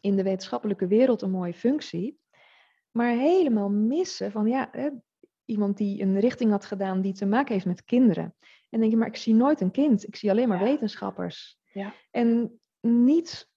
in 0.00 0.16
de 0.16 0.22
wetenschappelijke 0.22 0.86
wereld 0.86 1.22
een 1.22 1.30
mooie 1.30 1.54
functie. 1.54 2.18
maar 2.90 3.10
helemaal 3.16 3.70
missen 3.70 4.30
van 4.30 4.46
ja, 4.46 4.68
hè, 4.72 4.88
iemand 5.44 5.76
die 5.76 6.02
een 6.02 6.20
richting 6.20 6.50
had 6.50 6.64
gedaan 6.64 7.00
die 7.00 7.12
te 7.12 7.26
maken 7.26 7.52
heeft 7.52 7.66
met 7.66 7.84
kinderen. 7.84 8.24
En 8.24 8.66
dan 8.70 8.80
denk 8.80 8.92
je, 8.92 8.98
maar 8.98 9.08
ik 9.08 9.16
zie 9.16 9.34
nooit 9.34 9.60
een 9.60 9.70
kind, 9.70 10.06
ik 10.06 10.16
zie 10.16 10.30
alleen 10.30 10.48
maar 10.48 10.58
Ja. 10.58 10.64
wetenschappers. 10.64 11.58
Ja. 11.72 11.92
En 12.10 12.60
niet 12.80 13.48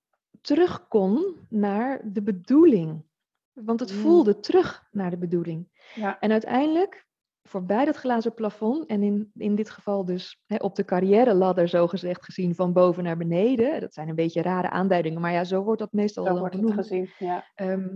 terug 0.42 0.88
kon 0.88 1.36
naar 1.50 2.02
de 2.12 2.22
bedoeling. 2.24 3.04
Want 3.66 3.80
het 3.80 3.94
Mm. 3.94 4.00
voelde 4.00 4.40
terug 4.40 4.88
naar 4.92 5.10
de 5.10 5.18
bedoeling. 5.18 5.68
Ja. 5.96 6.20
En 6.20 6.32
uiteindelijk, 6.32 7.08
voorbij 7.44 7.86
dat 7.86 7.96
glazen 7.96 8.34
plafond, 8.34 8.86
en 8.86 9.04
in, 9.04 9.32
in 9.36 9.56
dit 9.56 9.70
geval 9.70 10.06
dus 10.06 10.42
hè, 10.46 10.56
op 10.56 10.76
de 10.76 10.86
carrière 10.86 11.34
ladder 11.34 11.68
zogezegd 11.68 12.24
gezien 12.26 12.56
van 12.56 12.74
boven 12.74 13.04
naar 13.04 13.18
beneden. 13.18 13.80
Dat 13.80 13.94
zijn 13.94 14.10
een 14.10 14.16
beetje 14.16 14.42
rare 14.42 14.70
aanduidingen, 14.70 15.22
maar 15.22 15.32
ja, 15.32 15.44
zo 15.44 15.64
wordt 15.64 15.80
dat 15.80 15.92
meestal 15.94 16.24
Zo 16.26 16.30
dan 16.32 16.40
wordt 16.40 16.56
het 16.56 16.74
gezien. 16.74 17.10
Ja. 17.18 17.46
Ehm, 17.56 17.88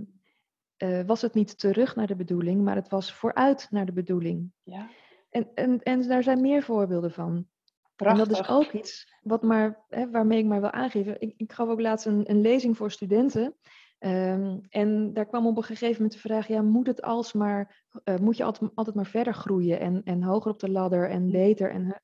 eh, 0.77 1.01
was 1.05 1.21
het 1.21 1.33
niet 1.33 1.59
terug 1.59 1.95
naar 1.95 2.07
de 2.07 2.15
bedoeling, 2.15 2.61
maar 2.61 2.75
het 2.75 2.89
was 2.89 3.13
vooruit 3.13 3.67
naar 3.69 3.85
de 3.85 3.93
bedoeling. 3.93 4.51
ja. 4.63 4.89
En, 5.29 5.49
en, 5.53 5.79
en 5.83 6.07
daar 6.07 6.23
zijn 6.23 6.41
meer 6.41 6.63
voorbeelden 6.63 7.11
van. 7.11 7.47
Prachtig. 7.95 8.23
En 8.23 8.29
dat 8.29 8.39
is 8.39 8.49
ook 8.49 8.71
iets 8.71 9.13
wat 9.21 9.41
maar, 9.41 9.83
hè, 9.89 10.09
waarmee 10.09 10.39
ik 10.39 10.45
maar 10.45 10.61
wil 10.61 10.71
aangeven. 10.71 11.21
Ik, 11.21 11.33
ik 11.37 11.51
gaf 11.53 11.69
ook 11.69 11.81
laatst 11.81 12.05
een, 12.05 12.29
een 12.29 12.41
lezing 12.41 12.77
voor 12.77 12.91
studenten. 12.91 13.55
Ehm, 14.03 14.57
en 14.69 15.13
daar 15.13 15.25
kwam 15.25 15.47
op 15.47 15.57
een 15.57 15.63
gegeven 15.63 15.95
moment 15.95 16.13
de 16.13 16.19
vraag: 16.19 16.47
ja, 16.47 16.61
moet 16.61 16.87
het 16.87 17.01
alsmaar, 17.01 17.85
eh, 18.03 18.17
moet 18.17 18.37
je 18.37 18.43
altijd, 18.43 18.71
altijd 18.75 18.95
maar 18.95 19.05
verder 19.05 19.33
groeien 19.33 19.79
en, 19.79 20.03
en 20.03 20.23
hoger 20.23 20.51
op 20.51 20.59
de 20.59 20.69
ladder 20.69 21.09
en 21.09 21.31
beter? 21.31 21.71
En, 21.71 22.01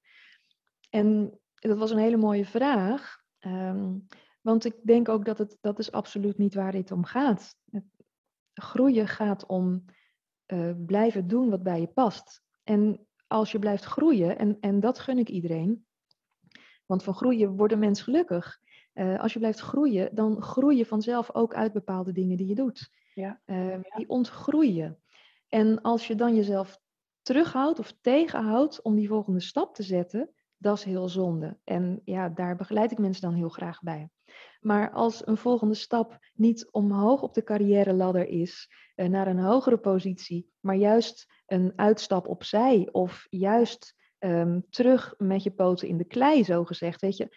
en 0.90 1.40
dat 1.56 1.78
was 1.78 1.92
een 1.92 1.98
hele 1.98 2.18
mooie 2.18 2.46
vraag. 2.46 3.18
Ehm, 3.40 3.98
want 4.42 4.66
ik 4.66 4.76
denk 4.84 5.10
ook 5.10 5.26
dat 5.26 5.38
het 5.38 5.58
dat 5.62 5.80
is 5.80 5.92
absoluut 5.92 6.38
niet 6.38 6.54
waar 6.54 6.72
dit 6.72 6.92
om 6.92 7.04
gaat. 7.04 7.56
Het, 7.72 7.86
groeien 8.54 9.08
gaat 9.08 9.46
om 9.46 9.86
eh, 10.46 10.72
blijven 10.86 11.28
doen 11.28 11.50
wat 11.50 11.64
bij 11.64 11.80
je 11.80 11.88
past. 11.88 12.42
En 12.64 13.08
als 13.28 13.52
je 13.52 13.60
blijft 13.60 13.84
groeien, 13.84 14.38
en, 14.38 14.58
en 14.60 14.80
dat 14.80 15.00
gun 15.00 15.18
ik 15.18 15.30
iedereen, 15.30 15.86
want 16.86 17.04
van 17.04 17.14
groeien 17.14 17.56
wordt 17.56 17.74
een 17.74 17.80
mens 17.80 18.02
gelukkig. 18.02 18.60
Eh, 19.00 19.20
als 19.20 19.34
je 19.34 19.40
blijft 19.40 19.60
groeien, 19.60 20.16
dan 20.16 20.42
groei 20.42 20.78
je 20.78 20.86
vanzelf 20.86 21.34
ook 21.34 21.54
uit 21.54 21.74
bepaalde 21.74 22.12
dingen 22.12 22.38
die 22.38 22.48
je 22.48 22.56
doet. 22.56 22.90
Ja. 23.14 23.42
Eh, 23.46 23.78
Die 23.96 24.10
ontgroeien. 24.10 25.00
En 25.48 25.82
als 25.82 26.08
je 26.08 26.16
dan 26.16 26.36
jezelf 26.36 26.80
terughoudt 27.22 27.80
of 27.80 27.94
tegenhoudt 28.02 28.82
om 28.82 28.96
die 28.96 29.08
volgende 29.08 29.40
stap 29.40 29.76
te 29.76 29.84
zetten, 29.84 30.30
dat 30.58 30.78
is 30.78 30.84
heel 30.84 31.10
zonde. 31.10 31.58
En 31.64 32.02
ja, 32.04 32.30
daar 32.30 32.56
begeleid 32.56 32.92
ik 32.92 32.98
mensen 32.98 33.22
dan 33.22 33.34
heel 33.34 33.50
graag 33.50 33.82
bij. 33.82 34.10
Maar 34.60 34.92
als 34.92 35.28
een 35.28 35.38
volgende 35.38 35.76
stap 35.76 36.18
niet 36.34 36.72
omhoog 36.72 37.22
op 37.22 37.34
de 37.34 37.44
carrière 37.44 37.94
ladder 37.94 38.28
is, 38.28 38.70
eh, 38.96 39.08
naar 39.08 39.28
een 39.28 39.40
hogere 39.40 39.78
positie, 39.78 40.52
maar 40.60 40.76
juist 40.76 41.26
een 41.46 41.74
uitstap 41.76 42.28
opzij 42.28 42.90
of 42.92 43.28
juist 43.30 43.98
ehm, 44.20 44.60
terug 44.70 45.14
met 45.18 45.44
je 45.44 45.52
poten 45.52 45.88
in 45.88 45.98
de 45.98 46.06
klei, 46.06 46.44
zo 46.44 46.64
gezegd, 46.64 47.02
weet 47.02 47.18
je. 47.18 47.36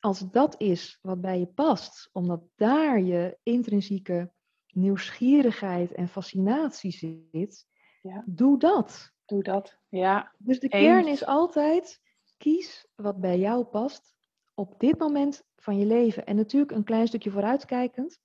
Als 0.00 0.30
dat 0.30 0.60
is 0.60 0.98
wat 1.02 1.20
bij 1.20 1.38
je 1.38 1.46
past, 1.46 2.08
omdat 2.12 2.42
daar 2.56 3.00
je 3.00 3.38
intrinsieke 3.42 4.32
nieuwsgierigheid 4.72 5.92
en 5.92 6.08
fascinatie 6.08 6.90
zit, 6.92 7.66
Ja. 8.02 8.22
doe 8.26 8.58
dat. 8.58 9.12
Doe 9.24 9.42
dat. 9.42 9.78
Ja. 9.88 10.32
Dus 10.38 10.60
de 10.60 10.68
Eens. 10.68 10.84
kern 10.84 11.06
is 11.08 11.24
altijd, 11.26 12.00
kies 12.36 12.86
wat 12.94 13.20
bij 13.20 13.38
jou 13.38 13.64
past 13.64 14.14
op 14.54 14.74
dit 14.78 14.98
moment 14.98 15.42
van 15.56 15.78
je 15.78 15.86
leven. 15.86 16.26
En 16.26 16.36
natuurlijk 16.36 16.72
een 16.72 16.84
klein 16.84 17.06
stukje 17.06 17.30
vooruitkijkend, 17.30 18.20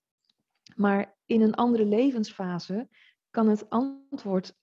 maar 0.76 1.16
in 1.26 1.42
een 1.42 1.56
andere 1.56 1.86
levensfase 1.86 2.90
kan 3.30 3.48
het 3.48 3.70
antwoord 3.70 4.56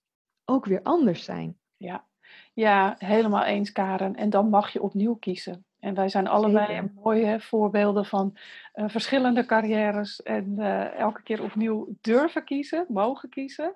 ook 0.44 0.64
weer 0.64 0.82
anders 0.82 1.24
zijn. 1.24 1.58
Ja. 1.76 2.08
ja, 2.54 2.94
helemaal 2.98 3.44
eens, 3.44 3.72
Karen. 3.72 4.14
En 4.14 4.30
dan 4.30 4.48
mag 4.48 4.72
je 4.72 4.82
opnieuw 4.82 5.14
kiezen. 5.14 5.64
En 5.83 5.95
wij 5.95 6.09
zijn 6.09 6.26
allebei 6.26 6.91
mooie 6.95 7.41
voorbeelden 7.41 8.05
van 8.05 8.37
eh, 8.72 8.89
verschillende 8.89 9.47
carrières 9.47 10.22
en 10.22 10.59
eh, 10.59 10.99
elke 10.99 11.22
keer 11.22 11.43
opnieuw 11.43 11.97
durven 12.01 12.45
kiezen, 12.45 12.87
mogen 12.89 13.28
kiezen. 13.28 13.74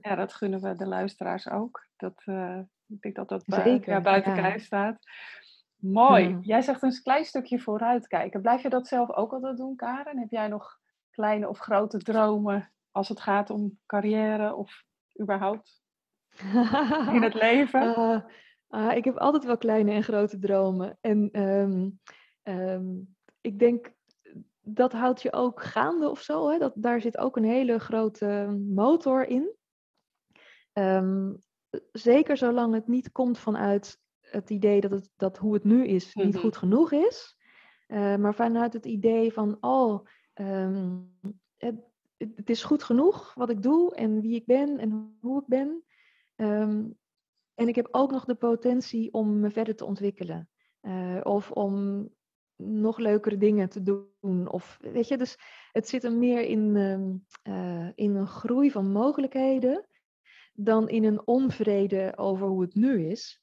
Ja, 0.00 0.14
dat 0.14 0.32
gunnen 0.32 0.60
we 0.60 0.74
de 0.76 0.86
luisteraars 0.86 1.48
ook. 1.48 1.86
Dat, 1.96 2.22
eh, 2.24 2.58
ik 2.86 3.00
denk 3.00 3.14
dat 3.14 3.28
dat 3.28 3.42
Zeker, 3.46 3.92
ja, 3.92 4.00
buiten 4.00 4.34
ja. 4.34 4.40
kijf 4.40 4.64
staat. 4.64 4.98
Mooi. 5.76 6.28
Ja. 6.28 6.38
Jij 6.40 6.62
zegt 6.62 6.82
een 6.82 7.02
klein 7.02 7.24
stukje 7.24 7.60
vooruitkijken. 7.60 8.40
Blijf 8.40 8.62
je 8.62 8.68
dat 8.68 8.86
zelf 8.86 9.10
ook 9.10 9.32
altijd 9.32 9.56
doen, 9.56 9.76
Karen? 9.76 10.18
Heb 10.18 10.30
jij 10.30 10.48
nog 10.48 10.78
kleine 11.10 11.48
of 11.48 11.58
grote 11.58 11.98
dromen 11.98 12.72
als 12.90 13.08
het 13.08 13.20
gaat 13.20 13.50
om 13.50 13.78
carrière 13.86 14.54
of 14.54 14.84
überhaupt 15.20 15.82
in 17.16 17.22
het 17.22 17.34
leven? 17.34 18.24
Ah, 18.70 18.96
ik 18.96 19.04
heb 19.04 19.16
altijd 19.16 19.44
wel 19.44 19.56
kleine 19.58 19.90
en 19.92 20.02
grote 20.02 20.38
dromen. 20.38 20.98
En 21.00 21.28
ehm, 21.32 21.90
ehm, 22.42 22.86
ik 23.40 23.58
denk, 23.58 23.92
dat 24.60 24.92
houdt 24.92 25.22
je 25.22 25.32
ook 25.32 25.62
gaande 25.62 26.08
of 26.10 26.20
zo. 26.20 26.48
Hè? 26.50 26.58
Dat, 26.58 26.72
daar 26.76 27.00
zit 27.00 27.18
ook 27.18 27.36
een 27.36 27.44
hele 27.44 27.78
grote 27.78 28.58
motor 28.68 29.26
in. 29.26 29.54
Ehm, 30.72 31.34
zeker 31.92 32.36
zolang 32.36 32.74
het 32.74 32.88
niet 32.88 33.12
komt 33.12 33.38
vanuit 33.38 33.98
het 34.20 34.50
idee 34.50 34.80
dat, 34.80 34.90
het, 34.90 35.10
dat 35.16 35.38
hoe 35.38 35.54
het 35.54 35.64
nu 35.64 35.86
is 35.86 36.14
niet 36.14 36.34
Mhm. 36.34 36.42
goed 36.42 36.56
genoeg 36.56 36.92
is. 36.92 37.36
Eh, 37.86 38.16
maar 38.16 38.34
vanuit 38.34 38.72
het 38.72 38.86
idee 38.86 39.32
van, 39.32 39.56
oh, 39.60 40.06
het, 41.56 41.76
het 42.16 42.50
is 42.50 42.64
goed 42.64 42.82
genoeg 42.82 43.34
wat 43.34 43.50
ik 43.50 43.62
doe 43.62 43.94
en 43.94 44.20
wie 44.20 44.34
ik 44.34 44.46
ben 44.46 44.78
en 44.78 45.18
hoe 45.20 45.40
ik 45.40 45.46
ben. 45.46 45.84
En 47.60 47.68
ik 47.68 47.74
heb 47.74 47.88
ook 47.90 48.10
nog 48.10 48.24
de 48.24 48.34
potentie 48.34 49.12
om 49.12 49.40
me 49.40 49.50
verder 49.50 49.76
te 49.76 49.84
ontwikkelen. 49.84 50.48
Eh, 50.80 51.20
of 51.22 51.50
om 51.50 52.08
nog 52.56 52.98
leukere 52.98 53.36
dingen 53.36 53.68
te 53.68 53.82
doen. 53.82 54.50
Of 54.50 54.78
weet 54.80 55.08
je, 55.08 55.16
dus 55.16 55.38
het 55.72 55.88
zit 55.88 56.04
er 56.04 56.12
meer 56.12 56.42
in, 56.42 56.76
ehm, 56.76 57.16
eh, 57.42 57.88
in 57.94 58.14
een 58.14 58.26
groei 58.26 58.70
van 58.70 58.92
mogelijkheden 58.92 59.86
dan 60.52 60.88
in 60.88 61.04
een 61.04 61.26
onvrede 61.26 62.12
over 62.16 62.46
hoe 62.46 62.60
het 62.60 62.74
nu 62.74 63.06
is. 63.06 63.42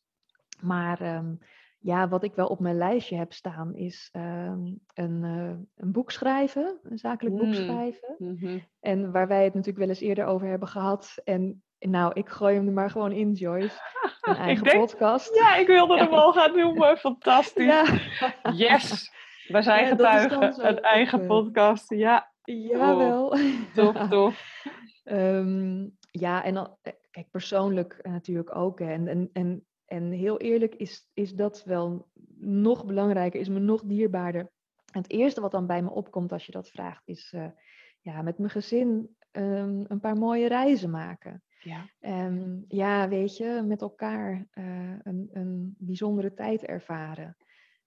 Maar 0.61 1.01
ehm, 1.01 1.36
ja, 1.80 2.07
wat 2.07 2.24
ik 2.24 2.36
wel 2.36 2.47
op 2.47 2.59
mijn 2.59 2.78
lijstje 2.78 3.15
heb 3.15 3.34
staan 3.34 3.76
is 3.76 4.09
ehm, 4.11 4.74
een, 4.93 5.24
eh, 5.24 5.55
een 5.76 5.91
boek 5.91 6.11
schrijven, 6.11 6.80
een 6.84 6.97
zakelijk 6.97 7.36
boek 7.36 7.45
Mm. 7.45 7.53
schrijven. 7.53 8.15
Mhm. 8.18 8.59
En 8.80 9.11
waar 9.11 9.28
wij 9.28 9.43
het 9.43 9.53
natuurlijk 9.53 9.86
wel 9.86 9.89
eens 9.89 10.01
eerder 10.01 10.26
over 10.26 10.47
hebben 10.47 10.68
gehad. 10.68 11.22
En 11.24 11.61
nou, 11.80 12.11
ik 12.13 12.30
gooi 12.30 12.55
hem 12.55 12.67
er 12.67 12.73
maar 12.73 12.89
gewoon 12.89 13.11
in, 13.11 13.32
Joyce. 13.32 13.80
Een 14.21 14.36
eigen 14.47 14.63
denk- 14.63 14.80
podcast. 14.80 15.36
Ja, 15.36 15.55
ik 15.55 15.67
wilde 15.67 15.97
hem 15.97 16.13
al 16.13 16.34
gaan 16.34 16.57
noemen. 16.57 16.97
Fantastisch. 16.97 17.65
Ja. 17.65 17.86
Yes! 18.53 19.11
We 19.47 19.61
zijn 19.61 19.84
Ja, 19.84 19.89
getuigen. 19.89 20.67
Een 20.67 20.82
eigen 20.82 21.25
podcast. 21.28 21.89
Ja, 21.93 22.32
Jawel. 22.43 23.38
tof, 23.73 24.07
tof. 24.09 24.43
Ehm, 25.03 25.88
ja, 26.11 26.43
en 26.43 26.53
dan, 26.53 26.78
eh, 26.82 26.93
kijk, 27.11 27.32
persoonlijk 27.32 27.93
eh, 28.01 28.11
natuurlijk 28.11 28.55
ook. 28.55 28.80
hè. 28.80 28.91
En, 28.91 29.07
en, 29.07 29.30
en, 29.34 29.65
en 29.86 30.11
heel 30.11 30.38
eerlijk 30.39 30.75
is, 30.75 31.09
is 31.13 31.34
dat 31.34 31.63
wel 31.65 32.07
nog 32.39 32.86
belangrijker, 32.86 33.39
is 33.39 33.49
me 33.49 33.59
nog 33.59 33.82
dierbaarder. 33.86 34.41
En 34.93 35.01
het 35.01 35.11
eerste 35.11 35.41
wat 35.41 35.51
dan 35.51 35.67
bij 35.67 35.82
me 35.82 35.89
opkomt 35.89 36.32
als 36.32 36.45
je 36.45 36.51
dat 36.51 36.69
vraagt, 36.69 37.01
is 37.07 37.32
eh, 37.36 37.47
ja, 38.01 38.21
met 38.21 38.38
mijn 38.38 38.49
gezin 38.51 39.15
ehm, 39.32 39.84
een 39.88 39.99
paar 39.99 40.17
mooie 40.17 40.47
reizen 40.47 40.89
maken. 40.89 41.43
Ja. 41.68 41.86
Ehm, 41.99 42.59
ja, 42.68 43.07
weet 43.07 43.38
je, 43.38 43.63
met 43.65 43.82
elkaar 43.82 44.45
eh, 44.51 44.63
een, 45.03 45.30
een 45.32 45.76
bijzondere 45.78 46.34
tijd 46.34 46.65
ervaren. 46.65 47.38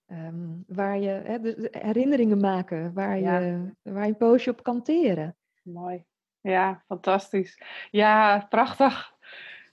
Ehm, 0.05 0.49
waar 0.67 0.97
je 0.99 1.09
hè, 1.09 1.39
de, 1.39 1.55
de 1.55 1.77
herinneringen 1.79 2.39
maken, 2.39 2.93
waar, 2.93 3.19
Ja. 3.19 3.39
je, 3.39 3.75
waar 3.81 4.03
je 4.03 4.09
een 4.09 4.17
poosje 4.17 4.49
op 4.51 4.63
kan 4.63 4.81
teren. 4.83 5.35
Mooi. 5.63 6.05
Ja, 6.41 6.83
fantastisch. 6.87 7.61
Ja, 7.91 8.45
prachtig. 8.49 9.13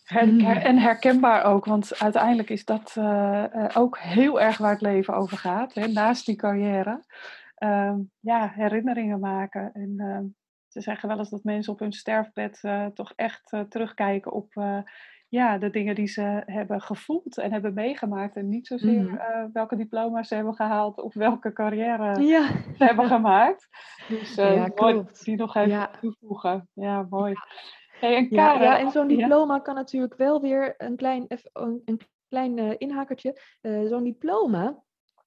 Her- 0.04 0.26
Mm. 0.32 0.40
en 0.46 0.78
herkenbaar 0.78 1.44
ook, 1.44 1.64
want 1.64 1.98
uiteindelijk 1.98 2.50
is 2.50 2.64
dat 2.64 2.94
eh, 2.96 3.44
eh, 3.44 3.76
ook 3.76 3.98
heel 3.98 4.40
erg 4.40 4.58
waar 4.58 4.72
het 4.72 4.80
leven 4.80 5.14
over 5.14 5.36
gaat. 5.38 5.74
Hè? 5.74 5.86
Naast 5.86 6.26
die 6.26 6.36
carrière. 6.36 7.04
Ehm, 7.54 7.98
ja, 8.20 8.52
herinneringen 8.54 9.20
maken. 9.20 9.72
En 9.72 9.96
ze 10.82 10.90
zeggen 10.90 11.08
wel 11.08 11.18
eens 11.18 11.30
dat 11.30 11.44
mensen 11.44 11.72
op 11.72 11.78
hun 11.78 11.92
sterfbed 11.92 12.58
eh, 12.62 12.86
toch 12.86 13.12
echt 13.16 13.52
eh, 13.52 13.60
terugkijken 13.60 14.32
op 14.32 14.56
eh, 14.56 14.78
ja, 15.28 15.58
de 15.58 15.70
dingen 15.70 15.94
die 15.94 16.06
ze 16.06 16.42
hebben 16.46 16.80
gevoeld 16.80 17.38
en 17.38 17.52
hebben 17.52 17.74
meegemaakt. 17.74 18.36
En 18.36 18.48
niet 18.48 18.66
zozeer 18.66 19.02
Mhm. 19.02 19.52
welke 19.52 19.76
diploma's 19.76 20.28
ze 20.28 20.34
hebben 20.34 20.54
gehaald 20.54 21.00
of 21.00 21.14
welke 21.14 21.52
carrière 21.52 22.20
Ja, 22.22 22.46
ze 22.76 22.84
hebben 22.84 23.06
gemaakt. 23.16 23.68
Dus 24.08 24.34
Ja, 24.34 24.70
mooi 24.74 25.04
die 25.24 25.36
nog 25.36 25.54
even 25.56 25.70
Ja. 25.70 25.90
toevoegen. 26.00 26.68
Ja, 26.72 27.06
mooi. 27.10 27.34
Hey, 28.00 28.16
en 28.16 28.26
ja, 28.30 28.46
Karen, 28.46 28.62
ja, 28.62 28.78
en 28.78 28.90
zo'n 28.90 29.08
diploma 29.08 29.58
kan 29.58 29.74
natuurlijk 29.74 30.14
wel 30.16 30.40
weer 30.40 30.74
een 30.76 30.96
klein, 30.96 31.26
een, 31.52 32.00
klein 32.28 32.78
inhakertje. 32.78 33.40
Zo'n 33.60 34.04
diploma, 34.04 34.82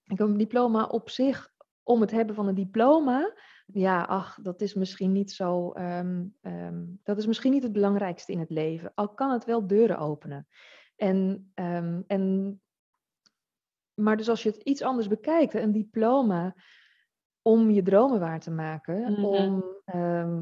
ik 0.05 0.17
heb 0.17 0.27
een 0.27 0.37
diploma 0.37 0.83
op 0.85 1.09
zich 1.09 1.49
om 1.83 2.01
het 2.01 2.11
hebben 2.11 2.35
van 2.35 2.47
een 2.47 2.55
diploma, 2.55 3.33
ja, 3.74 4.03
ach, 4.03 4.39
dat 4.41 4.61
is 4.61 4.74
misschien 4.74 5.11
niet 5.11 5.32
zo. 5.32 5.72
ehm, 5.72 6.26
ehm, 6.41 6.86
dat 7.03 7.17
is 7.17 7.26
misschien 7.26 7.51
niet 7.51 7.63
het 7.63 7.72
belangrijkste 7.72 8.32
in 8.32 8.39
het 8.39 8.49
leven. 8.49 8.91
Al 8.95 9.09
kan 9.13 9.32
het 9.32 9.45
wel 9.45 9.67
deuren 9.67 9.97
openen. 9.97 10.47
En, 10.95 11.51
ehm, 11.53 12.01
en, 12.07 12.61
maar 13.93 14.17
dus 14.17 14.30
als 14.30 14.43
je 14.43 14.49
het 14.49 14.61
iets 14.61 14.82
anders 14.82 15.07
bekijkt, 15.07 15.53
een 15.53 15.72
diploma 15.72 16.55
om 17.41 17.69
je 17.72 17.82
dromen 17.84 18.19
waar 18.19 18.39
te 18.39 18.51
maken, 18.51 19.11
Mhm. 19.11 19.24
om, 19.26 19.63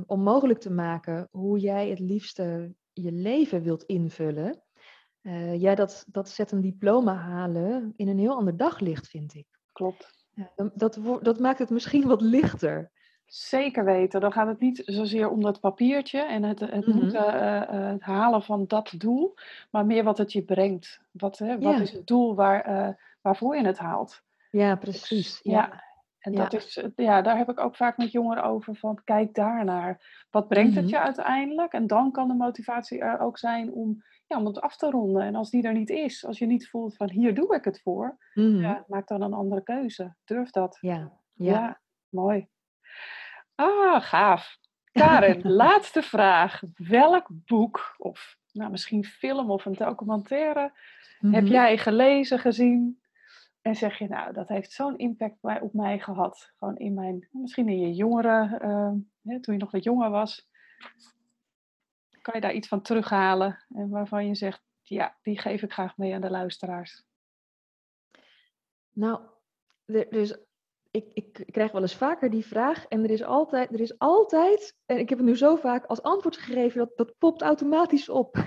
om 0.07 0.21
mogelijk 0.21 0.59
te 0.59 0.71
maken 0.71 1.27
hoe 1.31 1.59
jij 1.59 1.89
het 1.89 1.99
liefste 1.99 2.73
je 2.93 3.11
leven 3.11 3.61
wilt 3.61 3.83
invullen. 3.83 4.63
ja, 5.57 5.75
dat, 5.75 6.05
dat 6.07 6.29
zet 6.29 6.51
een 6.51 6.61
diploma 6.61 7.13
halen 7.15 7.93
in 7.95 8.07
een 8.07 8.19
heel 8.19 8.35
ander 8.35 8.57
daglicht, 8.57 9.07
vind 9.07 9.33
ik. 9.33 9.47
Klopt. 9.71 10.25
Ja, 10.29 10.71
dat, 10.75 10.99
dat 11.21 11.39
maakt 11.39 11.59
het 11.59 11.69
misschien 11.69 12.07
wat 12.07 12.21
lichter. 12.21 12.91
Zeker 13.29 13.85
weten. 13.85 14.21
Dan 14.21 14.31
gaat 14.31 14.47
het 14.47 14.59
niet 14.59 14.81
zozeer 14.85 15.29
om 15.29 15.41
dat 15.41 15.59
papiertje 15.59 16.19
en 16.21 16.43
het, 16.43 16.59
het 16.59 16.85
Mhm. 16.87 16.97
moeten 16.97 17.33
eh, 17.33 17.61
eh, 17.61 17.91
het 17.91 18.01
halen 18.01 18.41
van 18.43 18.65
dat 18.67 18.93
doel, 18.97 19.33
maar 19.71 19.85
meer 19.85 20.03
wat 20.03 20.17
het 20.17 20.31
je 20.31 20.43
brengt. 20.43 21.01
Wat, 21.11 21.37
hè, 21.37 21.59
wat 21.59 21.73
Ja. 21.75 21.81
is 21.81 21.91
het 21.91 22.07
doel 22.07 22.35
waar, 22.35 22.61
eh, 22.61 22.93
waarvoor 23.21 23.55
je 23.57 23.65
het 23.65 23.77
haalt? 23.77 24.21
Ja, 24.51 24.75
precies. 24.75 25.39
Ja. 25.43 25.51
Ja. 25.51 25.83
En 26.19 26.31
Ja. 26.33 26.37
dat 26.43 26.53
is, 26.53 26.85
ja, 26.95 27.21
daar 27.21 27.37
heb 27.37 27.49
ik 27.49 27.59
ook 27.59 27.75
vaak 27.75 27.97
met 27.97 28.11
jongeren 28.11 28.43
over 28.43 28.75
van 28.75 29.01
kijk 29.03 29.33
daarnaar. 29.33 30.25
Wat 30.29 30.47
brengt 30.47 30.75
het 30.75 30.83
Mhm. 30.85 30.93
je 30.93 30.99
uiteindelijk? 30.99 31.73
En 31.73 31.87
dan 31.87 32.11
kan 32.11 32.27
de 32.27 32.33
motivatie 32.33 32.99
er 32.99 33.19
ook 33.19 33.37
zijn 33.37 33.71
om, 33.73 34.03
ja, 34.27 34.37
om 34.37 34.45
het 34.45 34.61
af 34.61 34.75
te 34.77 34.89
ronden. 34.89 35.21
En 35.23 35.35
als 35.35 35.49
die 35.49 35.63
er 35.63 35.73
niet 35.73 35.89
is, 35.89 36.25
als 36.25 36.39
je 36.39 36.45
niet 36.45 36.69
voelt 36.69 36.95
van 36.95 37.09
hier 37.09 37.33
doe 37.35 37.55
ik 37.55 37.63
het 37.63 37.81
voor, 37.81 38.17
ja, 38.33 38.83
maak 38.87 39.07
dan 39.07 39.21
een 39.21 39.33
andere 39.33 39.63
keuze. 39.63 40.15
Durf 40.25 40.49
dat. 40.49 40.77
Ja, 40.81 41.11
Ja. 41.33 41.79
mooi. 42.09 42.47
Ah, 43.59 44.01
gaaf. 44.01 44.57
Karen, 44.91 45.41
laatste 45.63 46.01
vraag. 46.01 46.61
Welk 46.75 47.27
boek, 47.29 47.95
of 47.97 48.37
nou, 48.51 48.71
misschien 48.71 49.05
film 49.05 49.51
of 49.51 49.65
een 49.65 49.73
documentaire, 49.73 50.61
heb 51.19 51.43
Mhm. 51.43 51.45
jij 51.51 51.77
gelezen, 51.77 52.39
gezien? 52.39 53.01
En 53.61 53.75
zeg 53.75 53.97
je, 53.97 54.07
nou, 54.07 54.33
dat 54.33 54.47
heeft 54.47 54.71
zo'n 54.71 54.97
impact 54.97 55.41
bij- 55.41 55.59
op 55.61 55.73
mij 55.73 55.99
gehad. 55.99 56.51
Gewoon 56.57 56.77
in 56.77 56.93
mijn, 56.93 57.27
misschien 57.31 57.67
in 57.69 57.79
je 57.79 57.93
jongere, 57.93 58.57
eh, 58.61 58.91
hè, 59.23 59.39
toen 59.39 59.53
je 59.53 59.59
nog 59.59 59.71
wat 59.71 59.83
jonger 59.83 60.09
was. 60.09 60.47
Kan 62.21 62.33
je 62.35 62.41
daar 62.41 62.53
iets 62.53 62.67
van 62.67 62.81
terughalen 62.81 63.63
en 63.75 63.89
waarvan 63.89 64.27
je 64.27 64.35
zegt, 64.35 64.63
ja, 64.81 65.17
die 65.21 65.39
geef 65.39 65.61
ik 65.61 65.71
graag 65.73 65.97
mee 65.97 66.13
aan 66.15 66.21
de 66.21 66.29
luisteraars. 66.29 67.03
Nou, 68.91 69.21
er, 69.85 70.07
er 70.07 70.19
is, 70.19 70.37
ik, 70.91 71.11
ik 71.13 71.45
krijg 71.51 71.71
wel 71.71 71.81
eens 71.81 71.95
vaker 71.95 72.29
die 72.29 72.45
vraag 72.45 72.85
en 72.85 73.03
er 73.03 73.09
is 73.09 73.23
altijd, 73.23 73.73
er 73.73 73.79
is 73.79 73.97
altijd, 73.99 74.75
en 74.85 74.97
ik 74.97 75.09
heb 75.09 75.17
het 75.17 75.27
nu 75.27 75.37
zo 75.37 75.55
vaak 75.55 75.85
als 75.85 76.01
antwoord 76.01 76.37
gegeven, 76.37 76.79
dat, 76.79 76.91
dat 76.95 77.17
popt 77.17 77.41
automatisch 77.41 78.09
op. 78.09 78.37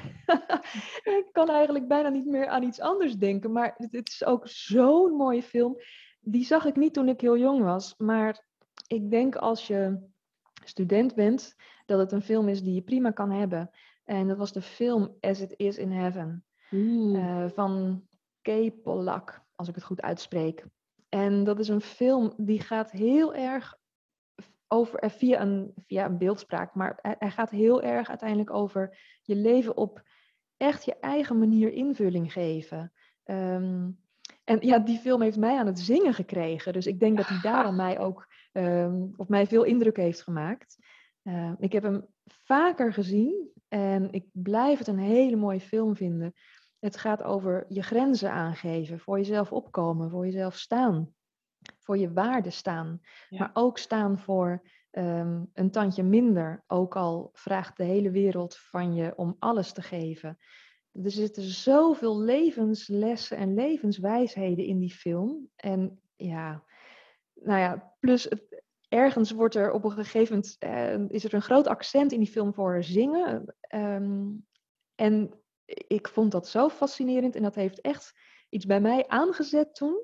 ik 1.21 1.29
kan 1.33 1.49
eigenlijk 1.49 1.89
bijna 1.89 2.09
niet 2.09 2.27
meer 2.27 2.47
aan 2.47 2.63
iets 2.63 2.81
anders 2.81 3.15
denken, 3.15 3.53
maar 3.53 3.75
het, 3.77 3.93
het 3.93 4.09
is 4.09 4.25
ook 4.25 4.49
zo'n 4.49 5.13
mooie 5.13 5.43
film. 5.43 5.77
Die 6.21 6.45
zag 6.45 6.65
ik 6.65 6.77
niet 6.77 6.95
toen 6.95 7.09
ik 7.09 7.21
heel 7.21 7.39
jong 7.39 7.63
was, 7.63 7.95
maar 7.97 8.45
ik 8.87 9.11
denk 9.11 9.37
als 9.37 9.67
je 9.67 10.11
student 10.65 11.15
bent, 11.15 11.55
dat 11.87 11.99
het 11.99 12.13
een 12.13 12.23
film 12.23 12.49
is 12.49 12.63
die 12.63 12.75
je 12.75 12.83
prima 12.83 13.11
kan 13.11 13.31
hebben. 13.31 13.71
En 14.05 14.29
dat 14.29 14.37
was 14.37 14.53
de 14.53 14.63
film 14.63 15.17
As 15.21 15.41
It 15.41 15.55
Is 15.57 15.79
in 15.79 15.91
Heaven. 15.91 16.45
Eh, 17.15 17.49
van 17.49 18.03
Kay 18.41 18.71
Pollak, 18.71 19.43
als 19.55 19.69
ik 19.69 19.75
het 19.75 19.85
goed 19.85 20.03
uitspreek. 20.03 20.65
En 21.15 21.45
dat 21.45 21.59
is 21.59 21.69
een 21.69 21.81
film 21.81 22.35
die 22.37 22.61
gaat 22.61 22.91
heel 22.91 23.35
erg 23.35 23.79
over, 24.69 24.99
eh, 24.99 25.11
via, 25.11 25.41
een, 25.41 25.73
via 25.87 26.05
een 26.05 26.19
beeldspraak, 26.19 26.75
maar 26.75 26.99
hij, 27.19 27.31
gaat 27.31 27.51
heel 27.51 27.83
erg 27.83 28.09
uiteindelijk 28.09 28.51
over 28.51 28.99
je 29.23 29.37
leven 29.37 29.77
op 29.77 30.03
echt 30.57 30.85
je 30.85 30.99
eigen 31.01 31.39
manier 31.39 31.73
invulling 31.73 32.33
geven. 32.33 32.93
Ehm, 33.25 33.91
en 34.45 34.61
ja, 34.61 34.79
die 34.79 34.99
film 34.99 35.23
heeft 35.23 35.39
mij 35.39 35.59
aan 35.59 35.67
het 35.67 35.79
zingen 35.79 36.15
gekregen. 36.15 36.73
Dus 36.73 36.87
ik 36.87 37.01
denk 37.01 37.17
dat 37.17 37.29
hij 37.29 37.41
daarom 37.53 37.77
mij 37.77 37.99
ook 37.99 38.27
ehm, 38.53 39.07
op 39.17 39.29
mij 39.29 39.47
veel 39.47 39.65
indruk 39.65 39.97
heeft 39.97 40.23
gemaakt. 40.23 40.77
Eh, 41.23 41.53
ik 41.59 41.73
heb 41.73 41.83
hem 41.83 42.07
vaker 42.27 42.93
gezien 42.93 43.51
en 43.69 44.13
ik 44.13 44.25
blijf 44.33 44.79
het 44.79 44.87
een 44.87 44.99
hele 44.99 45.37
mooie 45.37 45.61
film 45.61 45.97
vinden. 45.97 46.35
Het 46.83 46.97
gaat 46.97 47.23
over 47.23 47.65
je 47.69 47.83
grenzen 47.83 48.33
aangeven, 48.33 48.99
voor 48.99 49.19
jezelf 49.19 49.53
opkomen, 49.53 50.11
voor 50.11 50.25
jezelf 50.25 50.57
staan, 50.57 51.15
voor 51.79 51.99
je 51.99 52.13
waarde 52.13 52.51
staan. 52.51 53.01
Ja. 53.29 53.39
Maar 53.39 53.51
ook 53.53 53.79
staan 53.79 54.19
voor 54.19 54.69
ehm, 54.91 55.45
een 55.53 55.71
tandje 55.71 56.03
minder, 56.03 56.65
ook 56.67 56.97
al 56.97 57.31
vraagt 57.33 57.77
de 57.77 57.85
hele 57.85 58.11
wereld 58.11 58.57
van 58.57 58.95
je 58.95 59.13
om 59.17 59.37
alles 59.39 59.73
te 59.73 59.83
geven. 59.83 60.39
Er 60.93 61.11
zitten 61.11 61.43
zoveel 61.43 62.21
levenslessen 62.21 63.37
en 63.37 63.55
levenswijsheden 63.55 64.65
in 64.65 64.79
die 64.79 64.95
film. 64.95 65.51
En 65.57 66.01
ja, 66.17 66.65
nou 67.35 67.61
ja, 67.61 67.95
plus 68.01 68.25
het, 68.25 68.63
ergens 68.89 69.31
wordt 69.31 69.55
er 69.55 69.73
op 69.73 69.85
een 69.85 69.91
gegeven 69.91 70.35
moment, 70.35 70.57
eh, 70.59 71.09
is 71.09 71.25
er 71.25 71.35
een 71.35 71.43
groot 71.43 71.67
accent 71.67 72.13
in 72.13 72.19
die 72.19 72.33
film 72.33 72.55
voor 72.55 72.85
zingen. 72.85 73.55
Ehm, 73.61 74.31
en 74.95 75.42
ik 75.87 76.09
vond 76.09 76.31
dat 76.33 76.49
zo 76.49 76.69
fascinerend 76.69 77.37
en 77.37 77.43
dat 77.43 77.55
heeft 77.55 77.81
echt 77.81 78.13
iets 78.49 78.67
bij 78.67 78.81
mij 78.81 79.05
aangezet 79.09 79.75
toen. 79.75 80.03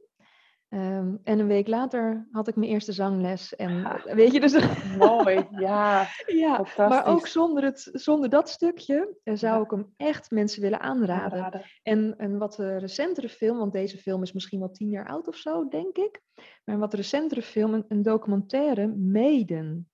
Ehm, 0.69 1.14
en 1.25 1.39
een 1.39 1.47
week 1.47 1.69
later 1.69 2.29
had 2.31 2.49
ik 2.49 2.57
mijn 2.57 2.71
eerste 2.71 2.93
zangles. 2.93 3.57
En 3.57 3.85
Ah. 3.85 4.05
weet 4.05 4.33
je, 4.33 4.41
dus 4.41 4.53
Mooi, 4.99 5.47
ja. 5.51 6.07
ja, 6.27 6.66
maar 6.77 7.07
ook 7.07 7.27
zonder, 7.27 7.64
het, 7.64 7.89
zonder 7.93 8.29
dat 8.29 8.49
stukje 8.49 9.16
eh, 9.23 9.35
zou 9.37 9.57
Ja. 9.57 9.62
ik 9.64 9.71
hem 9.71 9.95
echt 9.97 10.31
mensen 10.31 10.62
willen 10.62 10.81
aanraden. 10.81 11.33
Aanraden. 11.39 11.62
En 11.83 12.14
een 12.16 12.39
wat 12.39 12.59
eh, 12.59 12.79
recentere 12.79 13.29
film, 13.29 13.59
want 13.59 13.73
deze 13.73 13.99
film 13.99 14.23
is 14.23 14.33
misschien 14.33 14.59
wel 14.59 14.71
tien 14.71 14.89
jaar 14.89 15.09
oud 15.09 15.29
of 15.29 15.37
zo, 15.37 15.69
denk 15.69 15.97
ik. 15.97 16.21
Maar 16.64 16.75
een 16.75 16.81
wat 16.81 16.95
recentere 16.95 17.43
film, 17.43 17.75
een, 17.75 17.85
een 17.89 18.03
documentaire, 18.03 18.87
Maiden. 18.97 19.89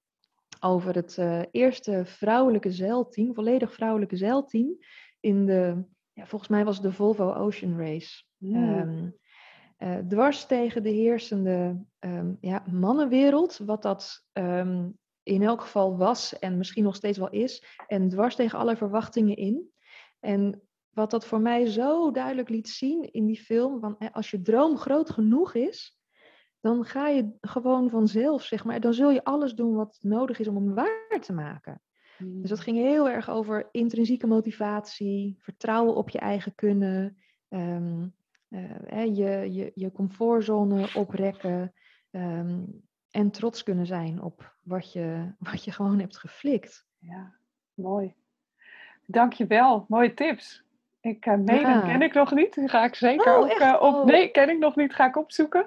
Over 0.61 0.95
het 0.95 1.18
eh, 1.18 1.43
eerste 1.51 2.03
vrouwelijke 2.05 2.70
zeilteam, 2.70 3.35
volledig 3.35 3.72
vrouwelijke 3.72 4.16
zeilteam. 4.16 4.77
In 5.25 5.47
de, 5.47 5.85
ja, 6.12 6.27
volgens 6.27 6.51
mij 6.51 6.64
was 6.64 6.75
het 6.75 6.85
de 6.85 6.93
Volvo 6.93 7.33
Ocean 7.33 7.79
Race. 7.79 8.25
Mm. 8.37 8.55
Ehm, 8.55 9.09
eh, 9.77 9.99
dwars 10.09 10.47
tegen 10.47 10.83
de 10.83 10.91
heersende 10.91 11.85
ehm, 11.99 12.33
ja, 12.41 12.64
mannenwereld, 12.70 13.59
wat 13.59 13.83
dat 13.83 14.27
ehm, 14.33 14.89
in 15.22 15.43
elk 15.43 15.61
geval 15.61 15.97
was 15.97 16.39
en 16.39 16.57
misschien 16.57 16.85
nog 16.85 16.97
steeds 16.97 17.18
wel 17.18 17.31
is. 17.31 17.64
En 17.87 18.09
dwars 18.09 18.37
tegen 18.37 18.59
alle 18.59 18.77
verwachtingen 18.77 19.37
in. 19.37 19.70
En 20.20 20.62
wat 20.91 21.11
dat 21.11 21.27
voor 21.27 21.41
mij 21.41 21.66
zo 21.66 22.11
duidelijk 22.11 22.49
liet 22.49 22.68
zien 22.68 23.12
in 23.12 23.27
die 23.27 23.41
film, 23.41 23.81
van 23.81 23.99
eh, 23.99 24.09
als 24.12 24.31
je 24.31 24.43
droom 24.43 24.77
groot 24.77 25.11
genoeg 25.11 25.55
is, 25.55 25.99
dan 26.61 26.85
ga 26.85 27.09
je 27.09 27.31
gewoon 27.41 27.91
vanzelf, 27.91 28.43
zeg 28.43 28.64
maar, 28.64 28.81
dan 28.81 28.95
zul 28.95 29.11
je 29.11 29.25
alles 29.25 29.55
doen 29.55 29.75
wat 29.75 29.99
nodig 30.01 30.39
is 30.39 30.49
om 30.49 30.57
hem 30.57 30.75
waar 30.75 31.20
te 31.20 31.33
maken. 31.33 31.83
Dus 32.18 32.50
dat 32.50 32.60
ging 32.60 32.76
heel 32.76 33.08
erg 33.08 33.30
over 33.30 33.68
intrinsieke 33.70 34.26
motivatie, 34.26 35.36
vertrouwen 35.38 35.94
op 35.94 36.10
je 36.10 36.18
eigen 36.18 36.54
kunnen, 36.54 37.16
ehm, 37.48 38.06
eh, 38.48 39.16
je, 39.16 39.52
je, 39.52 39.72
je 39.74 39.92
comfortzone 39.92 40.88
oprekken 40.94 41.72
ehm, 42.10 42.62
en 43.10 43.30
trots 43.30 43.62
kunnen 43.62 43.86
zijn 43.86 44.22
op 44.22 44.56
wat 44.62 44.92
je, 44.92 45.32
wat 45.50 45.64
je 45.64 45.72
gewoon 45.72 45.98
hebt 45.98 46.18
geflikt. 46.18 46.86
Ja, 46.98 47.34
mooi. 47.74 48.14
Dankjewel, 49.06 49.84
mooie 49.88 50.14
tips. 50.14 50.64
Ik, 51.05 51.26
eh 51.26 51.34
Maiden 51.36 51.70
Ja. 51.70 51.80
ken 51.80 52.02
ik 52.02 52.14
nog 52.14 52.32
niet, 52.34 52.55
die 52.55 52.68
ga 52.68 52.84
ik 52.84 52.94
zeker 52.94 53.32
Oh, 53.36 53.40
ook 53.42 53.48
eh, 53.50 53.76
op. 53.80 53.94
Oh. 53.94 54.05
Nee, 54.05 54.28
ken 54.30 54.48
ik 54.48 54.59
nog 54.59 54.76
niet, 54.76 54.94
ga 54.94 55.07
ik 55.07 55.16
opzoeken. 55.16 55.66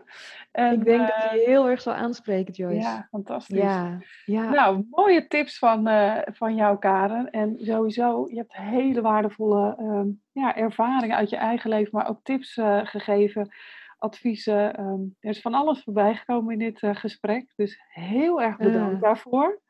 En, 0.51 0.73
ik 0.73 0.83
denk 0.85 1.09
eh, 1.09 1.21
dat 1.21 1.31
je 1.31 1.43
heel 1.45 1.69
erg 1.69 1.81
zal 1.81 1.93
aanspreken, 1.93 2.53
Joyce. 2.53 2.79
Ja, 2.79 3.07
fantastisch. 3.11 3.57
ja, 3.57 3.97
ja. 4.25 4.49
Nou, 4.49 4.85
mooie 4.89 5.27
tips 5.27 5.57
van, 5.57 5.87
eh, 5.87 6.17
van 6.25 6.55
jou, 6.55 6.77
Karen. 6.79 7.29
En 7.29 7.55
sowieso, 7.59 8.27
je 8.29 8.35
hebt 8.37 8.55
hele 8.55 9.01
waardevolle 9.01 9.75
ehm, 9.77 10.07
ja, 10.31 10.55
ervaringen 10.55 11.15
uit 11.17 11.29
je 11.29 11.35
eigen 11.37 11.69
leven, 11.69 11.89
maar 11.93 12.09
ook 12.09 12.19
tips 12.23 12.57
eh, 12.57 12.79
gegeven, 12.83 13.49
adviezen. 13.97 14.75
ehm, 14.75 15.01
er 15.19 15.29
is 15.29 15.41
van 15.41 15.53
alles 15.53 15.83
voorbij 15.83 16.15
gekomen 16.15 16.53
in 16.53 16.59
dit 16.59 16.81
eh, 16.81 16.95
gesprek. 16.95 17.53
Dus 17.55 17.81
heel 17.87 18.41
erg 18.41 18.57
bedankt 18.57 18.95
Eh. 18.95 19.01
daarvoor. 19.01 19.61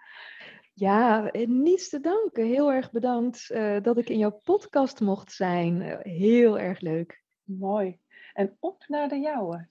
Ja, 0.79 1.31
eh, 1.31 1.47
niets 1.47 1.89
te 1.89 1.99
danken. 1.99 2.45
Heel 2.45 2.71
erg 2.71 2.91
bedankt 2.91 3.49
eh, 3.49 3.81
dat 3.81 3.97
ik 3.97 4.09
in 4.09 4.17
jouw 4.17 4.39
podcast 4.43 4.99
mocht 4.99 5.31
zijn. 5.31 5.81
Eh, 5.81 5.97
heel 6.01 6.59
erg 6.59 6.79
leuk. 6.79 7.23
Mooi. 7.43 7.99
En 8.33 8.57
op 8.59 8.83
naar 8.87 9.09
de 9.09 9.19
jouwe. 9.19 9.67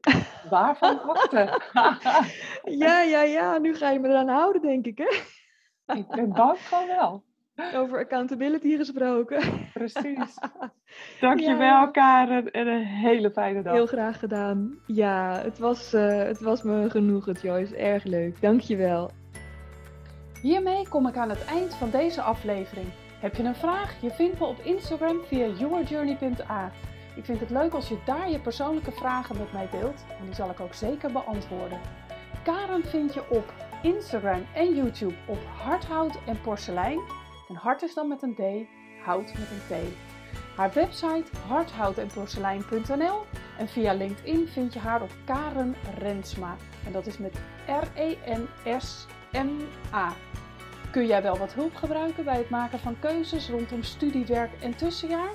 Waarvan 0.50 1.02
achter? 1.02 1.70
Ja, 2.82 3.00
ja, 3.00 3.22
ja. 3.22 3.58
Nu 3.58 3.74
ga 3.74 3.90
je 3.90 3.98
me 3.98 4.08
eraan 4.08 4.28
houden, 4.28 4.62
denk 4.62 4.86
ik. 4.86 4.98
Hè? 4.98 5.14
ik 5.94 6.06
ben 6.08 6.32
bang 6.32 6.58
van 6.58 6.86
wel. 6.86 7.24
Over 7.74 7.98
accountability 7.98 8.76
gesproken. 8.76 9.68
Precies. 9.72 10.38
Dankjewel, 11.20 11.58
ja. 11.58 11.86
Karen. 11.86 12.50
En 12.50 12.66
een 12.66 12.84
hele 12.84 13.30
fijne 13.30 13.62
dag. 13.62 13.72
Heel 13.72 13.86
graag 13.86 14.18
gedaan. 14.18 14.78
Ja, 14.86 15.40
het 15.42 15.58
was, 15.58 15.94
uh, 15.94 16.22
het 16.22 16.40
was 16.40 16.62
me 16.62 16.90
genoegen, 16.90 17.32
Joyce. 17.32 17.76
Erg 17.76 18.04
leuk. 18.04 18.40
Dankjewel. 18.40 19.10
Hiermee 20.42 20.88
kom 20.88 21.06
ik 21.06 21.16
aan 21.16 21.30
het 21.30 21.44
eind 21.44 21.74
van 21.74 21.90
deze 21.90 22.22
aflevering. 22.22 22.86
Heb 23.20 23.34
je 23.34 23.42
een 23.42 23.54
vraag? 23.54 24.00
Je 24.00 24.10
vindt 24.10 24.38
me 24.38 24.44
op 24.44 24.58
Instagram 24.58 25.20
via 25.24 25.46
yourjourney.a. 25.46 26.72
Ik 27.16 27.24
vind 27.24 27.40
het 27.40 27.50
leuk 27.50 27.72
als 27.72 27.88
je 27.88 27.98
daar 28.04 28.30
je 28.30 28.38
persoonlijke 28.38 28.92
vragen 28.92 29.38
met 29.38 29.52
mij 29.52 29.68
deelt 29.70 30.04
en 30.18 30.24
die 30.24 30.34
zal 30.34 30.50
ik 30.50 30.60
ook 30.60 30.74
zeker 30.74 31.12
beantwoorden. 31.12 31.80
Karen 32.44 32.84
vind 32.84 33.14
je 33.14 33.30
op 33.30 33.52
Instagram 33.82 34.46
en 34.54 34.74
YouTube 34.74 35.14
op 35.26 35.38
hardhout 35.44 36.18
en 36.26 36.40
porselein. 36.40 37.00
En 37.48 37.54
hart 37.54 37.82
is 37.82 37.94
dan 37.94 38.08
met 38.08 38.22
een 38.22 38.34
D, 38.34 38.40
hout 39.04 39.32
met 39.38 39.50
een 39.50 39.66
T. 39.68 39.94
Haar 40.56 40.72
website 40.72 41.24
hardhoutenporselein.nl 41.48 43.24
en 43.58 43.68
via 43.68 43.92
LinkedIn 43.92 44.48
vind 44.48 44.72
je 44.72 44.78
haar 44.78 45.02
op 45.02 45.10
Karen 45.24 45.74
Rensma. 45.98 46.56
En 46.86 46.92
dat 46.92 47.06
is 47.06 47.18
met 47.18 47.40
R-E-N-S-M-A. 49.32 50.12
Kun 50.90 51.06
jij 51.06 51.22
wel 51.22 51.38
wat 51.38 51.52
hulp 51.52 51.74
gebruiken 51.74 52.24
bij 52.24 52.36
het 52.36 52.50
maken 52.50 52.78
van 52.78 52.98
keuzes 52.98 53.48
rondom 53.48 53.82
studiewerk 53.82 54.50
en 54.60 54.76
tussenjaar? 54.76 55.30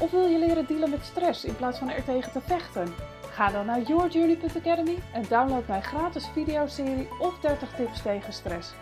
Of 0.00 0.10
wil 0.10 0.26
je 0.26 0.38
leren 0.38 0.66
dealen 0.66 0.90
met 0.90 1.04
stress 1.04 1.44
in 1.44 1.56
plaats 1.56 1.78
van 1.78 1.90
er 1.90 2.04
tegen 2.04 2.32
te 2.32 2.40
vechten? 2.40 2.94
Ga 3.30 3.50
dan 3.50 3.66
naar 3.66 3.80
yourjourney.academy 3.80 4.98
en 5.12 5.24
download 5.28 5.68
mijn 5.68 5.82
gratis 5.82 6.28
videoserie 6.28 7.08
of 7.18 7.38
30 7.38 7.74
tips 7.74 8.02
tegen 8.02 8.32
stress. 8.32 8.72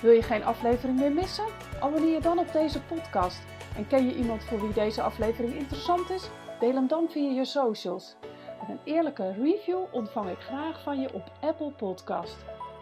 Wil 0.00 0.12
je 0.12 0.22
geen 0.22 0.44
aflevering 0.44 0.98
meer 0.98 1.12
missen? 1.12 1.44
Abonneer 1.80 2.12
je 2.12 2.20
dan 2.20 2.38
op 2.38 2.52
deze 2.52 2.80
podcast. 2.80 3.38
En 3.76 3.86
ken 3.86 4.06
je 4.06 4.14
iemand 4.14 4.44
voor 4.44 4.60
wie 4.60 4.72
deze 4.72 5.02
aflevering 5.02 5.54
interessant 5.54 6.10
is? 6.10 6.28
Deel 6.60 6.74
hem 6.74 6.86
dan 6.86 7.06
via 7.10 7.30
je 7.30 7.44
socials. 7.44 8.16
En 8.60 8.70
een 8.70 8.80
eerlijke 8.84 9.32
review 9.32 9.82
ontvang 9.90 10.30
ik 10.30 10.38
graag 10.38 10.82
van 10.82 11.00
je 11.00 11.12
op 11.12 11.32
Apple 11.40 11.70
Podcast. 11.70 12.36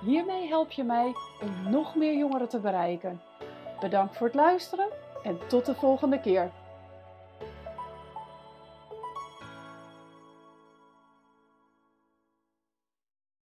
Hiermee 0.05 0.49
help 0.49 0.71
je 0.71 0.85
mij 0.85 1.15
om 1.43 1.71
nog 1.71 1.95
meer 1.95 2.17
jongeren 2.17 2.49
te 2.49 2.59
bereiken. 2.59 3.21
Bedankt 3.81 4.17
voor 4.17 4.27
het 4.27 4.37
luisteren 4.37 4.89
en 5.23 5.39
tot 5.49 5.67
de 5.67 5.75
volgende 5.75 6.21
keer. 6.21 6.51